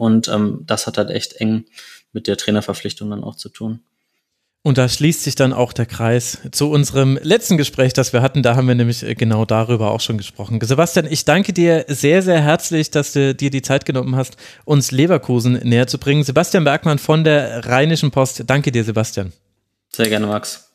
und 0.01 0.29
ähm, 0.29 0.61
das 0.67 0.87
hat 0.87 0.97
halt 0.97 1.11
echt 1.11 1.35
eng 1.35 1.67
mit 2.13 2.27
der 2.27 2.39
Trainerverpflichtung 2.39 3.11
dann 3.11 3.23
auch 3.23 3.37
zu 3.37 3.51
tun. 3.51 3.81
Und 4.63 4.79
da 4.79 4.89
schließt 4.89 5.23
sich 5.23 5.35
dann 5.35 5.53
auch 5.53 5.73
der 5.75 5.87
Kreis 5.87 6.39
zu 6.53 6.71
unserem 6.71 7.19
letzten 7.23 7.57
Gespräch, 7.57 7.93
das 7.93 8.13
wir 8.13 8.21
hatten. 8.21 8.43
Da 8.43 8.57
haben 8.57 8.67
wir 8.67 8.75
nämlich 8.75 9.03
äh, 9.03 9.15
genau 9.15 9.45
darüber 9.45 9.91
auch 9.91 10.01
schon 10.01 10.17
gesprochen. 10.17 10.59
Sebastian, 10.63 11.07
ich 11.09 11.27
danke 11.27 11.53
dir 11.53 11.85
sehr, 11.89 12.23
sehr 12.23 12.41
herzlich, 12.41 12.91
dass 12.91 13.13
du 13.13 13.35
dir 13.35 13.51
die 13.51 13.63
Zeit 13.63 13.85
genommen 13.85 14.17
hast, 14.17 14.37
uns 14.65 14.91
Leverkusen 14.91 15.55
näher 15.65 15.87
zu 15.87 15.99
bringen. 15.99 16.25
Sebastian 16.25 16.65
Bergmann 16.65 16.99
von 16.99 17.23
der 17.25 17.67
Rheinischen 17.67 18.11
Post. 18.11 18.45
Danke 18.47 18.73
dir, 18.73 18.85
Sebastian. 18.85 19.33
Sehr 19.91 20.09
gerne, 20.09 20.27
Max. 20.27 20.70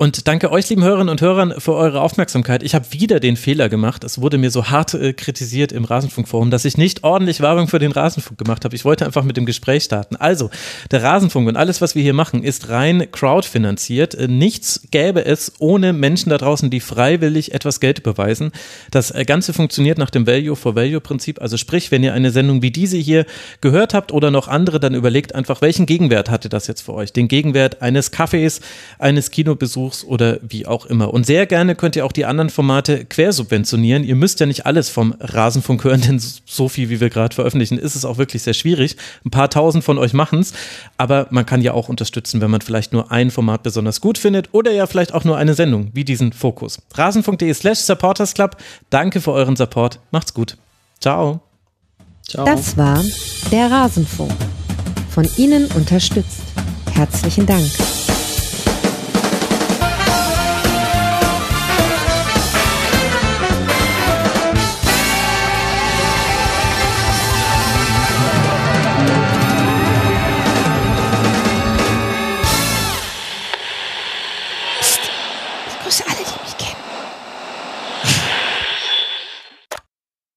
Und 0.00 0.26
danke 0.28 0.50
euch, 0.50 0.66
lieben 0.70 0.82
Hörerinnen 0.82 1.10
und 1.10 1.20
Hörern, 1.20 1.52
für 1.58 1.74
eure 1.74 2.00
Aufmerksamkeit. 2.00 2.62
Ich 2.62 2.74
habe 2.74 2.86
wieder 2.90 3.20
den 3.20 3.36
Fehler 3.36 3.68
gemacht. 3.68 4.02
Es 4.02 4.18
wurde 4.18 4.38
mir 4.38 4.50
so 4.50 4.70
hart 4.70 4.94
äh, 4.94 5.12
kritisiert 5.12 5.72
im 5.72 5.84
Rasenfunkforum, 5.84 6.50
dass 6.50 6.64
ich 6.64 6.78
nicht 6.78 7.04
ordentlich 7.04 7.42
Werbung 7.42 7.68
für 7.68 7.78
den 7.78 7.92
Rasenfunk 7.92 8.38
gemacht 8.38 8.64
habe. 8.64 8.74
Ich 8.74 8.86
wollte 8.86 9.04
einfach 9.04 9.24
mit 9.24 9.36
dem 9.36 9.44
Gespräch 9.44 9.84
starten. 9.84 10.16
Also, 10.16 10.48
der 10.90 11.02
Rasenfunk 11.02 11.48
und 11.48 11.56
alles, 11.56 11.82
was 11.82 11.94
wir 11.96 12.02
hier 12.02 12.14
machen, 12.14 12.42
ist 12.42 12.70
rein 12.70 13.08
crowdfinanziert. 13.12 14.14
Äh, 14.14 14.28
nichts 14.28 14.88
gäbe 14.90 15.26
es 15.26 15.52
ohne 15.58 15.92
Menschen 15.92 16.30
da 16.30 16.38
draußen, 16.38 16.70
die 16.70 16.80
freiwillig 16.80 17.52
etwas 17.52 17.78
Geld 17.78 18.02
beweisen. 18.02 18.52
Das 18.90 19.10
äh, 19.10 19.26
Ganze 19.26 19.52
funktioniert 19.52 19.98
nach 19.98 20.08
dem 20.08 20.26
Value-for-Value-Prinzip. 20.26 21.42
Also 21.42 21.58
sprich, 21.58 21.90
wenn 21.90 22.02
ihr 22.02 22.14
eine 22.14 22.30
Sendung 22.30 22.62
wie 22.62 22.70
diese 22.70 22.96
hier 22.96 23.26
gehört 23.60 23.92
habt 23.92 24.12
oder 24.12 24.30
noch 24.30 24.48
andere, 24.48 24.80
dann 24.80 24.94
überlegt 24.94 25.34
einfach, 25.34 25.60
welchen 25.60 25.84
Gegenwert 25.84 26.30
hatte 26.30 26.48
das 26.48 26.68
jetzt 26.68 26.80
für 26.80 26.94
euch? 26.94 27.12
Den 27.12 27.28
Gegenwert 27.28 27.82
eines 27.82 28.12
Kaffees, 28.12 28.62
eines 28.98 29.30
Kinobesuchs, 29.30 29.89
Hörbuchs 29.90 30.04
oder 30.04 30.38
wie 30.42 30.66
auch 30.66 30.86
immer. 30.86 31.12
Und 31.12 31.26
sehr 31.26 31.46
gerne 31.46 31.74
könnt 31.74 31.96
ihr 31.96 32.04
auch 32.04 32.12
die 32.12 32.24
anderen 32.24 32.50
Formate 32.50 33.04
quersubventionieren. 33.04 34.04
Ihr 34.04 34.14
müsst 34.14 34.40
ja 34.40 34.46
nicht 34.46 34.66
alles 34.66 34.88
vom 34.88 35.14
Rasenfunk 35.20 35.84
hören, 35.84 36.00
denn 36.06 36.20
so 36.46 36.68
viel, 36.68 36.88
wie 36.88 37.00
wir 37.00 37.10
gerade 37.10 37.34
veröffentlichen, 37.34 37.78
ist 37.78 37.96
es 37.96 38.04
auch 38.04 38.18
wirklich 38.18 38.42
sehr 38.42 38.54
schwierig. 38.54 38.96
Ein 39.24 39.30
paar 39.30 39.50
tausend 39.50 39.84
von 39.84 39.98
euch 39.98 40.12
machen 40.12 40.40
es, 40.40 40.52
aber 40.96 41.26
man 41.30 41.46
kann 41.46 41.62
ja 41.62 41.72
auch 41.72 41.88
unterstützen, 41.88 42.40
wenn 42.40 42.50
man 42.50 42.60
vielleicht 42.60 42.92
nur 42.92 43.10
ein 43.10 43.30
Format 43.30 43.62
besonders 43.62 44.00
gut 44.00 44.18
findet 44.18 44.48
oder 44.52 44.70
ja 44.70 44.86
vielleicht 44.86 45.14
auch 45.14 45.24
nur 45.24 45.36
eine 45.36 45.54
Sendung, 45.54 45.90
wie 45.92 46.04
diesen 46.04 46.32
Fokus. 46.32 46.78
Rasenfunk.de 46.94 47.52
slash 47.54 47.78
Supporters 47.78 48.34
Club. 48.34 48.56
Danke 48.90 49.20
für 49.20 49.32
euren 49.32 49.56
Support. 49.56 49.98
Macht's 50.10 50.34
gut. 50.34 50.56
Ciao. 51.00 51.40
Ciao. 52.28 52.44
Das 52.44 52.76
war 52.76 53.02
der 53.50 53.70
Rasenfunk. 53.70 54.32
Von 55.10 55.28
Ihnen 55.36 55.66
unterstützt. 55.72 56.42
Herzlichen 56.92 57.46
Dank. 57.46 57.66